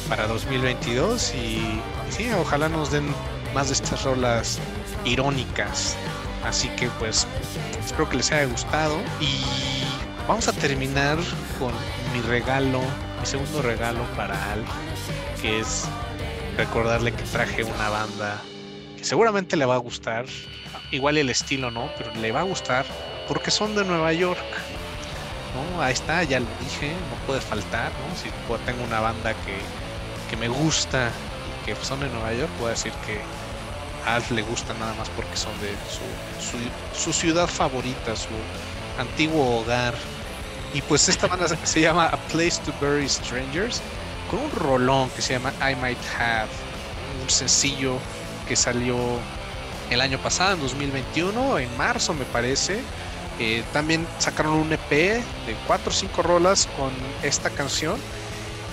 para 0.09 0.29
2022 0.29 1.35
y 1.35 1.81
sí, 2.11 2.31
ojalá 2.39 2.69
nos 2.69 2.93
den 2.93 3.07
más 3.53 3.69
de 3.69 3.75
estas 3.75 4.05
rolas 4.05 4.61
irónicas. 5.05 5.97
Así 6.45 6.69
que 6.71 6.89
pues 6.99 7.27
espero 7.85 8.09
que 8.09 8.17
les 8.17 8.33
haya 8.33 8.47
gustado 8.47 8.99
y 9.21 9.41
vamos 10.27 10.49
a 10.49 10.53
terminar 10.53 11.19
con 11.59 11.73
mi 12.13 12.21
regalo, 12.23 12.81
mi 13.21 13.27
segundo 13.27 13.63
regalo 13.63 14.03
para 14.17 14.53
Al, 14.53 14.65
que 15.41 15.61
es 15.61 15.85
recordarle 16.57 17.13
que 17.13 17.23
traje 17.25 17.65
una 17.65 17.89
banda 17.91 18.41
que 18.97 19.05
seguramente 19.05 19.57
le 19.57 19.67
va 19.67 19.75
a 19.75 19.79
gustar, 19.79 20.25
igual 20.91 21.19
el 21.19 21.29
estilo 21.29 21.71
no, 21.71 21.91
pero 21.99 22.15
le 22.15 22.33
va 22.33 22.41
a 22.41 22.45
gustar 22.45 22.87
porque 23.29 23.51
son 23.51 23.75
de 23.75 23.85
Nueva 23.85 24.13
York. 24.13 24.41
¿no? 25.55 25.83
Ahí 25.83 25.93
está, 25.93 26.25
ya 26.25 26.41
lo 26.41 26.47
dije, 26.61 26.93
no 27.11 27.27
puede 27.27 27.41
faltar, 27.41 27.93
¿no? 27.93 28.17
Si 28.17 28.29
tengo 28.67 28.83
una 28.83 29.01
banda 29.01 29.35
que, 29.35 29.57
que 30.29 30.37
me 30.37 30.49
gusta 30.49 31.11
y 31.63 31.67
que 31.67 31.77
son 31.77 32.01
de 32.01 32.09
Nueva 32.09 32.33
York, 32.33 32.51
puedo 32.59 32.71
decir 32.71 32.93
que 33.07 33.21
Le 34.31 34.43
gusta 34.43 34.75
nada 34.75 34.93
más 34.95 35.09
porque 35.11 35.35
son 35.35 35.53
de 35.61 35.75
su, 36.95 37.13
ciudad 37.13 37.49
favorita, 37.49 38.15
su 38.15 38.29
antiguo 38.99 39.61
hogar. 39.61 39.95
Y 40.75 40.83
pues 40.83 41.09
esta 41.09 41.27
banda 41.27 41.49
se 41.49 41.81
llama 41.81 42.07
A 42.07 42.17
Place 42.29 42.61
to 42.65 42.73
Bury 42.81 43.09
Strangers, 43.09 43.81
con 44.31 44.41
un 44.41 44.51
rolón 44.51 45.09
que 45.11 45.23
se 45.23 45.33
llama 45.33 45.53
I 45.59 45.75
Might 45.77 45.99
Have, 46.19 46.51
un 47.23 47.31
sencillo 47.31 47.97
que 48.47 48.57
salió 48.57 48.97
el 49.91 50.01
año 50.01 50.19
pasado, 50.19 50.55
en 50.55 50.61
2021, 50.61 51.59
en 51.59 51.77
marzo 51.77 52.13
me 52.13 52.25
parece. 52.27 52.81
Eh, 53.39 53.65
también 53.73 54.07
sacaron 54.19 54.55
un 54.55 54.73
EP 54.73 54.91
de 54.91 55.57
4 55.67 55.91
o 55.91 55.93
5 55.93 56.23
rolas 56.23 56.69
con 56.77 56.93
esta 57.23 57.51
canción. 57.51 57.97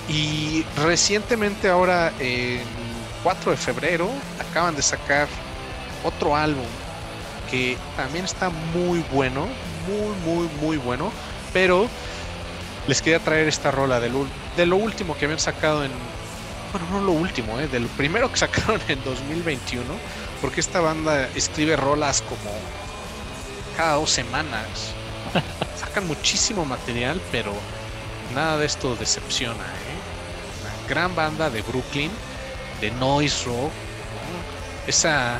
Y 0.10 0.66
recientemente 0.76 1.70
ahora 1.70 2.12
en 2.20 2.81
4 3.24 3.52
de 3.52 3.58
febrero 3.58 4.10
acaban 4.40 4.76
de 4.76 4.82
sacar 4.82 5.28
otro 6.04 6.36
álbum 6.36 6.66
que 7.52 7.78
también 7.98 8.24
está 8.26 8.50
muy 8.50 9.04
bueno, 9.12 9.46
muy, 9.88 10.16
muy, 10.26 10.50
muy 10.62 10.78
bueno. 10.78 11.12
Pero 11.52 11.90
les 12.88 13.02
quería 13.02 13.20
traer 13.20 13.48
esta 13.50 13.70
rola 13.70 14.00
de 14.00 14.10
lo, 14.10 14.76
último 14.78 15.18
que 15.18 15.26
habían 15.26 15.40
sacado 15.40 15.84
en. 15.84 15.92
Bueno, 16.72 16.88
no 16.90 17.02
lo 17.02 17.12
último, 17.12 17.60
¿eh? 17.60 17.68
de 17.68 17.82
lo 17.82 17.88
primero 17.90 18.32
que 18.32 18.38
sacaron 18.46 18.80
en 18.88 19.04
2021. 19.04 19.84
Porque 20.40 20.62
esta 20.62 20.80
banda 20.80 21.28
escribe 21.36 21.76
rolas 21.76 22.22
como 22.22 22.52
cada 23.78 23.96
dos 23.96 24.10
semanas. 24.10 24.94
Sacan 25.80 26.08
muchísimo 26.08 26.66
material, 26.66 27.22
pero 27.32 27.54
nada 28.34 28.58
de 28.58 28.66
esto 28.66 28.96
decepciona. 28.96 29.64
¿eh? 29.64 30.62
Una 30.62 30.88
gran 30.88 31.16
banda 31.16 31.50
de 31.50 31.62
Brooklyn 31.62 32.10
de 32.82 32.92
noise 32.92 33.46
rock, 33.46 33.72
esa 34.88 35.40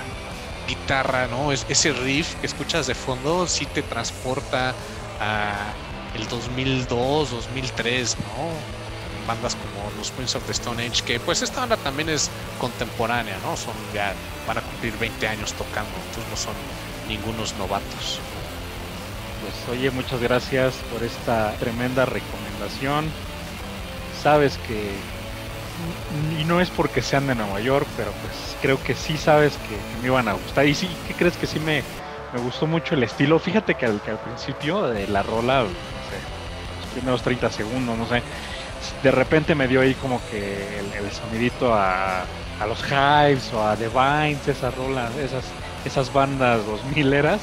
guitarra, 0.68 1.28
¿no? 1.28 1.52
Es, 1.52 1.66
ese 1.68 1.92
riff 1.92 2.36
que 2.36 2.48
escuchas 2.48 2.88
de 2.88 2.96
fondo 2.96 3.48
sí 3.48 3.66
te 3.66 3.82
transporta 3.82 4.74
a 5.20 5.74
el 6.16 6.28
2002, 6.28 7.32
2003, 7.32 8.18
¿no? 8.20 9.28
Bandas 9.28 9.56
como 9.56 9.92
los 9.98 10.12
Queens 10.12 10.36
of 10.36 10.44
the 10.46 10.52
Stone 10.52 10.86
Age, 10.86 11.04
que 11.04 11.20
pues 11.20 11.42
esta 11.42 11.62
banda 11.62 11.78
también 11.78 12.10
es 12.10 12.30
contemporánea, 12.60 13.38
¿no? 13.40 13.58
Son 13.58 13.74
ya, 13.94 14.14
van 14.48 14.58
a 14.60 14.62
cumplir 14.62 14.98
20 14.98 15.28
años 15.28 15.54
tocando, 15.54 15.92
entonces 16.08 16.30
no 16.30 16.38
son 16.38 16.56
ningunos 17.08 17.56
novatos. 17.58 18.20
Pues 19.42 19.78
oye, 19.78 19.90
muchas 19.92 20.22
gracias 20.22 20.76
por 20.92 21.04
esta 21.04 21.54
tremenda 21.60 22.06
recomendación. 22.06 23.12
Sabes 24.22 24.58
que 24.68 24.92
y 26.40 26.44
no 26.44 26.60
es 26.60 26.70
porque 26.70 27.02
sean 27.02 27.28
de 27.28 27.36
Nueva 27.36 27.60
York, 27.60 27.88
pero 27.98 28.12
pues 28.12 28.58
creo 28.62 28.82
que 28.84 28.96
sí 28.96 29.18
sabes 29.18 29.54
que, 29.54 30.02
me 30.02 30.08
iban 30.08 30.28
a 30.28 30.34
gustar. 30.34 30.66
Y 30.66 30.76
sí, 30.76 30.90
¿qué 31.08 31.14
crees 31.14 31.38
que 31.38 31.48
sí 31.48 31.60
me, 31.60 31.84
me 32.34 32.40
gustó 32.42 32.68
mucho 32.68 32.96
el 32.96 33.04
estilo? 33.04 33.40
Fíjate 33.40 33.76
que 33.76 33.86
al, 33.86 34.00
principio 34.00 34.84
de 34.84 35.08
la 35.08 35.24
rola, 35.24 35.62
no 35.64 35.68
sé, 35.70 36.82
los 36.82 36.94
primeros 36.94 37.22
30 37.22 37.52
segundos, 37.52 37.98
no 37.98 38.08
sé, 38.08 38.22
de 39.04 39.12
repente 39.12 39.56
me 39.56 39.68
dio 39.68 39.82
ahí 39.82 39.94
como 39.96 40.22
que 40.30 40.80
el, 40.80 41.12
sonidito 41.12 41.74
a, 41.74 42.22
a, 42.60 42.68
los 42.68 42.84
Hives 42.84 43.54
o 43.54 43.66
a 43.66 43.76
The 43.76 43.90
Vines, 43.90 44.48
esas 44.48 44.76
rolas, 44.76 45.16
esas, 45.18 45.46
esas 45.86 46.12
bandas 46.12 46.66
2000 46.66 47.14
eras. 47.14 47.42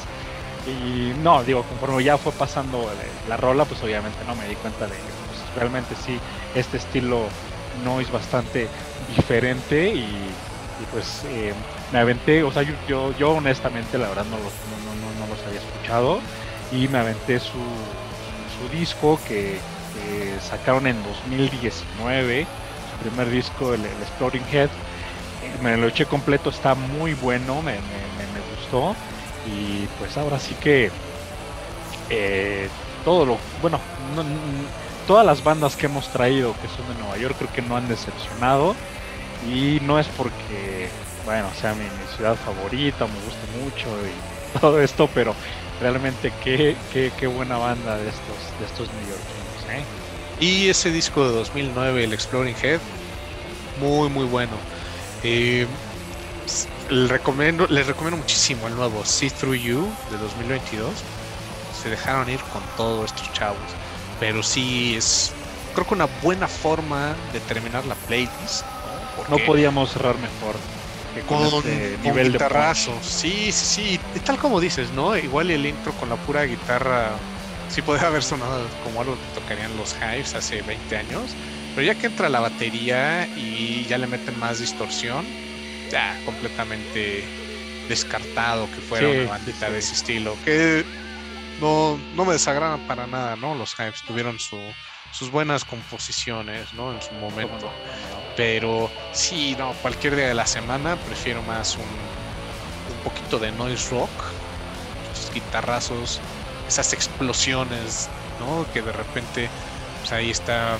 Y 0.67 1.13
no, 1.23 1.43
digo, 1.43 1.63
conforme 1.63 2.03
ya 2.03 2.17
fue 2.17 2.31
pasando 2.33 2.89
la, 3.27 3.37
rola, 3.37 3.65
pues 3.65 3.81
obviamente 3.81 4.17
no 4.27 4.35
me 4.35 4.47
di 4.47 4.55
cuenta 4.55 4.85
de 4.85 4.91
que 4.91 5.01
pues, 5.27 5.55
realmente 5.55 5.95
sí, 5.95 6.19
este 6.53 6.77
estilo 6.77 7.27
no 7.83 7.99
es 7.99 8.11
bastante 8.11 8.67
diferente 9.15 9.93
y, 9.93 10.05
pues 10.91 11.23
eh, 11.27 11.53
me 11.91 11.99
aventé, 11.99 12.43
o 12.43 12.51
sea, 12.51 12.63
yo, 12.63 13.13
yo, 13.17 13.31
honestamente 13.31 13.97
la 13.97 14.07
verdad 14.07 14.25
no 14.25 14.37
los, 14.37 14.53
no, 15.19 15.27
los 15.27 15.45
había 15.45 15.59
escuchado 15.59 16.19
y 16.71 16.87
me 16.87 16.99
aventé 16.99 17.39
su, 17.39 17.51
su 17.51 18.77
disco 18.77 19.19
que, 19.27 19.57
sacaron 20.41 20.87
en 20.87 20.95
2019, 21.03 22.45
su 22.45 23.09
primer 23.09 23.29
disco, 23.29 23.73
el, 23.73 23.85
Exploring 23.85 24.43
Head, 24.51 24.69
me 25.61 25.77
lo 25.77 25.87
eché 25.87 26.05
completo, 26.05 26.49
está 26.49 26.73
muy 26.73 27.13
bueno, 27.13 27.61
me, 27.61 27.75
gustó 28.55 28.95
y 29.45 29.85
pues 29.99 30.17
ahora 30.17 30.39
sí 30.39 30.55
que 30.55 30.89
eh, 32.09 32.69
todo 33.03 33.25
lo, 33.25 33.37
bueno, 33.61 33.79
no, 34.15 34.23
todas 35.09 35.25
las 35.25 35.43
bandas 35.43 35.75
que 35.75 35.87
hemos 35.87 36.07
traído 36.09 36.53
que 36.61 36.67
son 36.67 36.87
de 36.87 36.93
Nueva 37.01 37.17
York 37.17 37.35
creo 37.39 37.51
que 37.51 37.63
no 37.63 37.75
han 37.75 37.87
decepcionado 37.87 38.75
y 39.51 39.79
no 39.81 39.97
es 39.97 40.05
porque, 40.05 40.87
bueno, 41.25 41.47
sea 41.59 41.73
mi, 41.73 41.85
ciudad 42.15 42.35
favorita, 42.35 43.07
me 43.07 43.15
gusta 43.15 43.39
mucho 43.59 43.87
y 44.05 44.59
todo 44.59 44.79
esto, 44.79 45.09
pero 45.11 45.33
realmente 45.81 46.31
qué, 46.43 46.75
qué, 46.93 47.25
buena 47.25 47.57
banda 47.57 47.97
de 47.97 48.07
estos, 48.07 48.59
de 48.59 48.65
estos 48.67 48.87
neoyorquinos, 48.93 49.65
¿eh? 49.71 49.83
Y 50.39 50.69
ese 50.69 50.91
disco 50.91 51.27
de 51.27 51.37
2009, 51.37 52.03
el 52.03 52.13
Exploring 52.13 52.55
Head, 52.61 52.79
muy, 53.79 54.09
muy 54.09 54.25
bueno. 54.25 54.53
Eh, 55.23 55.65
les, 56.91 57.09
recomiendo, 57.09 57.65
les 57.65 57.87
recomiendo 57.87 58.17
muchísimo 58.17 58.67
el 58.67 58.75
nuevo 58.75 59.03
See 59.03 59.31
Through 59.31 59.55
You 59.55 59.87
de 60.11 60.17
2022. 60.19 60.93
Se 61.81 61.89
dejaron 61.89 62.29
ir 62.29 62.39
con 62.53 62.61
todos 62.77 63.11
estos 63.11 63.33
chavos 63.33 63.57
pero 64.19 64.43
sí 64.43 64.95
es 64.95 65.31
creo 65.73 65.87
que 65.87 65.93
una 65.93 66.07
buena 66.21 66.47
forma 66.47 67.15
de 67.33 67.39
terminar 67.41 67.85
la 67.85 67.95
playlist. 67.95 68.63
No, 69.29 69.37
no 69.37 69.45
podíamos 69.45 69.91
cerrar 69.91 70.15
mejor. 70.17 70.55
Que 71.13 71.21
con, 71.21 71.43
este 71.43 71.97
nivel 72.03 72.31
de 72.31 72.39
sí, 73.01 73.51
sí, 73.51 73.51
sí, 73.51 73.99
tal 74.23 74.37
como 74.37 74.59
dices, 74.59 74.91
¿no? 74.91 75.17
Igual 75.17 75.49
el 75.49 75.65
intro 75.65 75.91
con 75.93 76.09
la 76.09 76.15
pura 76.17 76.43
guitarra 76.43 77.09
sí 77.69 77.81
podría 77.81 78.07
haber 78.07 78.23
sonado 78.23 78.65
como 78.83 79.01
algo 79.01 79.15
que 79.15 79.39
tocarían 79.39 79.75
los 79.77 79.95
Hives 79.95 80.35
hace 80.35 80.61
20 80.61 80.97
años, 80.97 81.31
pero 81.73 81.87
ya 81.87 81.95
que 81.95 82.07
entra 82.07 82.29
la 82.29 82.39
batería 82.39 83.27
y 83.35 83.85
ya 83.89 83.97
le 83.97 84.07
meten 84.07 84.37
más 84.39 84.59
distorsión, 84.59 85.25
ya 85.91 86.19
completamente 86.25 87.23
descartado 87.87 88.69
que 88.71 88.81
fuera 88.81 89.09
una 89.09 89.29
bandita 89.31 89.69
de 89.69 89.79
ese 89.79 89.93
estilo. 89.93 90.35
Que 90.45 90.85
no, 91.59 91.97
no 92.15 92.25
me 92.25 92.33
desagradan 92.33 92.79
para 92.87 93.07
nada, 93.07 93.35
¿no? 93.35 93.55
Los 93.55 93.73
Hypes 93.75 94.03
tuvieron 94.03 94.39
su, 94.39 94.57
sus 95.11 95.31
buenas 95.31 95.65
composiciones, 95.65 96.73
¿no? 96.73 96.93
En 96.93 97.01
su 97.01 97.13
momento. 97.13 97.69
Pero 98.35 98.89
sí, 99.11 99.55
no, 99.57 99.73
cualquier 99.81 100.15
día 100.15 100.27
de 100.27 100.33
la 100.33 100.47
semana 100.47 100.95
prefiero 100.97 101.41
más 101.43 101.75
un, 101.75 101.83
un 101.83 103.03
poquito 103.03 103.39
de 103.39 103.51
noise 103.51 103.89
rock, 103.89 104.09
esos 105.13 105.33
guitarrazos, 105.33 106.21
esas 106.67 106.93
explosiones, 106.93 108.09
¿no? 108.39 108.65
Que 108.71 108.81
de 108.81 108.91
repente, 108.91 109.49
pues 109.99 110.11
ahí 110.11 110.29
está 110.29 110.79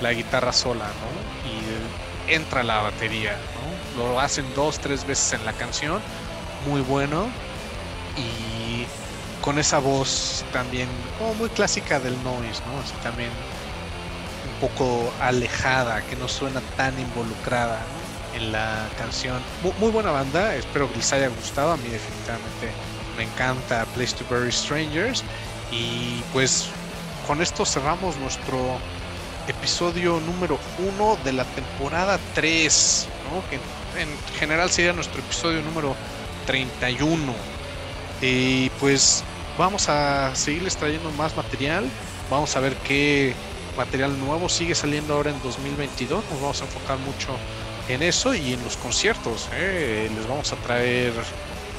la 0.00 0.12
guitarra 0.12 0.52
sola, 0.52 0.94
¿no? 0.94 1.48
Y 1.48 2.32
entra 2.32 2.62
la 2.62 2.80
batería, 2.80 3.36
¿no? 3.54 4.02
Lo 4.02 4.20
hacen 4.20 4.54
dos, 4.54 4.80
tres 4.80 5.04
veces 5.04 5.32
en 5.34 5.44
la 5.44 5.52
canción, 5.52 6.02
muy 6.66 6.80
bueno. 6.80 7.34
Y 8.16 8.53
con 9.44 9.58
esa 9.58 9.78
voz 9.78 10.42
también, 10.54 10.88
como 11.18 11.34
muy 11.34 11.50
clásica 11.50 12.00
del 12.00 12.14
noise, 12.24 12.62
¿no? 12.66 12.80
Así 12.80 12.94
también 13.02 13.28
un 13.28 14.68
poco 14.68 15.12
alejada, 15.20 16.00
que 16.06 16.16
no 16.16 16.28
suena 16.28 16.62
tan 16.78 16.98
involucrada 16.98 17.78
en 18.34 18.52
la 18.52 18.88
canción. 18.96 19.38
Muy, 19.78 19.90
buena 19.90 20.12
banda, 20.12 20.54
espero 20.54 20.90
que 20.90 20.96
les 20.96 21.12
haya 21.12 21.28
gustado. 21.28 21.72
A 21.72 21.76
mí 21.76 21.90
definitivamente 21.90 22.70
me 23.18 23.24
encanta 23.24 23.84
Place 23.94 24.14
to 24.16 24.24
Bury 24.30 24.50
Strangers. 24.50 25.22
Y 25.70 26.22
pues 26.32 26.70
con 27.26 27.42
esto 27.42 27.66
cerramos 27.66 28.16
nuestro 28.16 28.78
episodio 29.46 30.20
número 30.20 30.58
1 30.78 31.18
de 31.22 31.34
la 31.34 31.44
temporada 31.44 32.18
3, 32.34 33.08
que 33.50 33.56
en 34.00 34.08
general 34.38 34.70
sería 34.70 34.94
nuestro 34.94 35.20
episodio 35.20 35.60
número 35.60 35.94
31. 36.46 37.34
Y 38.22 38.70
pues 38.80 39.22
vamos 39.58 39.88
a 39.88 40.34
seguirles 40.34 40.76
trayendo 40.76 41.10
más 41.12 41.36
material. 41.36 41.84
Vamos 42.30 42.56
a 42.56 42.60
ver 42.60 42.74
qué 42.76 43.34
material 43.76 44.18
nuevo 44.18 44.48
sigue 44.48 44.74
saliendo 44.74 45.14
ahora 45.14 45.30
en 45.30 45.40
2022. 45.42 46.24
Nos 46.30 46.40
vamos 46.40 46.60
a 46.60 46.64
enfocar 46.64 46.98
mucho 46.98 47.36
en 47.88 48.02
eso 48.02 48.34
y 48.34 48.54
en 48.54 48.64
los 48.64 48.76
conciertos. 48.76 49.48
¿eh? 49.52 50.10
Les 50.14 50.26
vamos 50.26 50.52
a 50.52 50.56
traer 50.56 51.12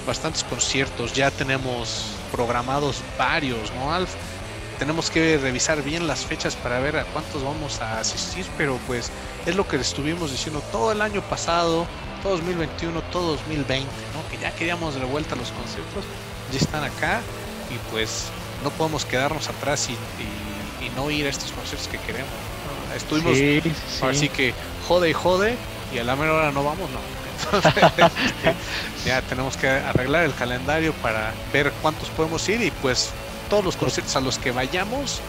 bastantes 0.06 0.44
conciertos. 0.44 1.14
Ya 1.14 1.32
tenemos 1.32 2.12
programados 2.32 3.02
varios, 3.18 3.72
¿no, 3.74 3.94
Alf? 3.94 4.14
tenemos 4.76 5.10
que 5.10 5.38
revisar 5.38 5.82
bien 5.84 6.06
las 6.06 6.26
fechas 6.26 6.56
para 6.56 6.80
ver 6.80 6.98
a 6.98 7.06
cuántos 7.06 7.44
vamos 7.44 7.80
a 7.82 8.00
asistir, 8.00 8.46
pero 8.58 8.78
pues 8.88 9.10
es 9.46 9.56
lo 9.56 9.66
que 9.68 9.78
estuvimos 9.78 10.32
diciendo 10.32 10.62
todo 10.72 10.92
el 10.92 11.02
año 11.02 11.22
pasado, 11.22 11.88
todo 12.22 12.34
2021, 12.34 13.02
todo 13.04 13.32
2020, 13.38 13.86
¿no? 13.86 14.30
Que 14.30 14.38
ya 14.38 14.54
queríamos 14.54 14.96
de 14.96 15.06
vuelta 15.06 15.36
los 15.36 15.52
conciertos, 15.52 16.04
ya 16.52 16.58
están 16.58 16.84
acá 16.84 17.22
y 17.70 17.78
pues 17.92 18.28
no 18.64 18.70
podemos 18.72 19.06
quedarnos 19.06 19.50
atrás 19.50 19.90
y, 19.90 19.98
no 20.96 21.12
ir 21.12 21.26
a 21.26 21.30
estos 21.30 21.52
conciertos 21.52 21.90
que 21.90 21.98
queremos. 21.98 22.32
Estuvimos 22.96 23.38
así 24.04 24.30
que 24.30 24.54
jode 24.88 25.10
y 25.10 25.14
jode 25.14 25.58
y 25.94 25.98
a 25.98 26.04
la 26.06 26.16
mera 26.16 26.34
hora 26.34 26.52
no 26.52 26.64
vamos, 26.64 26.90
no. 26.92 27.00
Entonces, 27.58 27.84
este, 27.98 28.56
ya 29.06 29.22
tenemos 29.24 29.58
que 29.58 29.68
arreglar 29.68 30.24
el 30.24 30.34
calendario 30.34 30.94
para 31.02 31.34
ver 31.52 31.74
cuántos 31.82 32.10
podemos 32.10 32.48
ir 32.48 32.62
y 32.62 32.72
pues 32.72 33.12
todos 33.50 33.66
los 33.66 33.76
conciertos 33.76 34.16
a 34.16 34.22
los 34.22 34.38
que 34.38 34.52
vayamos, 34.52 35.20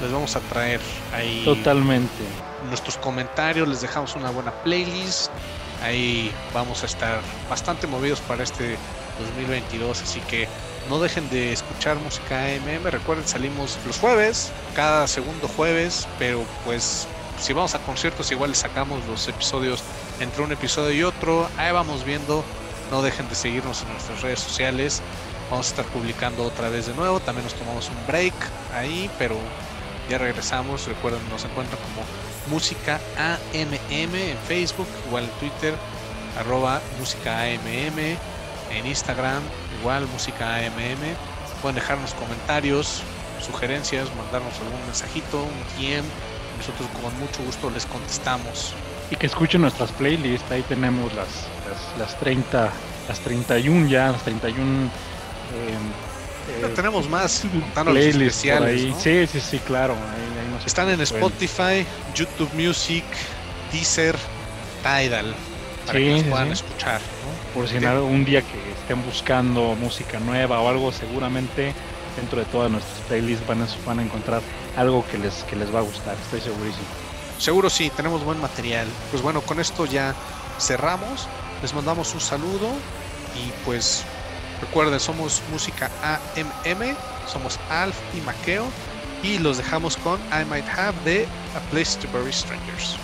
les 0.00 0.10
vamos 0.12 0.34
a 0.34 0.40
traer 0.40 0.80
ahí. 1.14 1.42
Totalmente. 1.44 2.24
Nuestros 2.68 2.96
comentarios, 2.96 3.68
les 3.68 3.80
dejamos 3.80 4.16
una 4.16 4.30
buena 4.30 4.50
playlist. 4.64 5.30
Ahí 5.82 6.32
vamos 6.54 6.82
a 6.82 6.86
estar 6.86 7.20
bastante 7.48 7.86
movidos 7.86 8.20
para 8.20 8.42
este 8.44 8.76
2022, 9.18 10.02
así 10.02 10.20
que 10.20 10.48
no 10.88 10.98
dejen 10.98 11.28
de 11.30 11.52
escuchar 11.52 11.96
música 11.98 12.44
AMM. 12.44 12.84
Recuerden, 12.84 13.26
salimos 13.26 13.78
los 13.86 13.98
jueves, 13.98 14.52
cada 14.74 15.06
segundo 15.06 15.48
jueves, 15.48 16.08
pero 16.18 16.44
pues 16.64 17.06
si 17.38 17.52
vamos 17.52 17.74
a 17.74 17.78
conciertos, 17.80 18.30
igual 18.30 18.54
sacamos 18.54 19.04
los 19.06 19.26
episodios 19.28 19.82
entre 20.20 20.42
un 20.42 20.52
episodio 20.52 20.92
y 20.92 21.02
otro. 21.02 21.48
Ahí 21.56 21.72
vamos 21.72 22.04
viendo. 22.04 22.44
No 22.90 23.02
dejen 23.02 23.28
de 23.28 23.34
seguirnos 23.34 23.82
en 23.82 23.92
nuestras 23.92 24.22
redes 24.22 24.40
sociales. 24.40 25.02
Vamos 25.50 25.66
a 25.66 25.70
estar 25.70 25.84
publicando 25.86 26.44
otra 26.44 26.68
vez 26.68 26.86
de 26.86 26.94
nuevo. 26.94 27.20
También 27.20 27.44
nos 27.44 27.54
tomamos 27.54 27.88
un 27.88 28.06
break 28.06 28.34
ahí, 28.74 29.10
pero 29.18 29.36
ya 30.08 30.18
regresamos. 30.18 30.86
Recuerden, 30.86 31.20
nos 31.30 31.44
encuentran 31.44 31.80
como 31.82 32.06
Música 32.48 33.00
AMM 33.16 34.14
en 34.14 34.38
Facebook, 34.48 34.88
igual 35.06 35.24
en 35.24 35.30
Twitter, 35.38 35.74
arroba 36.38 36.80
Música 36.98 37.40
AMM, 37.40 38.16
en 38.72 38.86
Instagram, 38.86 39.42
igual 39.80 40.06
Música 40.08 40.56
AMM. 40.56 41.16
Pueden 41.60 41.76
dejarnos 41.76 42.14
comentarios, 42.14 43.02
sugerencias, 43.40 44.08
mandarnos 44.16 44.54
algún 44.60 44.84
mensajito, 44.86 45.42
un 45.42 45.82
DM. 45.82 46.04
Nosotros 46.58 46.88
con 47.00 47.18
mucho 47.18 47.42
gusto 47.44 47.70
les 47.70 47.86
contestamos. 47.86 48.74
Y 49.10 49.16
que 49.16 49.26
escuchen 49.26 49.60
nuestras 49.60 49.92
playlists, 49.92 50.50
ahí 50.50 50.62
tenemos 50.62 51.12
las, 51.14 51.28
las, 51.68 51.98
las 51.98 52.18
30, 52.18 52.70
las 53.08 53.20
31 53.20 53.88
ya, 53.88 54.10
las 54.12 54.22
31 54.22 54.86
eh, 54.86 56.72
tenemos 56.74 57.08
más 57.08 57.44
especiales. 57.96 58.94
Sí, 58.98 59.26
sí, 59.26 59.40
sí, 59.40 59.58
claro. 59.60 59.94
Están 60.64 60.88
en 60.90 61.00
Spotify, 61.00 61.84
YouTube 62.14 62.50
Music, 62.54 63.04
Deezer, 63.72 64.16
Tidal, 64.82 65.34
para 65.86 65.98
que 65.98 66.12
nos 66.12 66.22
puedan 66.24 66.52
escuchar. 66.52 67.00
Por 67.54 67.68
si 67.68 67.76
un 67.76 68.24
día 68.24 68.42
que 68.42 68.72
estén 68.72 69.04
buscando 69.04 69.74
música 69.74 70.18
nueva 70.20 70.60
o 70.60 70.68
algo, 70.68 70.90
seguramente 70.90 71.74
dentro 72.16 72.38
de 72.38 72.44
todas 72.46 72.70
nuestras 72.70 72.98
playlists 73.08 73.46
van 73.46 73.62
a, 73.62 73.66
van 73.86 73.98
a 73.98 74.02
encontrar 74.02 74.42
algo 74.76 75.04
que 75.10 75.18
les, 75.18 75.44
que 75.44 75.56
les 75.56 75.74
va 75.74 75.80
a 75.80 75.82
gustar, 75.82 76.16
estoy 76.22 76.40
segurísimo. 76.40 76.86
Seguro 77.38 77.68
sí, 77.68 77.90
tenemos 77.94 78.24
buen 78.24 78.40
material. 78.40 78.86
Pues 79.10 79.22
bueno, 79.22 79.40
con 79.42 79.60
esto 79.60 79.84
ya 79.84 80.14
cerramos. 80.58 81.28
Les 81.60 81.74
mandamos 81.74 82.14
un 82.14 82.20
saludo 82.20 82.68
y 83.36 83.50
pues 83.64 84.04
Recuerden, 84.62 85.00
somos 85.00 85.42
música 85.50 85.90
AMM, 86.04 86.96
somos 87.26 87.58
Alf 87.68 87.96
y 88.16 88.20
Maqueo 88.20 88.64
y 89.24 89.38
los 89.38 89.56
dejamos 89.56 89.96
con 89.96 90.20
I 90.30 90.44
Might 90.48 90.68
Have 90.68 90.94
de 91.04 91.26
A 91.56 91.60
Place 91.72 91.98
to 91.98 92.06
Bury 92.16 92.32
Strangers. 92.32 92.96